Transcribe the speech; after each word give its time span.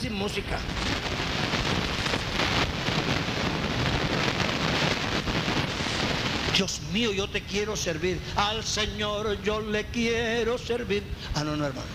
Sin 0.00 0.14
música. 0.14 0.58
Dios 6.56 6.80
mío, 6.92 7.12
yo 7.12 7.28
te 7.28 7.42
quiero 7.42 7.76
servir. 7.76 8.20
Al 8.36 8.64
Señor 8.64 9.42
yo 9.42 9.60
le 9.60 9.86
quiero 9.86 10.58
servir. 10.58 11.02
Ah, 11.34 11.44
no, 11.44 11.56
no, 11.56 11.66
hermano. 11.66 11.86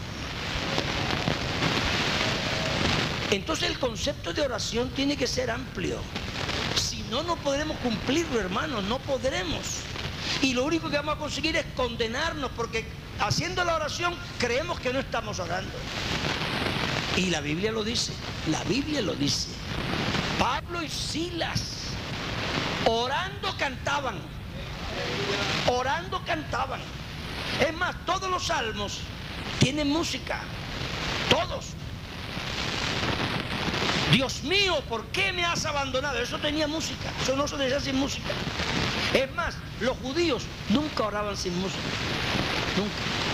Entonces 3.31 3.69
el 3.69 3.79
concepto 3.79 4.33
de 4.33 4.41
oración 4.41 4.89
tiene 4.89 5.17
que 5.17 5.27
ser 5.27 5.49
amplio. 5.49 5.97
Si 6.75 7.01
no, 7.09 7.23
no 7.23 7.35
podremos 7.37 7.77
cumplirlo, 7.77 8.39
hermano. 8.39 8.81
No 8.81 8.99
podremos. 8.99 9.81
Y 10.41 10.53
lo 10.53 10.63
único 10.63 10.89
que 10.89 10.97
vamos 10.97 11.15
a 11.15 11.17
conseguir 11.17 11.55
es 11.55 11.65
condenarnos 11.75 12.51
porque 12.55 12.85
haciendo 13.19 13.63
la 13.63 13.75
oración 13.75 14.13
creemos 14.37 14.79
que 14.79 14.93
no 14.93 14.99
estamos 14.99 15.39
orando. 15.39 15.73
Y 17.15 17.29
la 17.29 17.39
Biblia 17.39 17.71
lo 17.71 17.83
dice, 17.83 18.11
la 18.47 18.63
Biblia 18.65 19.01
lo 19.01 19.15
dice. 19.15 19.47
Pablo 20.37 20.83
y 20.83 20.89
Silas, 20.89 21.91
orando 22.85 23.55
cantaban, 23.57 24.15
orando 25.67 26.21
cantaban. 26.25 26.81
Es 27.65 27.73
más, 27.73 27.95
todos 28.05 28.29
los 28.29 28.47
salmos 28.47 28.99
tienen 29.59 29.89
música, 29.89 30.41
todos. 31.29 31.67
Dios 34.11 34.43
mío, 34.43 34.81
¿por 34.89 35.05
qué 35.07 35.31
me 35.31 35.45
has 35.45 35.65
abandonado? 35.65 36.19
Eso 36.19 36.37
tenía 36.39 36.67
música, 36.67 37.11
eso 37.21 37.35
no 37.35 37.47
se 37.47 37.55
decía 37.57 37.79
sin 37.79 37.95
música. 37.95 38.29
Es 39.13 39.33
más, 39.35 39.55
los 39.79 39.97
judíos 39.97 40.43
nunca 40.69 41.03
oraban 41.05 41.37
sin 41.37 41.57
música, 41.59 41.79
nunca. 42.75 43.24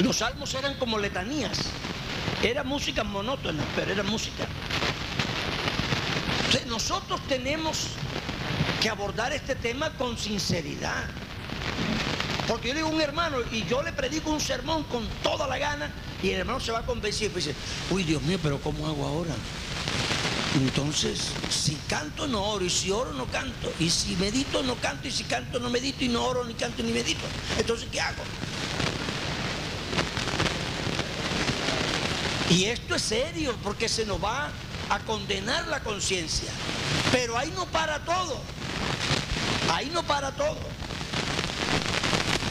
Los, 0.00 0.16
salmos 0.16 0.54
eran 0.54 0.74
como 0.74 0.98
letanías. 0.98 1.58
Era 2.42 2.62
música 2.62 3.02
monótona, 3.02 3.64
pero 3.74 3.92
era 3.92 4.02
música. 4.02 4.46
nosotros 6.66 7.20
tenemos 7.28 7.88
que 8.80 8.88
abordar 8.88 9.32
este 9.32 9.54
tema 9.56 9.90
con 9.90 10.16
sinceridad. 10.16 11.04
Porque 12.46 12.68
yo 12.68 12.74
digo 12.74 12.88
un 12.88 13.00
hermano 13.00 13.38
y 13.50 13.64
yo 13.66 13.82
le 13.82 13.92
predico 13.92 14.30
un 14.30 14.40
sermón 14.40 14.84
con 14.84 15.06
toda 15.22 15.46
la 15.46 15.58
gana 15.58 15.90
y 16.22 16.30
el 16.30 16.40
hermano 16.40 16.60
se 16.60 16.72
va 16.72 16.78
a 16.78 16.86
convencer 16.86 17.30
y 17.30 17.34
dice, 17.34 17.54
uy 17.90 18.04
Dios 18.04 18.22
mío, 18.22 18.38
pero 18.42 18.58
¿cómo 18.60 18.86
hago 18.86 19.06
ahora? 19.06 19.34
Entonces, 20.54 21.32
si 21.50 21.74
canto 21.88 22.26
no 22.26 22.42
oro 22.42 22.64
y 22.64 22.70
si 22.70 22.90
oro 22.90 23.12
no 23.12 23.26
canto 23.26 23.72
y 23.78 23.90
si 23.90 24.16
medito 24.16 24.62
no 24.62 24.76
canto 24.76 25.08
y 25.08 25.10
si 25.10 25.24
canto 25.24 25.58
no 25.58 25.68
medito 25.68 26.04
y 26.04 26.08
no 26.08 26.24
oro 26.24 26.44
ni 26.44 26.54
canto 26.54 26.82
ni 26.82 26.92
medito. 26.92 27.24
Entonces, 27.58 27.88
¿qué 27.92 28.00
hago? 28.00 28.22
Y 32.50 32.64
esto 32.64 32.94
es 32.94 33.02
serio 33.02 33.56
porque 33.62 33.88
se 33.88 34.06
nos 34.06 34.22
va 34.22 34.50
a 34.88 34.98
condenar 35.00 35.66
la 35.68 35.80
conciencia. 35.80 36.50
Pero 37.12 37.36
ahí 37.36 37.52
no 37.54 37.66
para 37.66 37.98
todo. 38.04 38.40
Ahí 39.72 39.90
no 39.92 40.02
para 40.02 40.30
todo. 40.32 40.58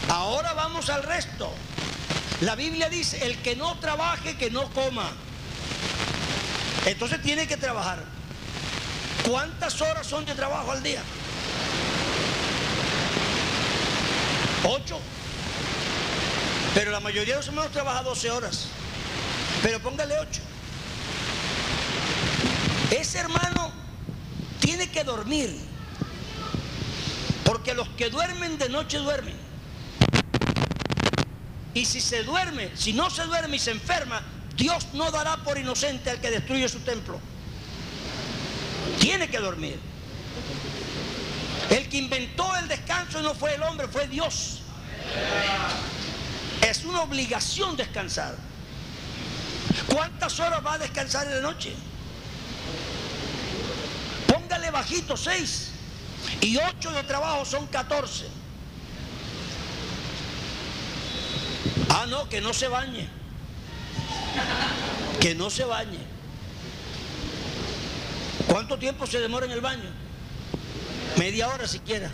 Ahora 0.09 0.53
vamos 0.53 0.90
al 0.90 1.03
resto. 1.03 1.52
La 2.41 2.56
Biblia 2.56 2.90
dice, 2.90 3.25
el 3.25 3.38
que 3.41 3.56
no 3.56 3.78
trabaje, 3.80 4.38
que 4.38 4.52
no 4.52 4.69
coma. 4.69 5.09
Entonces 6.86 7.22
tiene 7.24 7.47
que 7.47 7.57
trabajar. 7.57 8.03
¿Cuántas 9.28 9.81
horas 9.81 10.06
son 10.06 10.25
de 10.25 10.36
trabajo 10.36 10.72
al 10.72 10.84
día? 10.84 11.02
Ocho. 14.63 15.00
Pero 16.75 16.91
la 16.91 17.00
mayoría 17.00 17.34
de 17.34 17.40
los 17.40 17.47
hermanos 17.47 17.72
trabaja 17.72 18.03
12 18.03 18.31
horas. 18.31 18.68
Pero 19.62 19.79
póngale 19.79 20.18
ocho. 20.19 20.41
Ese 22.91 23.19
hermano 23.19 23.72
tiene 24.59 24.90
que 24.90 25.03
dormir. 25.03 25.57
Porque 27.44 27.73
los 27.73 27.88
que 27.90 28.09
duermen 28.09 28.57
de 28.57 28.69
noche 28.69 28.97
duermen. 28.97 29.35
Y 31.73 31.85
si 31.85 32.01
se 32.01 32.23
duerme, 32.23 32.72
si 32.75 32.94
no 32.94 33.09
se 33.09 33.23
duerme 33.23 33.57
y 33.57 33.59
se 33.59 33.72
enferma, 33.72 34.22
Dios 34.56 34.88
no 34.94 35.12
dará 35.12 35.38
por 35.38 35.57
inocente 35.57 36.09
al 36.09 36.19
que 36.19 36.31
destruye 36.31 36.68
su 36.68 36.79
templo. 36.79 37.19
Tiene 39.00 39.29
que 39.29 39.38
dormir. 39.38 39.79
El 41.69 41.88
que 41.89 41.97
inventó 41.97 42.56
el 42.57 42.68
descanso 42.68 43.22
no 43.22 43.35
fue 43.35 43.56
el 43.56 43.63
hombre, 43.63 43.88
fue 43.88 44.07
Dios. 44.07 44.62
Es 46.68 46.84
una 46.84 47.01
obligación 47.01 47.78
descansar. 47.78 48.35
¿Cuántas 49.88 50.40
horas 50.40 50.66
va 50.66 50.74
a 50.74 50.78
descansar 50.78 51.28
en 51.28 51.36
la 51.36 51.42
noche? 51.42 51.74
Póngale 54.28 54.72
bajito, 54.72 55.16
seis. 55.16 55.72
Y 56.42 56.58
ocho 56.58 56.92
de 56.92 57.04
trabajo 57.04 57.46
son 57.46 57.68
catorce. 57.68 58.26
Ah, 61.90 62.06
no, 62.08 62.28
que 62.30 62.42
no 62.42 62.54
se 62.54 62.68
bañe. 62.68 63.10
Que 65.20 65.36
no 65.36 65.50
se 65.50 65.64
bañe. 65.64 66.00
¿Cuánto 68.48 68.78
tiempo 68.78 69.08
se 69.08 69.20
demora 69.20 69.46
en 69.46 69.52
el 69.52 69.62
baño? 69.62 69.90
Media 71.18 71.48
hora 71.48 71.68
siquiera. 71.68 72.10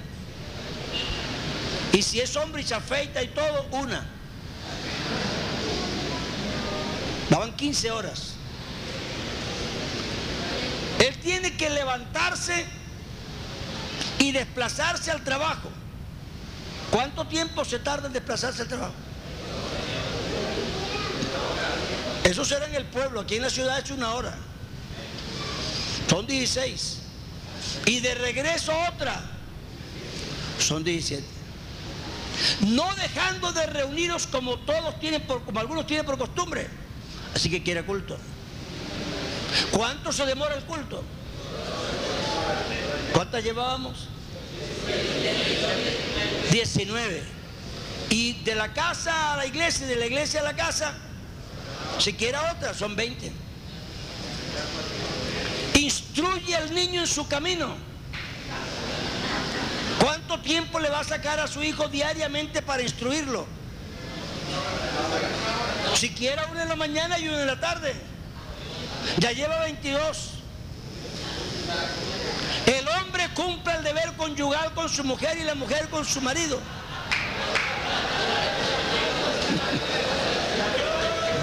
Y 1.92 2.02
si 2.02 2.20
es 2.20 2.36
hombre 2.36 2.62
y 2.62 2.66
se 2.66 2.76
afeita 2.76 3.22
y 3.22 3.28
todo, 3.30 3.68
una. 3.72 4.04
Daban 7.30 7.56
15 7.56 7.92
horas. 7.92 8.34
Él 11.00 11.16
tiene 11.20 11.56
que 11.58 11.70
levantarse 11.70 12.66
y 14.20 14.32
desplazarse 14.32 15.12
al 15.12 15.24
trabajo. 15.24 15.70
¿Cuánto 16.92 17.26
tiempo 17.28 17.66
se 17.66 17.80
tarda 17.80 18.08
en 18.08 18.14
desplazarse 18.14 18.62
al 18.62 18.68
trabajo? 18.68 18.94
Eso 22.24 22.46
será 22.46 22.68
en 22.68 22.76
el 22.76 22.86
pueblo, 22.86 23.22
aquí 23.22 23.36
en 23.36 23.42
la 23.42 23.50
ciudad 23.50 23.80
es 23.80 23.92
una 23.92 24.14
hora. 24.14 24.38
Son 26.10 26.26
16. 26.26 27.00
Y 27.86 28.00
de 28.00 28.14
regreso 28.16 28.72
otra. 28.94 29.22
Son 30.60 30.84
17. 30.84 31.24
No 32.68 32.94
dejando 32.96 33.52
de 33.52 33.66
reunirnos 33.66 34.28
como 34.28 34.58
todos 34.60 35.00
tienen, 35.00 35.22
por, 35.24 35.44
como 35.44 35.60
algunos 35.60 35.86
tienen 35.86 36.06
por 36.06 36.18
costumbre. 36.18 36.83
Así 37.34 37.50
que 37.50 37.64
quiere 37.64 37.84
culto. 37.84 38.18
¿Cuánto 39.72 40.12
se 40.12 40.26
demora 40.26 40.56
el 40.56 40.64
culto? 40.64 41.04
¿Cuántas 43.14 43.44
llevábamos? 43.44 44.08
19. 46.52 47.24
Y 48.10 48.34
de 48.44 48.56
la 48.56 48.74
casa 48.74 49.34
a 49.34 49.38
la 49.38 49.46
iglesia, 49.46 49.88
de 49.88 49.96
la 49.96 50.06
iglesia 50.06 50.42
a 50.42 50.44
la 50.44 50.56
casa, 50.56 50.94
si 52.00 52.14
quiere 52.14 52.38
otra, 52.38 52.74
son 52.74 52.96
20. 52.96 53.32
Instruye 55.76 56.56
al 56.56 56.74
niño 56.74 57.02
en 57.02 57.08
su 57.08 57.28
camino. 57.28 57.76
¿Cuánto 60.00 60.40
tiempo 60.42 60.80
le 60.80 60.90
va 60.90 61.00
a 61.00 61.04
sacar 61.04 61.40
a 61.40 61.48
su 61.48 61.64
hijo 61.64 61.88
diariamente 61.88 62.62
para 62.62 62.84
instruirlo? 62.84 63.48
Siquiera 65.96 66.46
una 66.52 66.64
en 66.64 66.70
la 66.70 66.76
mañana 66.76 67.20
y 67.20 67.28
una 67.28 67.42
en 67.42 67.48
la 67.48 67.60
tarde. 67.60 67.94
Ya 69.20 69.32
lleva 69.32 69.60
22. 69.62 70.30
El 72.66 72.88
hombre 72.88 73.30
cumple 73.36 73.74
el 73.74 73.84
deber 73.84 74.14
conyugal 74.14 74.74
con 74.74 74.90
su 74.90 75.04
mujer 75.04 75.38
y 75.38 75.44
la 75.44 75.56
mujer 75.56 75.90
con 75.90 76.06
su 76.06 76.22
marido. 76.22 76.60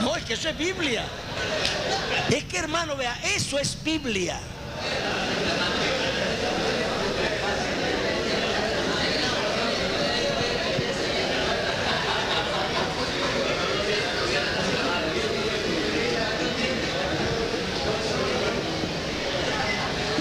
No, 0.02 0.17
es 0.17 0.25
que 0.25 0.35
eso 0.35 0.49
es 0.49 0.56
Biblia. 0.56 1.05
Es 2.31 2.44
que 2.44 2.58
hermano, 2.58 2.96
vea, 2.96 3.19
eso 3.35 3.58
es 3.58 3.82
Biblia. 3.82 4.38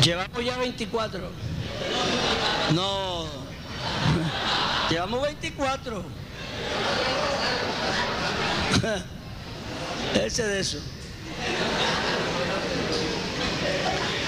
Llevamos 0.09 0.43
ya 0.43 0.57
24. 0.57 1.21
No. 2.73 3.27
Llevamos 4.89 5.21
24. 5.21 6.03
Ese 10.25 10.47
de 10.47 10.59
eso. 10.61 10.79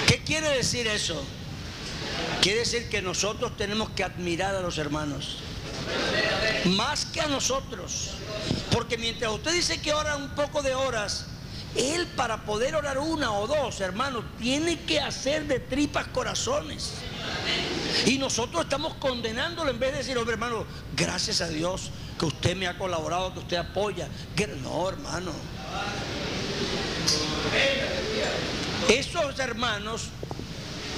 ¿Qué 0.06 0.20
quiere 0.24 0.50
decir 0.50 0.86
eso? 0.86 1.20
Quiere 2.44 2.60
decir 2.60 2.88
que 2.88 3.02
nosotros 3.02 3.58
tenemos 3.58 3.90
que 3.90 4.04
admirar 4.04 4.54
a 4.54 4.62
los 4.62 4.78
hermanos. 4.78 5.40
Más 6.66 7.06
que 7.06 7.22
a 7.22 7.28
nosotros. 7.28 8.12
Porque 8.72 9.00
mientras 9.00 9.32
usted 9.32 9.52
dice 9.54 9.82
que 9.82 9.94
ora 9.94 10.16
un 10.16 10.30
poco 10.36 10.62
de 10.62 10.76
horas, 10.76 11.26
él 11.76 12.08
para 12.16 12.44
poder 12.44 12.76
orar 12.76 12.98
una 12.98 13.32
o 13.32 13.48
dos, 13.48 13.80
hermanos, 13.80 14.24
tiene 14.38 14.80
que 14.82 15.00
hacer 15.00 15.48
de 15.48 15.60
tripas 15.60 16.08
corazones. 16.08 16.94
Y 18.06 18.18
nosotros 18.18 18.64
estamos 18.64 18.94
condenándolo 18.96 19.70
en 19.70 19.80
vez 19.80 19.92
de 19.92 20.00
decir, 20.00 20.18
hombre 20.18 20.34
hermano, 20.34 20.66
gracias 20.96 21.42
a 21.42 21.48
Dios 21.48 21.92
que 22.20 22.26
usted 22.26 22.56
me 22.56 22.68
ha 22.68 22.78
colaborado, 22.78 23.34
que 23.34 23.40
usted 23.40 23.58
apoya. 23.58 24.08
No, 24.64 24.90
hermano. 24.90 25.32
Esos 28.90 29.40
hermanos 29.40 30.04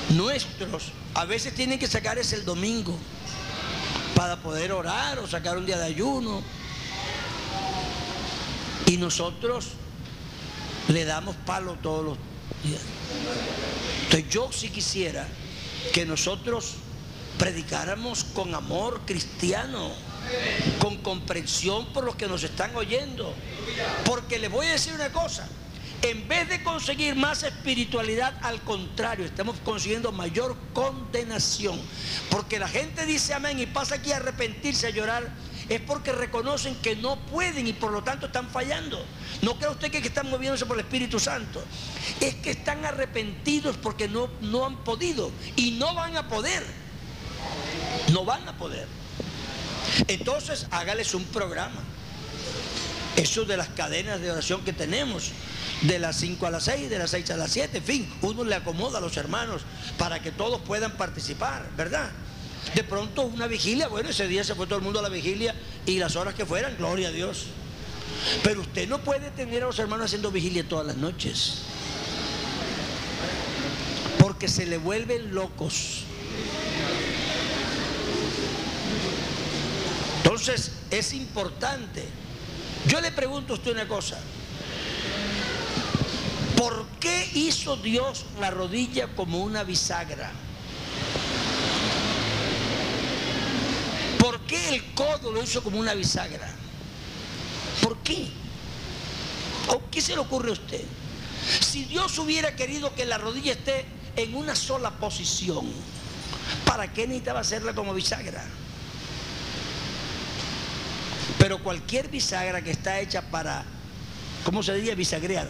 nuestros 0.09 0.91
a 1.13 1.25
veces 1.25 1.53
tienen 1.53 1.79
que 1.79 1.87
sacar 1.87 2.17
ese 2.17 2.35
el 2.35 2.45
domingo 2.45 2.97
para 4.15 4.37
poder 4.37 4.71
orar 4.71 5.19
o 5.19 5.27
sacar 5.27 5.57
un 5.57 5.65
día 5.65 5.77
de 5.77 5.85
ayuno. 5.85 6.41
Y 8.85 8.97
nosotros 8.97 9.73
le 10.87 11.05
damos 11.05 11.35
palo 11.45 11.77
todos 11.81 12.05
los 12.05 12.17
días. 12.63 12.81
Entonces 14.03 14.29
yo 14.29 14.49
sí 14.51 14.69
quisiera 14.69 15.27
que 15.93 16.05
nosotros 16.05 16.75
predicáramos 17.37 18.23
con 18.23 18.53
amor 18.53 19.01
cristiano, 19.05 19.91
con 20.79 20.97
comprensión 20.97 21.87
por 21.87 22.03
los 22.03 22.15
que 22.15 22.27
nos 22.27 22.43
están 22.43 22.75
oyendo. 22.75 23.33
Porque 24.05 24.39
les 24.39 24.51
voy 24.51 24.67
a 24.67 24.71
decir 24.71 24.93
una 24.93 25.11
cosa, 25.11 25.47
en 26.01 26.27
vez 26.27 26.49
de 26.49 26.63
conseguir 26.63 27.15
más 27.15 27.43
espiritualidad, 27.43 28.37
al 28.41 28.61
contrario, 28.61 29.25
estamos 29.25 29.55
consiguiendo 29.63 30.11
mayor 30.11 30.57
condenación. 30.73 31.79
Porque 32.29 32.59
la 32.59 32.67
gente 32.67 33.05
dice 33.05 33.33
amén 33.33 33.59
y 33.59 33.65
pasa 33.65 33.95
aquí 33.95 34.11
a 34.11 34.17
arrepentirse, 34.17 34.87
a 34.87 34.89
llorar 34.91 35.33
es 35.69 35.81
porque 35.81 36.11
reconocen 36.11 36.75
que 36.75 36.95
no 36.95 37.17
pueden 37.17 37.67
y 37.67 37.73
por 37.73 37.91
lo 37.91 38.03
tanto 38.03 38.27
están 38.27 38.49
fallando. 38.49 39.03
No 39.41 39.55
cree 39.55 39.69
usted 39.69 39.91
que, 39.91 39.99
están 39.99 40.29
moviéndose 40.29 40.65
por 40.65 40.77
el 40.77 40.85
Espíritu 40.85 41.19
Santo. 41.19 41.63
Es 42.19 42.35
que 42.35 42.51
están 42.51 42.85
arrepentidos 42.85 43.77
porque 43.77 44.07
no, 44.07 44.29
no 44.41 44.65
han 44.65 44.83
podido 44.83 45.31
y 45.55 45.71
no 45.71 45.93
van 45.93 46.17
a 46.17 46.27
poder. 46.27 46.63
No 48.11 48.25
van 48.25 48.47
a 48.47 48.57
poder. 48.57 48.87
Entonces 50.07 50.67
hágales 50.71 51.13
un 51.13 51.25
programa. 51.25 51.81
Eso 53.15 53.45
de 53.45 53.57
las 53.57 53.69
cadenas 53.69 54.21
de 54.21 54.31
oración 54.31 54.63
que 54.63 54.73
tenemos, 54.73 55.31
de 55.83 55.99
las 55.99 56.15
5 56.15 56.47
a 56.47 56.49
las 56.49 56.63
6, 56.63 56.89
de 56.89 56.97
las 56.97 57.11
6 57.11 57.29
a 57.29 57.37
las 57.37 57.51
7, 57.51 57.77
en 57.77 57.83
fin, 57.83 58.13
uno 58.21 58.43
le 58.43 58.55
acomoda 58.55 58.97
a 58.97 59.01
los 59.01 59.17
hermanos 59.17 59.61
para 59.99 60.19
que 60.19 60.31
todos 60.31 60.61
puedan 60.61 60.93
participar, 60.93 61.69
¿verdad? 61.77 62.09
De 62.75 62.83
pronto 62.83 63.23
una 63.23 63.47
vigilia, 63.47 63.87
bueno, 63.87 64.09
ese 64.09 64.27
día 64.27 64.43
se 64.43 64.55
fue 64.55 64.65
todo 64.65 64.79
el 64.79 64.83
mundo 64.83 64.99
a 64.99 65.03
la 65.03 65.09
vigilia 65.09 65.53
y 65.85 65.99
las 65.99 66.15
horas 66.15 66.33
que 66.33 66.45
fueran, 66.45 66.75
gloria 66.77 67.09
a 67.09 67.11
Dios. 67.11 67.45
Pero 68.43 68.61
usted 68.61 68.87
no 68.87 68.99
puede 68.99 69.29
tener 69.31 69.63
a 69.63 69.67
los 69.67 69.79
hermanos 69.79 70.05
haciendo 70.05 70.31
vigilia 70.31 70.67
todas 70.67 70.87
las 70.87 70.97
noches. 70.97 71.59
Porque 74.17 74.47
se 74.47 74.65
le 74.65 74.77
vuelven 74.77 75.35
locos. 75.35 76.03
Entonces 80.23 80.71
es 80.89 81.13
importante. 81.13 82.03
Yo 82.87 83.01
le 83.01 83.11
pregunto 83.11 83.53
a 83.53 83.55
usted 83.57 83.71
una 83.71 83.87
cosa. 83.87 84.17
¿Por 86.57 86.85
qué 86.99 87.29
hizo 87.33 87.75
Dios 87.77 88.25
la 88.39 88.49
rodilla 88.49 89.07
como 89.15 89.43
una 89.43 89.63
bisagra? 89.63 90.31
¿Por 94.23 94.39
qué 94.45 94.75
el 94.75 94.93
codo 94.93 95.33
lo 95.33 95.43
hizo 95.43 95.61
como 95.61 95.77
una 95.77 95.93
bisagra? 95.93 96.49
¿Por 97.81 97.97
qué? 98.03 98.29
¿O 99.67 99.81
qué 99.91 99.99
se 99.99 100.13
le 100.13 100.19
ocurre 100.19 100.51
a 100.51 100.53
usted? 100.53 100.81
Si 101.59 101.83
Dios 101.83 102.17
hubiera 102.19 102.55
querido 102.55 102.95
que 102.95 103.03
la 103.03 103.17
rodilla 103.17 103.51
esté 103.51 103.85
en 104.15 104.33
una 104.33 104.55
sola 104.55 104.91
posición, 104.91 105.69
¿para 106.65 106.93
qué 106.93 107.05
necesitaba 107.05 107.41
hacerla 107.41 107.75
como 107.75 107.93
bisagra? 107.93 108.45
Pero 111.37 111.61
cualquier 111.61 112.07
bisagra 112.07 112.61
que 112.61 112.71
está 112.71 113.01
hecha 113.01 113.23
para, 113.23 113.65
¿cómo 114.45 114.63
se 114.63 114.73
diría? 114.75 114.95
Bisagrear. 114.95 115.49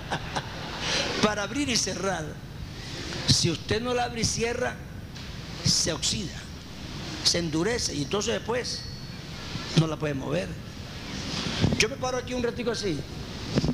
para 1.22 1.42
abrir 1.42 1.68
y 1.68 1.76
cerrar. 1.76 2.24
Si 3.28 3.50
usted 3.50 3.82
no 3.82 3.92
la 3.92 4.04
abre 4.04 4.22
y 4.22 4.24
cierra, 4.24 4.76
se 5.62 5.92
oxida 5.92 6.49
se 7.30 7.38
endurece 7.38 7.94
y 7.94 8.02
entonces 8.02 8.34
después 8.34 8.80
no 9.78 9.86
la 9.86 9.96
puede 9.96 10.14
mover. 10.14 10.48
Yo 11.78 11.88
me 11.88 11.94
paro 11.94 12.18
aquí 12.18 12.34
un 12.34 12.42
ratico 12.42 12.72
así. 12.72 12.98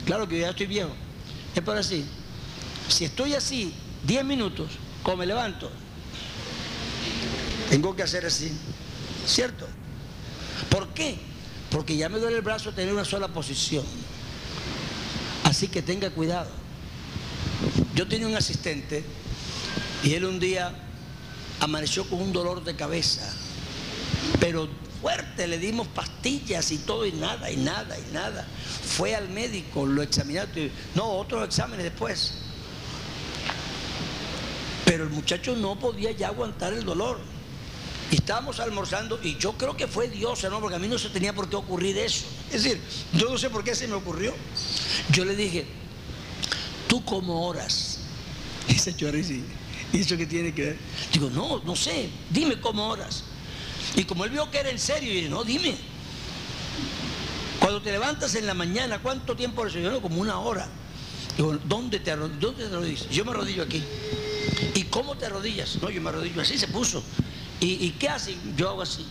Claro 0.05 0.29
que 0.29 0.41
ya 0.41 0.51
estoy 0.51 0.67
viejo. 0.67 0.91
Es 1.55 1.63
por 1.63 1.75
así. 1.75 2.05
Si 2.89 3.07
estoy 3.07 3.33
así 3.33 3.73
10 4.07 4.27
minutos, 4.27 4.73
como 5.03 5.17
me 5.17 5.27
levanto, 5.27 5.71
tengo 7.71 7.97
que 7.97 8.03
hacer 8.03 8.27
así. 8.27 8.53
¿Cierto? 9.27 9.67
¿Por 10.69 10.89
qué? 10.89 11.19
Porque 11.71 11.97
ya 11.97 12.11
me 12.11 12.19
duele 12.19 12.37
el 12.37 12.43
brazo 12.43 12.73
tener 12.73 12.93
una 12.93 13.07
sola 13.07 13.29
posición. 13.29 13.87
Así 15.45 15.69
que 15.69 15.81
tenga 15.81 16.11
cuidado. 16.11 16.51
Yo 17.95 18.07
tenía 18.07 18.27
un 18.27 18.37
asistente 18.37 19.03
y 20.05 20.13
él 20.13 20.27
un 20.27 20.39
día 20.39 20.75
amaneció 21.61 22.07
con 22.07 22.21
un 22.21 22.35
dolor 22.35 22.63
de 22.63 22.77
cabeza, 22.77 23.35
pero 24.41 24.69
fuerte, 25.01 25.47
le 25.47 25.59
dimos 25.59 25.87
pastillas 25.89 26.71
y 26.73 26.79
todo 26.79 27.07
y 27.07 27.13
nada, 27.13 27.51
y 27.51 27.57
nada, 27.57 27.97
y 27.99 28.13
nada. 28.13 28.47
Fue 28.97 29.15
al 29.15 29.29
médico, 29.29 29.87
lo 29.87 30.03
examinaron, 30.03 30.51
no, 30.95 31.09
otros 31.11 31.45
exámenes 31.45 31.85
después. 31.85 32.35
Pero 34.85 35.05
el 35.05 35.11
muchacho 35.11 35.57
no 35.57 35.79
podía 35.79 36.13
ya 36.13 36.29
aguantar 36.29 36.73
el 36.73 36.85
dolor. 36.85 37.19
Estábamos 38.11 38.61
almorzando 38.61 39.19
y 39.23 39.37
yo 39.37 39.53
creo 39.55 39.77
que 39.77 39.89
fue 39.89 40.09
Dios, 40.09 40.45
¿no? 40.45 40.61
Porque 40.61 40.77
a 40.77 40.79
mí 40.79 40.87
no 40.87 40.97
se 40.97 41.09
tenía 41.09 41.33
por 41.33 41.51
qué 41.51 41.57
ocurrir 41.57 41.99
eso. 41.99 42.25
Es 42.53 42.63
decir, 42.63 42.81
yo 43.13 43.29
no 43.29 43.37
sé 43.37 43.51
por 43.51 43.65
qué 43.65 43.75
se 43.75 43.89
me 43.89 43.95
ocurrió. 43.95 44.33
Yo 45.11 45.25
le 45.25 45.35
dije, 45.35 45.67
¿tú 46.89 47.05
cómo 47.05 47.47
oras? 47.49 47.99
Ese 48.69 48.95
chorri 48.95 49.45
¿Y 49.93 50.01
eso 50.01 50.17
qué 50.17 50.27
tiene 50.27 50.53
que 50.53 50.63
ver? 50.63 50.77
Digo, 51.13 51.31
no, 51.31 51.63
no 51.65 51.77
sé, 51.77 52.09
dime 52.31 52.61
cómo 52.61 52.89
oras. 52.89 53.25
Y 53.97 54.05
como 54.05 54.25
él 54.25 54.31
vio 54.31 54.51
que 54.51 54.59
era 54.59 54.69
en 54.71 54.79
serio, 54.79 55.11
y 55.11 55.17
dije, 55.17 55.29
no, 55.31 55.43
dime. 55.43 55.75
Cuando 57.59 57.81
te 57.81 57.91
levantas 57.91 58.35
en 58.35 58.47
la 58.47 58.53
mañana, 58.53 58.99
¿cuánto 58.99 59.35
tiempo 59.35 59.63
oras? 59.63 59.73
Yo 59.73 59.91
no, 59.91 60.03
como 60.03 60.21
una 60.21 60.39
hora. 60.39 60.69
Digo, 61.37 61.59
¿dónde 61.65 61.99
te, 61.99 62.15
¿dónde 62.15 62.53
te 62.53 62.67
arrodillas? 62.67 63.09
Yo 63.09 63.25
me 63.25 63.31
arrodillo 63.31 63.63
aquí. 63.63 63.83
¿Y 64.75 64.85
cómo 64.85 65.17
te 65.17 65.27
arrodillas? 65.27 65.79
No, 65.81 65.91
yo 65.91 66.01
me 66.03 66.11
arrodillo 66.11 66.43
así, 66.43 66.59
se 66.59 66.69
puso. 66.69 67.03
¿Y, 67.59 67.91
qué 67.93 68.11
hace? 68.11 68.37
Yo 68.55 68.69
hago 68.69 68.83
así. 68.83 69.07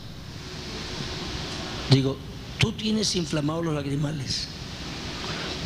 Digo, 1.90 2.16
tú 2.60 2.72
tienes 2.74 3.16
inflamados 3.16 3.66
los 3.66 3.74
lagrimales. 3.74 4.48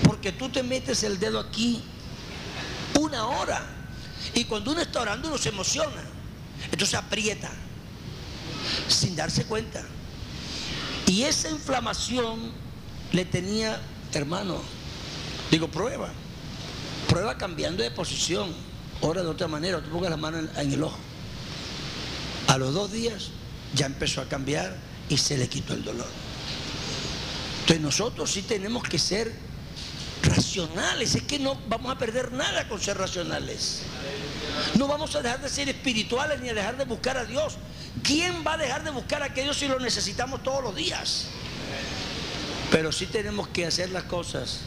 Porque 0.04 0.32
tú 0.32 0.48
te 0.50 0.64
metes 0.64 1.04
el 1.04 1.20
dedo 1.20 1.40
aquí 1.40 1.82
una 2.98 3.28
hora 3.28 3.62
y 4.34 4.46
cuando 4.46 4.72
uno 4.72 4.82
está 4.82 5.02
orando 5.02 5.28
uno 5.28 5.38
se 5.38 5.50
emociona. 5.50 6.02
Entonces 6.72 6.96
aprieta 6.96 7.52
sin 8.88 9.16
darse 9.16 9.46
cuenta. 9.46 9.84
Y 11.08 11.24
esa 11.24 11.50
inflamación 11.50 12.52
le 13.12 13.26
tenía, 13.26 13.80
hermano, 14.14 14.62
digo, 15.50 15.68
prueba. 15.68 16.10
Prueba 17.08 17.38
cambiando 17.38 17.82
de 17.84 17.92
posición. 17.92 18.54
Ora 19.02 19.24
de 19.24 19.30
otra 19.30 19.48
manera, 19.48 19.82
tú 19.82 19.90
pongas 19.90 20.12
la 20.12 20.18
mano 20.18 20.38
en, 20.38 20.72
el 20.72 20.84
ojo. 20.84 20.98
A 22.48 22.58
los 22.58 22.74
dos 22.74 22.92
días 22.92 23.30
ya 23.74 23.86
empezó 23.86 24.22
a 24.22 24.26
cambiar 24.26 24.76
y 25.08 25.18
se 25.18 25.38
le 25.38 25.48
quitó 25.48 25.74
el 25.74 25.84
dolor. 25.84 26.08
Entonces 27.62 27.82
nosotros 27.82 28.32
sí 28.32 28.42
tenemos 28.42 28.84
que 28.84 29.00
ser 29.00 29.34
racionales. 30.24 31.16
Es 31.16 31.24
que 31.24 31.40
no 31.40 31.58
vamos 31.68 31.92
a 31.92 31.98
perder 31.98 32.32
nada 32.32 32.68
con 32.68 32.80
ser 32.80 32.98
racionales. 32.98 33.82
No 34.76 34.88
vamos 34.88 35.16
a 35.16 35.22
dejar 35.22 35.42
de 35.42 35.50
ser 35.50 35.70
espirituales 35.70 36.42
ni 36.42 36.50
a 36.50 36.54
dejar 36.54 36.78
de 36.78 36.86
buscar 36.86 37.18
a 37.18 37.26
Dios. 37.26 37.58
¿Quién 38.04 38.44
va 38.46 38.54
a 38.54 38.58
dejar 38.58 38.84
de 38.84 38.92
buscar 38.92 39.24
a 39.24 39.30
Dios 39.30 39.58
si 39.58 39.68
lo 39.68 39.80
necesitamos 39.80 40.44
todos 40.44 40.64
los 40.64 40.76
días? 40.76 41.26
Pero 42.72 42.92
sí 42.92 43.06
tenemos 43.08 43.48
que 43.48 43.66
hacer 43.66 43.90
las 43.90 44.04
cosas 44.04 44.62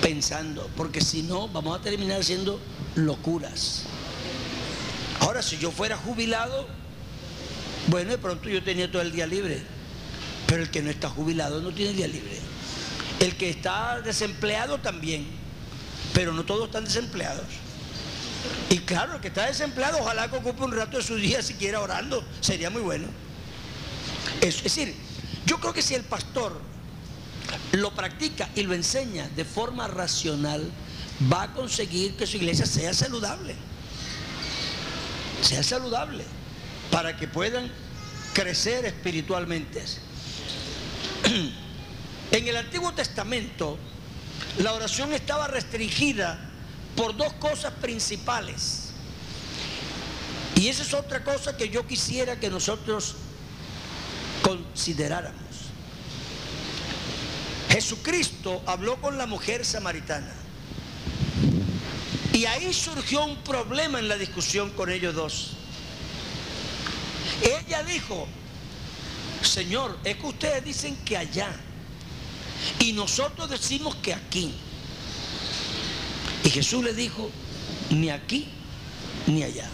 pensando, 0.00 0.68
porque 0.76 1.00
si 1.00 1.22
no, 1.22 1.48
vamos 1.48 1.78
a 1.78 1.82
terminar 1.82 2.24
siendo 2.24 2.60
locuras. 2.94 3.82
Ahora, 5.20 5.42
si 5.42 5.58
yo 5.58 5.70
fuera 5.70 5.96
jubilado, 5.96 6.66
bueno, 7.88 8.10
de 8.10 8.18
pronto 8.18 8.48
yo 8.48 8.62
tenía 8.62 8.90
todo 8.90 9.02
el 9.02 9.12
día 9.12 9.26
libre. 9.26 9.62
Pero 10.46 10.62
el 10.62 10.70
que 10.70 10.82
no 10.82 10.90
está 10.90 11.08
jubilado 11.08 11.60
no 11.60 11.72
tiene 11.72 11.92
día 11.92 12.08
libre. 12.08 12.38
El 13.20 13.36
que 13.36 13.50
está 13.50 14.00
desempleado 14.00 14.78
también. 14.78 15.26
Pero 16.14 16.32
no 16.32 16.44
todos 16.44 16.66
están 16.66 16.84
desempleados. 16.84 17.44
Y 18.68 18.78
claro, 18.80 19.14
el 19.14 19.20
que 19.20 19.28
está 19.28 19.46
desempleado, 19.46 19.98
ojalá 20.00 20.28
que 20.28 20.36
ocupe 20.36 20.62
un 20.62 20.72
rato 20.72 20.96
de 20.96 21.02
su 21.02 21.16
día 21.16 21.42
siquiera 21.42 21.80
orando. 21.80 22.24
Sería 22.40 22.70
muy 22.70 22.82
bueno. 22.82 23.08
Es, 24.40 24.62
decir, 24.62 24.94
yo 25.46 25.58
creo 25.58 25.72
que 25.72 25.82
si 25.82 25.94
el 25.94 26.02
pastor 26.02 26.60
lo 27.72 27.94
practica 27.94 28.48
y 28.54 28.62
lo 28.62 28.74
enseña 28.74 29.28
de 29.36 29.44
forma 29.44 29.86
racional, 29.86 30.70
va 31.32 31.44
a 31.44 31.52
conseguir 31.52 32.16
que 32.16 32.26
su 32.26 32.38
iglesia 32.38 32.66
sea 32.66 32.92
saludable. 32.92 33.54
Sea 35.42 35.62
saludable. 35.62 36.24
Para 36.90 37.16
que 37.16 37.28
puedan 37.28 37.70
crecer 38.32 38.84
espiritualmente. 38.84 39.84
En 42.32 42.48
el 42.48 42.56
Antiguo 42.56 42.92
Testamento, 42.92 43.78
la 44.58 44.72
oración 44.72 45.12
estaba 45.12 45.46
restringida 45.46 46.45
por 46.96 47.16
dos 47.16 47.32
cosas 47.34 47.72
principales. 47.74 48.86
Y 50.56 50.68
esa 50.68 50.82
es 50.82 50.94
otra 50.94 51.22
cosa 51.22 51.56
que 51.56 51.68
yo 51.68 51.86
quisiera 51.86 52.40
que 52.40 52.48
nosotros 52.48 53.16
consideráramos. 54.42 55.42
Jesucristo 57.68 58.62
habló 58.66 58.96
con 59.00 59.18
la 59.18 59.26
mujer 59.26 59.64
samaritana. 59.64 60.32
Y 62.32 62.46
ahí 62.46 62.72
surgió 62.72 63.24
un 63.24 63.36
problema 63.38 63.98
en 63.98 64.08
la 64.08 64.16
discusión 64.16 64.70
con 64.70 64.90
ellos 64.90 65.14
dos. 65.14 65.52
Ella 67.42 67.82
dijo, 67.82 68.26
Señor, 69.42 69.98
es 70.04 70.16
que 70.16 70.26
ustedes 70.26 70.64
dicen 70.64 70.96
que 71.04 71.16
allá. 71.16 71.50
Y 72.78 72.92
nosotros 72.92 73.50
decimos 73.50 73.94
que 73.96 74.14
aquí. 74.14 74.54
Y 76.46 76.50
Jesús 76.50 76.84
le 76.84 76.94
dijo, 76.94 77.28
ni 77.90 78.08
aquí 78.08 78.46
ni 79.26 79.42
allá. 79.42 79.68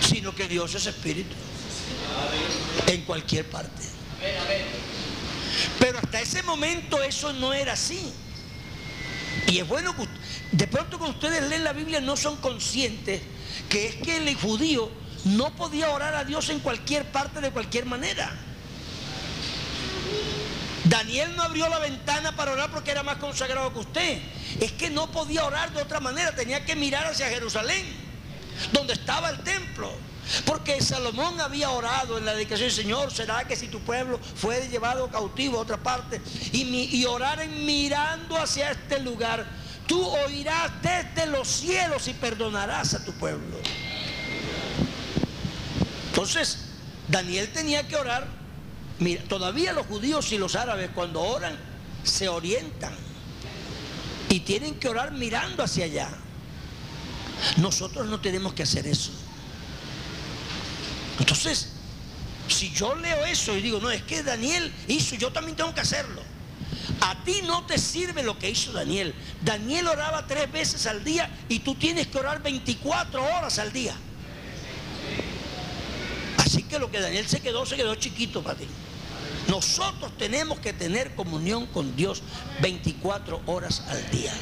Sino 0.00 0.34
que 0.34 0.48
Dios 0.48 0.74
es 0.74 0.86
espíritu. 0.86 1.36
En 2.88 3.02
cualquier 3.02 3.48
parte. 3.48 3.84
Pero 5.78 5.98
hasta 5.98 6.20
ese 6.20 6.42
momento 6.42 7.00
eso 7.04 7.32
no 7.32 7.52
era 7.52 7.74
así. 7.74 8.12
Y 9.46 9.58
es 9.58 9.68
bueno 9.68 9.94
que 9.94 10.08
de 10.50 10.66
pronto 10.66 10.98
cuando 10.98 11.16
ustedes 11.16 11.48
leen 11.48 11.62
la 11.62 11.72
Biblia 11.72 12.00
no 12.00 12.16
son 12.16 12.36
conscientes 12.38 13.22
que 13.68 13.86
es 13.86 13.94
que 13.94 14.16
el 14.16 14.34
judío 14.34 14.90
no 15.24 15.54
podía 15.54 15.90
orar 15.90 16.16
a 16.16 16.24
Dios 16.24 16.48
en 16.48 16.58
cualquier 16.58 17.04
parte 17.12 17.40
de 17.40 17.52
cualquier 17.52 17.86
manera. 17.86 18.36
Daniel 20.90 21.36
no 21.36 21.44
abrió 21.44 21.68
la 21.68 21.78
ventana 21.78 22.34
para 22.34 22.50
orar 22.50 22.68
porque 22.72 22.90
era 22.90 23.04
más 23.04 23.18
consagrado 23.18 23.72
que 23.72 23.78
usted. 23.78 24.18
Es 24.58 24.72
que 24.72 24.90
no 24.90 25.08
podía 25.12 25.44
orar 25.44 25.72
de 25.72 25.80
otra 25.80 26.00
manera, 26.00 26.34
tenía 26.34 26.64
que 26.64 26.74
mirar 26.74 27.06
hacia 27.06 27.28
Jerusalén, 27.28 27.86
donde 28.72 28.94
estaba 28.94 29.30
el 29.30 29.38
templo. 29.44 29.92
Porque 30.44 30.82
Salomón 30.82 31.40
había 31.40 31.70
orado 31.70 32.18
en 32.18 32.24
la 32.24 32.34
dedicación, 32.34 32.72
Señor, 32.72 33.12
¿será 33.12 33.44
que 33.44 33.54
si 33.54 33.68
tu 33.68 33.78
pueblo 33.80 34.18
fue 34.18 34.68
llevado 34.68 35.08
cautivo 35.08 35.58
a 35.58 35.62
otra 35.62 35.76
parte 35.76 36.20
y, 36.52 36.64
y 36.64 37.04
orar 37.04 37.40
en 37.40 37.64
mirando 37.64 38.36
hacia 38.36 38.72
este 38.72 38.98
lugar, 38.98 39.46
tú 39.86 40.04
oirás 40.04 40.72
desde 40.82 41.26
los 41.26 41.46
cielos 41.46 42.08
y 42.08 42.14
perdonarás 42.14 42.94
a 42.94 43.04
tu 43.04 43.12
pueblo? 43.12 43.58
Entonces, 46.08 46.58
Daniel 47.06 47.52
tenía 47.52 47.86
que 47.86 47.94
orar. 47.94 48.39
Mira, 49.00 49.22
todavía 49.24 49.72
los 49.72 49.86
judíos 49.86 50.30
y 50.32 50.38
los 50.38 50.54
árabes 50.54 50.90
cuando 50.94 51.22
oran 51.22 51.58
se 52.04 52.28
orientan 52.28 52.94
y 54.28 54.40
tienen 54.40 54.74
que 54.74 54.88
orar 54.88 55.12
mirando 55.12 55.62
hacia 55.62 55.86
allá. 55.86 56.08
Nosotros 57.56 58.06
no 58.06 58.20
tenemos 58.20 58.52
que 58.52 58.62
hacer 58.62 58.86
eso. 58.86 59.10
Entonces, 61.18 61.70
si 62.48 62.70
yo 62.72 62.94
leo 62.94 63.24
eso 63.24 63.56
y 63.56 63.62
digo, 63.62 63.80
no, 63.80 63.90
es 63.90 64.02
que 64.02 64.22
Daniel 64.22 64.70
hizo, 64.86 65.14
yo 65.16 65.32
también 65.32 65.56
tengo 65.56 65.74
que 65.74 65.80
hacerlo. 65.80 66.22
A 67.00 67.24
ti 67.24 67.40
no 67.46 67.64
te 67.64 67.78
sirve 67.78 68.22
lo 68.22 68.38
que 68.38 68.50
hizo 68.50 68.72
Daniel. 68.72 69.14
Daniel 69.42 69.88
oraba 69.88 70.26
tres 70.26 70.52
veces 70.52 70.86
al 70.86 71.02
día 71.04 71.30
y 71.48 71.60
tú 71.60 71.74
tienes 71.74 72.06
que 72.08 72.18
orar 72.18 72.42
24 72.42 73.22
horas 73.22 73.58
al 73.58 73.72
día. 73.72 73.94
Así 76.36 76.64
que 76.64 76.78
lo 76.78 76.90
que 76.90 77.00
Daniel 77.00 77.26
se 77.26 77.40
quedó, 77.40 77.64
se 77.64 77.76
quedó 77.76 77.94
chiquito 77.94 78.42
para 78.42 78.58
ti. 78.58 78.66
Nosotros 79.50 80.16
tenemos 80.16 80.60
que 80.60 80.72
tener 80.72 81.14
comunión 81.14 81.66
con 81.66 81.96
Dios 81.96 82.22
24 82.62 83.42
horas 83.46 83.82
al 83.88 84.10
día. 84.10 84.32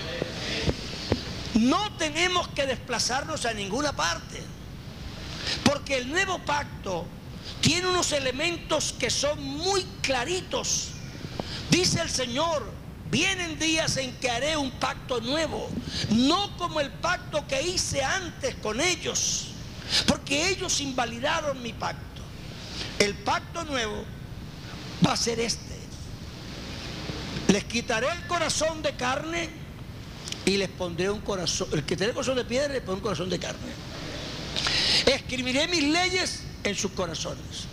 No 1.54 1.96
tenemos 1.96 2.46
que 2.48 2.66
desplazarnos 2.66 3.46
a 3.46 3.54
ninguna 3.54 3.92
parte. 3.92 4.42
Porque 5.64 5.96
el 5.96 6.10
nuevo 6.10 6.38
pacto 6.40 7.06
tiene 7.62 7.88
unos 7.88 8.12
elementos 8.12 8.94
que 8.98 9.08
son 9.08 9.42
muy 9.42 9.82
claritos. 10.02 10.88
Dice 11.70 12.02
el 12.02 12.10
Señor, 12.10 12.70
vienen 13.10 13.58
días 13.58 13.96
en 13.96 14.14
que 14.16 14.30
haré 14.30 14.56
un 14.56 14.70
pacto 14.72 15.20
nuevo, 15.22 15.70
no 16.10 16.54
como 16.58 16.80
el 16.80 16.90
pacto 16.90 17.46
que 17.46 17.62
hice 17.62 18.04
antes 18.04 18.54
con 18.56 18.80
ellos 18.80 19.48
porque 20.06 20.48
ellos 20.50 20.80
invalidaron 20.80 21.62
mi 21.62 21.72
pacto. 21.72 22.22
El 22.98 23.14
pacto 23.14 23.64
nuevo 23.64 24.04
va 25.06 25.12
a 25.12 25.16
ser 25.16 25.40
este. 25.40 25.76
Les 27.48 27.64
quitaré 27.64 28.08
el 28.08 28.26
corazón 28.26 28.82
de 28.82 28.94
carne 28.94 29.48
y 30.44 30.56
les 30.56 30.68
pondré 30.68 31.10
un 31.10 31.20
corazón. 31.20 31.68
El 31.72 31.84
que 31.84 31.96
tiene 31.96 32.12
corazón 32.12 32.36
de 32.36 32.44
piedra 32.44 32.72
le 32.72 32.80
pondré 32.80 32.94
un 32.94 33.00
corazón 33.02 33.30
de 33.30 33.38
carne. 33.38 33.72
Escribiré 35.06 35.66
mis 35.68 35.84
leyes 35.84 36.42
en 36.64 36.74
sus 36.74 36.92
corazones. 36.92 37.66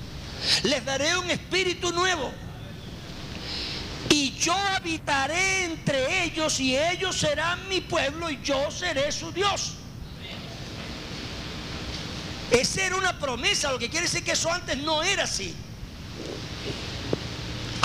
Les 0.63 0.84
daré 0.86 1.17
un 1.17 1.29
espíritu 1.29 1.91
nuevo. 1.91 2.32
Y 4.10 4.32
yo 4.38 4.53
habitaré 4.53 5.65
entre 5.65 6.24
ellos 6.24 6.60
y 6.60 6.77
ellos 6.77 7.17
serán 7.17 7.67
mi 7.67 7.82
pueblo 7.82 8.29
y 8.29 8.39
yo 8.44 8.70
seré 8.72 9.12
su 9.12 9.32
Dios. 9.32 9.74
Esa 12.51 12.86
era 12.86 12.96
una 12.96 13.20
promesa, 13.20 13.72
lo 13.72 13.79
que 13.79 13.89
quiere 13.89 14.05
decir 14.05 14.24
que 14.24 14.34
eso 14.34 14.51
antes 14.51 14.77
no 14.77 15.03
era 15.03 15.24
así. 15.24 15.53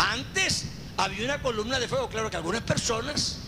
Antes 0.08 0.64
había 0.96 1.24
una 1.24 1.42
columna 1.42 1.78
de 1.78 1.86
fuego, 1.86 2.08
claro 2.08 2.30
que 2.30 2.36
algunas 2.36 2.62
personas 2.62 3.38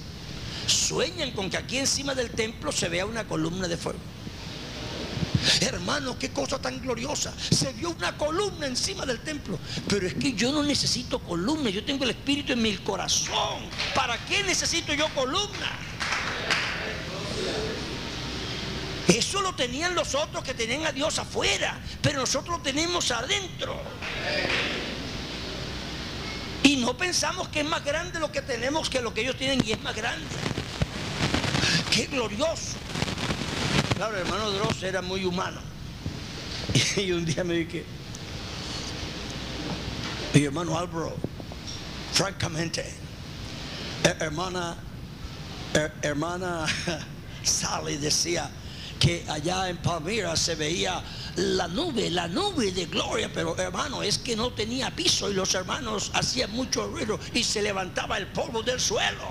sueñan 0.67 1.31
con 1.33 1.49
que 1.49 1.57
aquí 1.57 1.79
encima 1.79 2.15
del 2.15 2.31
templo 2.31 2.71
se 2.73 2.89
vea 2.89 3.07
una 3.07 3.25
columna 3.27 3.69
de 3.69 3.77
fuego. 3.77 3.99
Hermano, 5.61 6.19
qué 6.19 6.31
cosa 6.31 6.61
tan 6.61 6.81
gloriosa. 6.81 7.33
Se 7.51 7.73
vio 7.73 7.91
una 7.91 8.17
columna 8.17 8.67
encima 8.67 9.05
del 9.05 9.21
templo. 9.21 9.59
Pero 9.89 10.07
es 10.07 10.15
que 10.15 10.35
yo 10.35 10.53
no 10.53 10.63
necesito 10.63 11.19
columna. 11.19 11.69
Yo 11.71 11.85
tengo 11.85 12.05
el 12.05 12.11
Espíritu 12.11 12.53
en 12.53 12.63
mi 12.63 12.77
corazón. 12.77 13.65
¿Para 13.95 14.17
qué 14.27 14.45
necesito 14.45 14.95
yo 14.95 15.09
columna? 15.15 15.73
Eso 19.09 19.43
lo 19.43 19.55
tenían 19.55 19.95
los 19.95 20.15
otros 20.15 20.45
que 20.45 20.55
tenían 20.55 20.87
a 20.87 20.93
Dios 20.93 21.19
afuera, 21.19 21.79
pero 22.01 22.21
nosotros 22.21 22.59
lo 22.59 22.63
tenemos 22.63 23.11
adentro. 23.11 23.83
Y 26.73 26.77
no 26.77 26.97
pensamos 26.97 27.49
que 27.49 27.61
es 27.61 27.67
más 27.67 27.85
grande 27.85 28.19
lo 28.19 28.33
que 28.33 28.41
tenemos 28.41 28.89
que 28.89 29.03
lo 29.03 29.13
que 29.13 29.21
ellos 29.21 29.37
tienen 29.37 29.63
y 29.63 29.73
es 29.73 29.83
más 29.83 29.95
grande. 29.95 30.25
Qué 31.91 32.07
glorioso. 32.07 32.79
Claro, 33.95 34.17
el 34.17 34.23
hermano 34.23 34.51
Dross 34.53 34.83
era 34.83 35.03
muy 35.03 35.27
humano. 35.27 35.61
Y 36.97 37.13
un 37.13 37.27
día 37.27 37.45
me 37.45 37.55
dije, 37.57 37.85
mi 40.33 40.45
hermano 40.45 40.79
Álvaro, 40.79 41.15
francamente, 42.15 42.91
hermana, 44.19 44.79
hermana 46.01 46.65
Sally 47.43 47.99
decía, 47.99 48.51
que 48.99 49.27
allá 49.29 49.69
en 49.69 49.77
Palmira 49.77 50.37
se 50.37 50.55
veía 50.55 51.03
la 51.37 51.67
nube, 51.69 52.11
la 52.11 52.29
nube 52.29 52.73
de 52.73 52.87
gloria, 52.87 53.31
pero 53.33 53.57
hermano, 53.57 54.03
es 54.03 54.19
que 54.19 54.37
no 54.37 54.53
tenía 54.53 54.91
piso 54.91 55.31
y 55.31 55.35
los 55.35 55.55
hermanos 55.55 56.11
hacían 56.15 56.51
mucho 56.53 56.87
ruido 56.89 57.19
y 57.33 57.43
se 57.43 57.63
levantaba 57.63 58.19
el 58.19 58.27
polvo 58.29 58.63
del 58.63 58.81
suelo. 58.81 59.25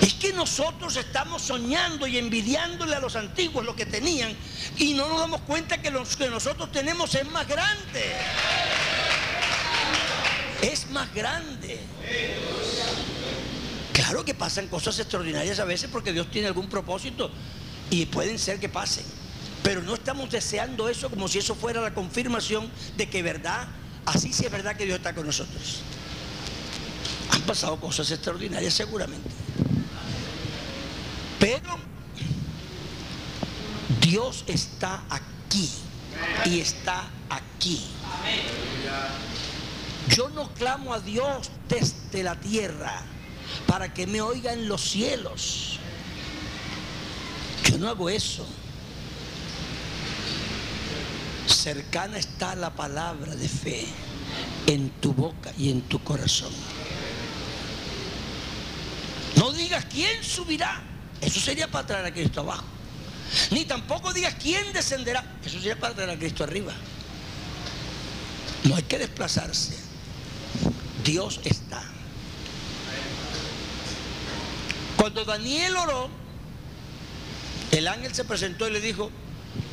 Es 0.00 0.14
que 0.14 0.32
nosotros 0.32 0.96
estamos 0.96 1.42
soñando 1.42 2.06
y 2.06 2.18
envidiándole 2.18 2.96
a 2.96 3.00
los 3.00 3.16
antiguos 3.16 3.64
lo 3.64 3.74
que 3.74 3.86
tenían 3.86 4.36
y 4.76 4.94
no 4.94 5.08
nos 5.08 5.18
damos 5.18 5.40
cuenta 5.42 5.80
que 5.80 5.90
lo 5.90 6.04
que 6.04 6.28
nosotros 6.28 6.70
tenemos 6.72 7.14
es 7.14 7.30
más 7.30 7.48
grande. 7.48 8.12
es 10.60 10.90
más 10.90 11.12
grande. 11.14 11.80
Claro 14.12 14.26
que 14.26 14.34
pasan 14.34 14.68
cosas 14.68 14.98
extraordinarias 14.98 15.58
a 15.58 15.64
veces 15.64 15.88
porque 15.90 16.12
Dios 16.12 16.30
tiene 16.30 16.46
algún 16.46 16.68
propósito 16.68 17.30
y 17.88 18.04
pueden 18.04 18.38
ser 18.38 18.60
que 18.60 18.68
pasen. 18.68 19.06
Pero 19.62 19.80
no 19.80 19.94
estamos 19.94 20.30
deseando 20.30 20.90
eso 20.90 21.08
como 21.08 21.28
si 21.28 21.38
eso 21.38 21.54
fuera 21.54 21.80
la 21.80 21.94
confirmación 21.94 22.70
de 22.98 23.08
que 23.08 23.22
verdad, 23.22 23.68
así 24.04 24.30
sí 24.34 24.44
es 24.44 24.52
verdad 24.52 24.76
que 24.76 24.84
Dios 24.84 24.98
está 24.98 25.14
con 25.14 25.24
nosotros. 25.24 25.80
Han 27.30 27.40
pasado 27.44 27.80
cosas 27.80 28.10
extraordinarias 28.10 28.74
seguramente. 28.74 29.30
Pero 31.40 31.78
Dios 33.98 34.44
está 34.46 35.04
aquí 35.08 35.70
y 36.44 36.60
está 36.60 37.08
aquí. 37.30 37.86
Yo 40.10 40.28
no 40.28 40.52
clamo 40.52 40.92
a 40.92 41.00
Dios 41.00 41.50
desde 41.66 42.22
la 42.22 42.38
tierra 42.38 43.06
para 43.66 43.92
que 43.92 44.06
me 44.06 44.20
oiga 44.20 44.52
en 44.52 44.68
los 44.68 44.82
cielos. 44.82 45.78
Yo 47.64 47.78
no 47.78 47.88
hago 47.88 48.10
eso. 48.10 48.46
Cercana 51.46 52.18
está 52.18 52.54
la 52.54 52.70
palabra 52.70 53.34
de 53.36 53.48
fe 53.48 53.86
en 54.66 54.90
tu 55.00 55.12
boca 55.12 55.52
y 55.58 55.70
en 55.70 55.82
tu 55.82 56.02
corazón. 56.02 56.52
No 59.36 59.52
digas 59.52 59.84
quién 59.86 60.22
subirá. 60.22 60.82
Eso 61.20 61.40
sería 61.40 61.68
para 61.70 61.86
traer 61.86 62.06
a 62.06 62.12
Cristo 62.12 62.40
abajo. 62.40 62.64
Ni 63.50 63.64
tampoco 63.64 64.12
digas 64.12 64.34
quién 64.40 64.72
descenderá. 64.72 65.24
Eso 65.44 65.58
sería 65.58 65.78
para 65.78 65.94
traer 65.94 66.10
a 66.10 66.18
Cristo 66.18 66.44
arriba. 66.44 66.72
No 68.64 68.76
hay 68.76 68.82
que 68.82 68.98
desplazarse. 68.98 69.78
Dios 71.04 71.40
está. 71.44 71.61
Cuando 75.02 75.24
Daniel 75.24 75.76
oró, 75.78 76.08
el 77.72 77.88
ángel 77.88 78.14
se 78.14 78.22
presentó 78.22 78.68
y 78.68 78.70
le 78.70 78.80
dijo, 78.80 79.10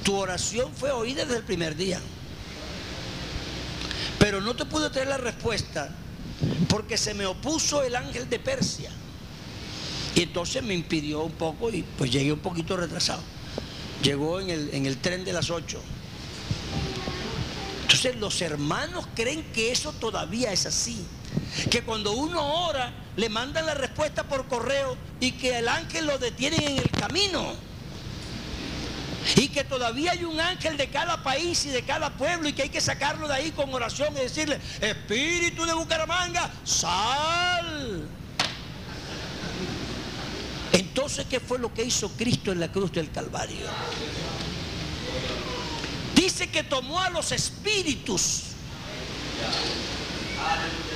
tu 0.04 0.16
oración 0.16 0.74
fue 0.74 0.90
oída 0.90 1.24
desde 1.24 1.38
el 1.38 1.44
primer 1.44 1.76
día. 1.76 2.00
Pero 4.18 4.42
no 4.42 4.56
te 4.56 4.66
pude 4.66 4.90
traer 4.90 5.08
la 5.08 5.18
respuesta 5.18 5.96
porque 6.68 6.98
se 6.98 7.14
me 7.14 7.28
opuso 7.28 7.84
el 7.84 7.96
ángel 7.96 8.28
de 8.28 8.40
Persia. 8.40 8.90
Y 10.16 10.24
entonces 10.24 10.64
me 10.64 10.74
impidió 10.74 11.22
un 11.22 11.34
poco 11.34 11.70
y 11.70 11.84
pues 11.84 12.10
llegué 12.10 12.34
un 12.34 12.40
poquito 12.40 12.76
retrasado. 12.76 13.22
Llegó 14.02 14.40
en 14.40 14.50
el, 14.50 14.74
en 14.74 14.88
el 14.88 14.98
tren 14.98 15.24
de 15.26 15.34
las 15.34 15.52
8. 15.52 15.80
Entonces 17.84 18.16
los 18.16 18.42
hermanos 18.42 19.06
creen 19.14 19.44
que 19.54 19.72
eso 19.72 19.94
todavía 19.94 20.52
es 20.52 20.66
así. 20.66 21.06
Que 21.70 21.82
cuando 21.82 22.12
uno 22.14 22.68
ora, 22.68 22.94
le 23.16 23.30
mandan 23.30 23.66
la 23.66 23.74
respuesta 23.74 24.24
por 24.24 24.48
correo 24.48 24.98
y 25.20 25.34
que 25.34 25.60
el 25.60 25.68
ángel 25.68 26.08
lo 26.08 26.18
detiene 26.18 26.58
en 26.58 26.78
el 26.78 26.90
camino. 26.90 27.54
Y 29.36 29.50
que 29.50 29.64
todavía 29.64 30.12
hay 30.14 30.24
un 30.24 30.40
ángel 30.40 30.78
de 30.78 30.90
cada 30.90 31.22
país 31.22 31.66
y 31.66 31.70
de 31.70 31.84
cada 31.84 32.12
pueblo 32.12 32.48
y 32.48 32.54
que 32.54 32.64
hay 32.64 32.70
que 32.70 32.82
sacarlo 32.82 33.28
de 33.28 33.36
ahí 33.36 33.52
con 33.52 33.74
oración 33.74 34.16
y 34.16 34.22
decirle, 34.22 34.60
Espíritu 34.80 35.66
de 35.66 35.74
Bucaramanga, 35.74 36.50
sal. 36.64 38.08
Entonces, 40.72 41.26
¿qué 41.30 41.40
fue 41.40 41.60
lo 41.60 41.74
que 41.74 41.84
hizo 41.84 42.10
Cristo 42.10 42.52
en 42.52 42.60
la 42.60 42.72
cruz 42.72 42.92
del 42.92 43.12
Calvario? 43.12 43.68
Dice 46.16 46.50
que 46.50 46.64
tomó 46.64 47.00
a 47.00 47.10
los 47.10 47.32
espíritus 47.32 48.44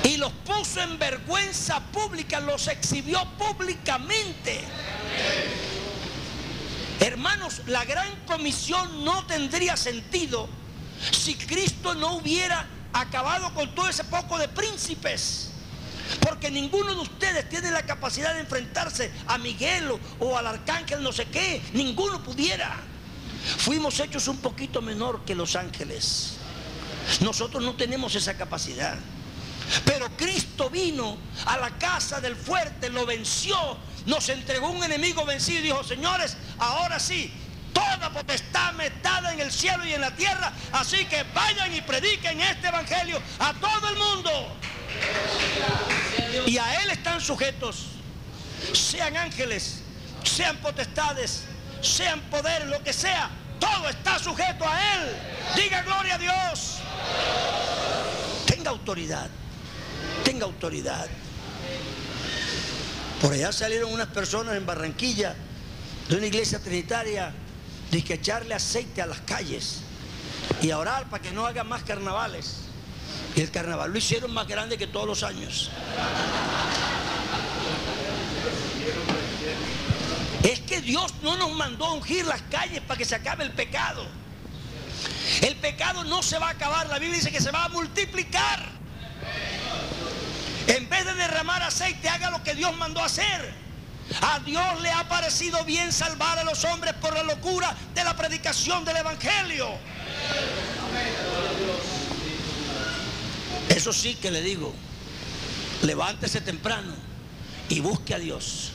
y 0.04 0.18
los 0.18 0.32
puso 0.32 0.82
en 0.82 1.00
vergüenza 1.00 1.80
pública, 1.92 2.40
los 2.40 2.68
exhibió 2.68 3.24
públicamente. 3.38 4.62
Hermanos, 7.00 7.62
la 7.68 7.84
gran 7.86 8.08
comisión 8.26 9.04
no 9.04 9.26
tendría 9.26 9.76
sentido 9.76 10.48
si 11.12 11.36
Cristo 11.36 11.94
no 11.96 12.14
hubiera 12.16 12.66
acabado 12.94 13.54
con 13.54 13.74
todo 13.76 13.90
ese 13.90 14.04
poco 14.04 14.38
de 14.38 14.48
príncipes. 14.48 15.50
Porque 16.22 16.52
ninguno 16.52 16.94
de 16.94 17.02
ustedes 17.02 17.50
tiene 17.50 17.72
la 17.72 17.86
capacidad 17.86 18.34
de 18.34 18.42
enfrentarse 18.42 19.12
a 19.28 19.38
Miguel 19.38 19.92
o, 20.20 20.38
al 20.38 20.48
arcángel 20.48 21.02
no 21.02 21.12
sé 21.12 21.26
qué. 21.26 21.62
Ninguno 21.74 22.22
pudiera. 22.24 22.76
Fuimos 23.58 24.00
hechos 24.00 24.28
un 24.28 24.38
poquito 24.38 24.82
menor 24.82 25.26
que 25.26 25.36
los 25.36 25.56
ángeles. 25.56 26.36
Nosotros 27.22 27.64
no 27.64 27.76
tenemos 27.76 28.16
esa 28.16 28.36
capacidad. 28.38 28.98
Pero 29.86 30.10
Cristo 30.18 30.70
vino 30.70 31.18
a 31.46 31.58
la 31.58 31.72
casa 31.78 32.20
del 32.22 32.36
fuerte, 32.36 32.90
lo 32.90 33.06
venció, 33.06 33.78
nos 34.06 34.30
entregó 34.30 34.70
un 34.70 34.84
enemigo 34.84 35.26
vencido 35.26 35.60
y 35.60 35.64
dijo, 35.64 35.84
señores, 35.84 36.38
ahora 36.60 37.00
sí, 37.00 37.32
toda 37.74 38.12
potestad 38.12 38.74
metada 38.74 39.34
en 39.34 39.40
el 39.40 39.52
cielo 39.52 39.86
y 39.86 39.94
en 39.94 40.02
la 40.02 40.16
tierra, 40.16 40.54
así 40.72 41.06
que 41.06 41.24
vayan 41.34 41.74
y 41.74 41.82
prediquen 41.82 42.40
este 42.42 42.68
evangelio 42.68 43.22
a 43.40 43.54
todo 43.54 43.90
el 43.90 43.96
mundo. 43.98 44.58
Y 46.46 46.58
a 46.58 46.82
Él 46.82 46.90
están 46.92 47.20
sujetos, 47.22 47.88
sean 48.74 49.18
ángeles, 49.18 49.82
sean 50.24 50.58
potestades, 50.58 51.44
sean 51.82 52.22
poderes, 52.30 52.68
lo 52.68 52.82
que 52.84 52.94
sea, 52.94 53.30
todo 53.60 53.90
está 53.90 54.20
sujeto 54.20 54.68
a 54.68 54.96
Él. 54.96 55.16
Diga 55.56 55.82
gloria 55.84 56.16
a 56.16 56.18
Dios. 56.18 56.80
Tenga 58.46 58.72
autoridad 58.72 59.30
tenga 60.34 60.46
autoridad. 60.48 61.06
Por 63.22 63.34
allá 63.34 63.52
salieron 63.52 63.94
unas 63.94 64.08
personas 64.08 64.56
en 64.56 64.66
Barranquilla 64.66 65.36
de 66.10 66.16
una 66.16 66.26
iglesia 66.26 66.58
trinitaria 66.58 67.32
de 67.92 68.04
que 68.04 68.16
echarle 68.16 68.56
aceite 68.56 69.04
a 69.04 69.06
las 69.06 69.22
calles 69.22 69.82
y 70.60 70.72
orar 70.72 71.08
para 71.12 71.22
que 71.22 71.32
no 71.32 71.46
hagan 71.46 71.70
más 71.70 71.84
carnavales. 71.84 72.62
Y 73.36 73.42
el 73.42 73.52
carnaval 73.52 73.92
lo 73.92 73.98
hicieron 74.00 74.34
más 74.34 74.48
grande 74.48 74.76
que 74.76 74.88
todos 74.88 75.06
los 75.06 75.22
años. 75.22 75.70
Es 80.42 80.62
que 80.62 80.82
Dios 80.82 81.14
no 81.22 81.38
nos 81.38 81.52
mandó 81.54 81.86
a 81.86 81.94
ungir 81.94 82.26
las 82.26 82.42
calles 82.44 82.82
para 82.82 82.98
que 82.98 83.06
se 83.06 83.14
acabe 83.14 83.44
el 83.44 83.52
pecado. 83.52 84.04
El 85.44 85.56
pecado 85.58 86.04
no 86.04 86.24
se 86.24 86.40
va 86.40 86.48
a 86.48 86.52
acabar, 86.52 86.90
la 86.90 86.98
Biblia 86.98 87.20
dice 87.20 87.32
que 87.32 87.40
se 87.40 87.52
va 87.52 87.66
a 87.66 87.70
multiplicar. 87.70 88.83
En 90.68 90.90
vez 90.90 91.06
de 91.06 91.14
derramar 91.16 91.62
aceite, 91.64 92.10
haga 92.10 92.32
lo 92.32 92.44
que 92.44 92.56
Dios 92.56 92.76
mandó 92.78 93.04
hacer. 93.04 93.54
A 94.22 94.40
Dios 94.40 94.82
le 94.82 94.92
ha 94.92 95.08
parecido 95.08 95.64
bien 95.66 95.92
salvar 95.92 96.38
a 96.38 96.44
los 96.44 96.64
hombres 96.66 96.94
por 96.96 97.14
la 97.14 97.24
locura 97.24 97.76
de 97.94 98.04
la 98.04 98.16
predicación 98.16 98.84
del 98.86 98.98
Evangelio. 98.98 99.70
Eso 103.70 103.94
sí 103.94 104.16
que 104.16 104.30
le 104.30 104.42
digo, 104.42 104.74
levántese 105.82 106.42
temprano 106.42 106.94
y 107.70 107.80
busque 107.80 108.14
a 108.14 108.20
Dios. 108.20 108.72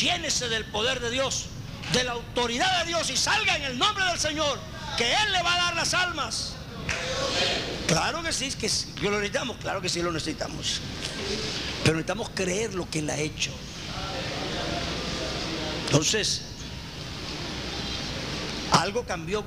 Llénese 0.00 0.48
del 0.48 0.64
poder 0.66 1.00
de 1.00 1.10
Dios, 1.10 1.46
de 1.92 2.04
la 2.04 2.12
autoridad 2.12 2.80
de 2.80 2.88
Dios 2.88 3.10
y 3.10 3.16
salga 3.16 3.56
en 3.56 3.62
el 3.62 3.78
nombre 3.78 4.04
del 4.04 4.18
Señor, 4.18 4.58
que 4.96 5.10
Él 5.12 5.32
le 5.32 5.42
va 5.42 5.54
a 5.54 5.56
dar 5.56 5.76
las 5.76 5.94
almas. 5.94 6.54
Claro 7.86 8.22
que 8.22 8.32
sí, 8.32 8.50
que 8.50 9.10
lo 9.10 9.18
necesitamos, 9.18 9.56
claro 9.58 9.80
que 9.80 9.88
sí 9.88 10.02
lo 10.02 10.10
necesitamos. 10.10 10.80
Pero 11.82 11.96
necesitamos 11.96 12.30
creer 12.34 12.74
lo 12.74 12.88
que 12.88 13.00
Él 13.00 13.10
ha 13.10 13.18
hecho. 13.18 13.50
Entonces, 15.86 16.42
algo 18.72 19.04
cambió. 19.04 19.44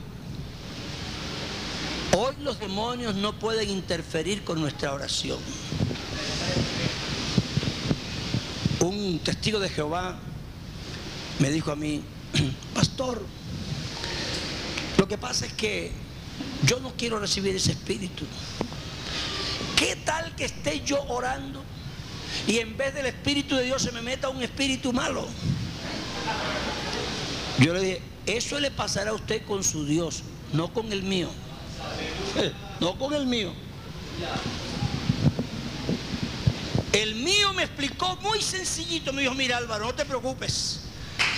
Hoy 2.15 2.35
los 2.41 2.59
demonios 2.59 3.15
no 3.15 3.37
pueden 3.37 3.69
interferir 3.69 4.43
con 4.43 4.61
nuestra 4.61 4.93
oración. 4.93 5.39
Un 8.79 9.19
testigo 9.19 9.59
de 9.59 9.69
Jehová 9.69 10.17
me 11.39 11.49
dijo 11.49 11.71
a 11.71 11.75
mí, 11.75 12.03
pastor, 12.73 13.21
lo 14.97 15.07
que 15.07 15.17
pasa 15.17 15.45
es 15.45 15.53
que 15.53 15.91
yo 16.65 16.79
no 16.79 16.93
quiero 16.97 17.19
recibir 17.19 17.55
ese 17.55 17.71
espíritu. 17.71 18.25
¿Qué 19.75 19.95
tal 19.95 20.35
que 20.35 20.45
esté 20.45 20.81
yo 20.81 21.01
orando 21.03 21.63
y 22.47 22.57
en 22.57 22.75
vez 22.77 22.93
del 22.93 23.05
espíritu 23.05 23.55
de 23.55 23.63
Dios 23.63 23.81
se 23.81 23.91
me 23.91 24.01
meta 24.01 24.29
un 24.29 24.41
espíritu 24.41 24.91
malo? 24.91 25.27
Yo 27.59 27.73
le 27.73 27.79
dije, 27.81 28.01
eso 28.25 28.59
le 28.59 28.71
pasará 28.71 29.11
a 29.11 29.13
usted 29.13 29.45
con 29.45 29.63
su 29.63 29.85
Dios, 29.85 30.23
no 30.53 30.73
con 30.73 30.91
el 30.91 31.03
mío. 31.03 31.29
No 32.79 32.95
con 32.95 33.11
el 33.15 33.25
mío. 33.25 33.51
El 36.93 37.15
mío 37.15 37.53
me 37.53 37.63
explicó 37.63 38.15
muy 38.17 38.39
sencillito, 38.39 39.11
me 39.11 39.21
dijo, 39.21 39.33
mira 39.33 39.57
Álvaro, 39.57 39.85
no 39.85 39.95
te 39.95 40.05
preocupes. 40.05 40.81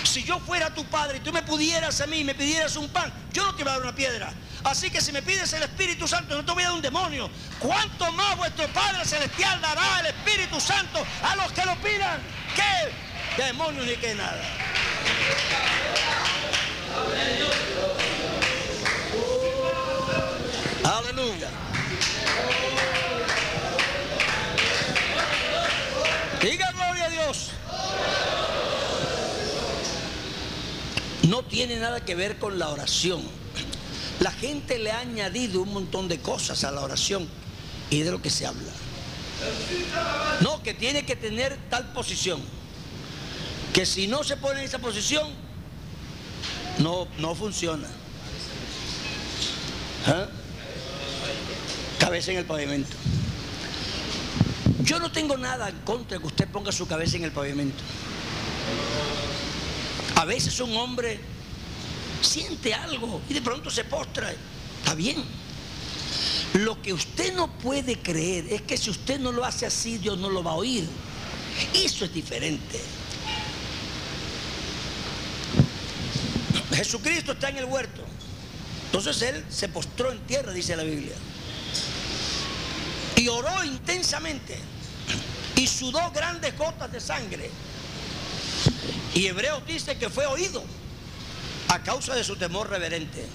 Si 0.03 0.23
yo 0.23 0.39
fuera 0.39 0.73
tu 0.73 0.83
padre 0.85 1.17
y 1.17 1.21
tú 1.21 1.31
me 1.31 1.41
pudieras 1.43 2.01
a 2.01 2.07
mí 2.07 2.19
y 2.19 2.23
me 2.25 2.35
pidieras 2.35 2.75
un 2.75 2.89
pan, 2.89 3.13
yo 3.31 3.45
no 3.45 3.55
te 3.55 3.61
iba 3.61 3.71
a 3.71 3.75
dar 3.75 3.83
una 3.83 3.95
piedra. 3.95 4.33
Así 4.63 4.89
que 4.89 5.01
si 5.01 5.11
me 5.11 5.21
pides 5.21 5.53
el 5.53 5.63
Espíritu 5.63 6.07
Santo, 6.07 6.35
no 6.35 6.43
te 6.43 6.51
voy 6.51 6.63
a 6.63 6.67
dar 6.67 6.75
un 6.75 6.81
demonio. 6.81 7.29
¿Cuánto 7.59 8.11
más 8.11 8.37
vuestro 8.37 8.67
Padre 8.69 9.05
Celestial 9.05 9.61
dará 9.61 10.01
el 10.01 10.07
Espíritu 10.07 10.59
Santo 10.59 11.05
a 11.23 11.35
los 11.35 11.51
que 11.53 11.65
lo 11.65 11.75
pidan? 11.77 12.21
¿Qué 12.55 13.43
demonio 13.43 13.83
ni 13.83 13.95
qué 13.95 14.15
nada? 14.15 14.43
Aleluya. 20.83 21.49
Diga 26.41 26.71
gloria 26.71 27.05
a 27.05 27.09
Dios. 27.09 27.51
No 31.27 31.43
tiene 31.43 31.77
nada 31.77 32.03
que 32.03 32.15
ver 32.15 32.39
con 32.39 32.59
la 32.59 32.69
oración. 32.69 33.38
La 34.19 34.31
gente 34.31 34.77
le 34.79 34.91
ha 34.91 34.99
añadido 34.99 35.61
un 35.61 35.73
montón 35.73 36.07
de 36.07 36.19
cosas 36.19 36.63
a 36.63 36.71
la 36.71 36.81
oración 36.81 37.27
y 37.89 38.01
de 38.01 38.11
lo 38.11 38.21
que 38.21 38.29
se 38.29 38.45
habla. 38.45 38.71
No, 40.41 40.61
que 40.61 40.73
tiene 40.73 41.05
que 41.05 41.15
tener 41.15 41.57
tal 41.69 41.93
posición. 41.93 42.41
Que 43.73 43.85
si 43.85 44.07
no 44.07 44.23
se 44.23 44.35
pone 44.35 44.59
en 44.59 44.65
esa 44.65 44.79
posición, 44.79 45.29
no, 46.79 47.07
no 47.17 47.35
funciona. 47.35 47.87
¿Ah? 50.05 50.27
Cabeza 51.99 52.31
en 52.31 52.39
el 52.39 52.45
pavimento. 52.45 52.95
Yo 54.83 54.99
no 54.99 55.11
tengo 55.11 55.37
nada 55.37 55.69
en 55.69 55.79
contra 55.79 56.17
que 56.17 56.27
usted 56.27 56.47
ponga 56.47 56.71
su 56.71 56.87
cabeza 56.87 57.17
en 57.17 57.23
el 57.25 57.31
pavimento. 57.31 57.83
A 60.15 60.25
veces 60.25 60.59
un 60.59 60.75
hombre 60.75 61.19
siente 62.21 62.73
algo 62.73 63.21
y 63.29 63.33
de 63.33 63.41
pronto 63.41 63.69
se 63.69 63.83
postra. 63.83 64.33
Está 64.79 64.95
bien. 64.95 65.23
Lo 66.53 66.81
que 66.81 66.93
usted 66.93 67.33
no 67.35 67.47
puede 67.59 67.99
creer 67.99 68.51
es 68.51 68.61
que 68.63 68.77
si 68.77 68.89
usted 68.89 69.19
no 69.19 69.31
lo 69.31 69.45
hace 69.45 69.65
así, 69.65 69.97
Dios 69.97 70.17
no 70.17 70.29
lo 70.29 70.43
va 70.43 70.51
a 70.51 70.55
oír. 70.55 70.87
Eso 71.73 72.05
es 72.05 72.13
diferente. 72.13 72.81
Jesucristo 76.73 77.33
está 77.33 77.49
en 77.49 77.57
el 77.57 77.65
huerto. 77.65 78.03
Entonces 78.85 79.21
él 79.21 79.45
se 79.49 79.69
postró 79.69 80.11
en 80.11 80.19
tierra, 80.21 80.51
dice 80.51 80.75
la 80.75 80.83
Biblia. 80.83 81.13
Y 83.15 83.27
oró 83.27 83.63
intensamente. 83.63 84.57
Y 85.55 85.67
sudó 85.67 86.09
grandes 86.11 86.57
gotas 86.57 86.91
de 86.91 86.99
sangre. 86.99 87.51
Y 89.13 89.27
Hebreos 89.27 89.61
dice 89.67 89.97
que 89.97 90.09
fue 90.09 90.25
oído 90.25 90.63
a 91.69 91.81
causa 91.81 92.15
de 92.15 92.23
su 92.23 92.35
temor 92.35 92.69
reverente. 92.69 93.25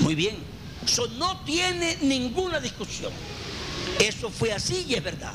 Muy 0.00 0.14
bien. 0.14 0.36
Eso 0.84 1.06
no 1.18 1.40
tiene 1.44 1.98
ninguna 2.02 2.58
discusión. 2.58 3.12
Eso 4.00 4.30
fue 4.30 4.52
así 4.52 4.84
y 4.88 4.94
es 4.94 5.02
verdad. 5.02 5.34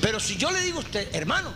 Pero 0.00 0.20
si 0.20 0.36
yo 0.36 0.50
le 0.50 0.60
digo 0.60 0.78
a 0.78 0.82
usted, 0.82 1.14
hermano, 1.14 1.52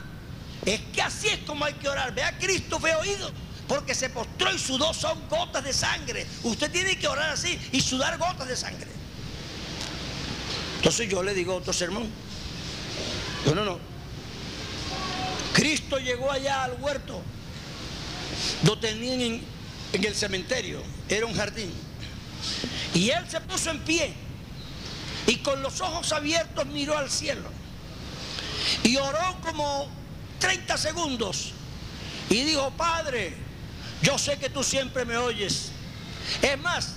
es 0.65 0.81
que 0.93 1.03
así 1.03 1.29
es 1.29 1.39
como 1.41 1.65
hay 1.65 1.75
que 1.75 1.89
orar. 1.89 2.15
Vea, 2.15 2.39
Cristo 2.39 2.81
fue 2.81 2.95
oído 2.95 3.31
porque 3.67 3.95
se 3.95 4.09
postró 4.09 4.53
y 4.53 4.59
sudó 4.59 4.95
son 4.95 5.29
gotas 5.29 5.63
de 5.63 5.73
sangre. 5.73 6.27
Usted 6.43 6.71
tiene 6.71 6.99
que 6.99 7.07
orar 7.07 7.33
así 7.33 7.59
y 7.73 7.81
sudar 7.81 8.17
gotas 8.17 8.49
de 8.49 8.57
sangre. 8.57 8.89
Entonces 10.77 11.09
yo 11.09 11.23
le 11.23 11.35
digo 11.35 11.57
otro 11.57 11.73
sermón. 11.73 12.09
No, 13.45 13.55
no, 13.55 13.65
no. 13.65 13.79
Cristo 15.53 15.99
llegó 15.99 16.31
allá 16.31 16.65
al 16.65 16.81
huerto, 16.81 17.21
lo 18.65 18.79
tenían 18.79 19.21
en, 19.21 20.05
el 20.05 20.15
cementerio, 20.15 20.83
era 21.09 21.27
un 21.27 21.35
jardín. 21.35 21.73
Y 22.95 23.11
él 23.11 23.25
se 23.29 23.41
puso 23.41 23.71
en 23.71 23.81
pie 23.81 24.13
y 25.27 25.37
con 25.37 25.63
los 25.63 25.81
ojos 25.81 26.13
abiertos 26.13 26.67
miró 26.67 26.97
al 26.97 27.11
cielo. 27.11 27.51
Y 28.83 28.97
oró 28.97 29.37
como 29.43 29.89
30 30.39 30.77
segundos 30.77 31.53
y 32.31 32.43
dijo, 32.43 32.71
Padre, 32.73 33.35
yo 34.03 34.19
sé 34.19 34.39
que 34.39 34.51
tú 34.51 34.63
siempre 34.63 35.05
me 35.05 35.17
oyes. 35.17 35.71
Es 36.43 36.59
más, 36.59 36.95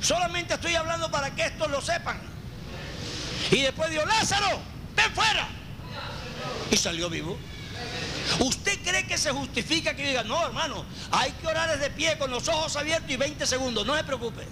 solamente 0.00 0.54
estoy 0.54 0.74
hablando 0.74 1.10
para 1.10 1.34
que 1.34 1.46
estos 1.46 1.70
lo 1.70 1.80
sepan. 1.80 2.20
Y 3.50 3.62
después 3.62 3.90
dijo, 3.90 4.04
Lázaro, 4.04 4.60
ven 4.94 5.12
fuera. 5.12 5.48
Y 6.70 6.76
salió 6.76 7.08
vivo. 7.08 7.38
¿Usted 8.40 8.78
cree 8.82 9.06
que 9.06 9.18
se 9.18 9.30
justifica 9.30 9.94
que 9.94 10.06
diga, 10.06 10.22
no, 10.22 10.44
hermano, 10.44 10.84
hay 11.10 11.32
que 11.32 11.46
orar 11.46 11.70
desde 11.70 11.90
pie 11.90 12.18
con 12.18 12.30
los 12.30 12.46
ojos 12.48 12.76
abiertos 12.76 13.10
y 13.10 13.16
20 13.16 13.46
segundos? 13.46 13.86
No 13.86 13.96
se 13.96 14.04
preocupe. 14.04 14.42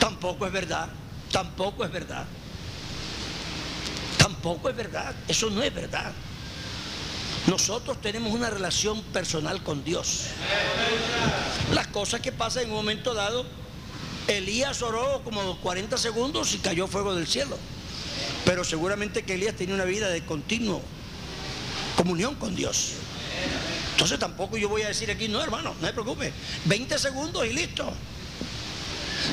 Tampoco 0.00 0.46
es 0.46 0.52
verdad. 0.52 0.88
Tampoco 1.30 1.84
es 1.84 1.92
verdad. 1.92 2.24
Tampoco 4.18 4.68
es 4.68 4.76
verdad. 4.76 5.14
Eso 5.28 5.50
no 5.50 5.62
es 5.62 5.74
verdad. 5.74 6.12
Nosotros 7.46 8.00
tenemos 8.00 8.32
una 8.32 8.50
relación 8.50 9.02
personal 9.02 9.62
con 9.62 9.84
Dios. 9.84 10.24
Las 11.72 11.86
cosas 11.88 12.20
que 12.20 12.32
pasan 12.32 12.64
en 12.64 12.70
un 12.70 12.76
momento 12.76 13.14
dado, 13.14 13.46
Elías 14.26 14.82
oró 14.82 15.22
como 15.22 15.56
40 15.60 15.96
segundos 15.98 16.54
y 16.54 16.58
cayó 16.58 16.86
fuego 16.86 17.14
del 17.14 17.26
cielo. 17.26 17.56
Pero 18.44 18.64
seguramente 18.64 19.22
que 19.22 19.34
Elías 19.34 19.54
tenía 19.54 19.74
una 19.74 19.84
vida 19.84 20.08
de 20.08 20.24
continuo 20.24 20.82
comunión 21.96 22.34
con 22.36 22.54
Dios. 22.54 22.92
Entonces 23.92 24.18
tampoco 24.18 24.56
yo 24.56 24.68
voy 24.68 24.82
a 24.82 24.88
decir 24.88 25.10
aquí, 25.10 25.26
no 25.26 25.42
hermano, 25.42 25.74
no 25.80 25.86
se 25.86 25.92
preocupe, 25.92 26.32
20 26.66 26.98
segundos 26.98 27.46
y 27.46 27.52
listo. 27.52 27.92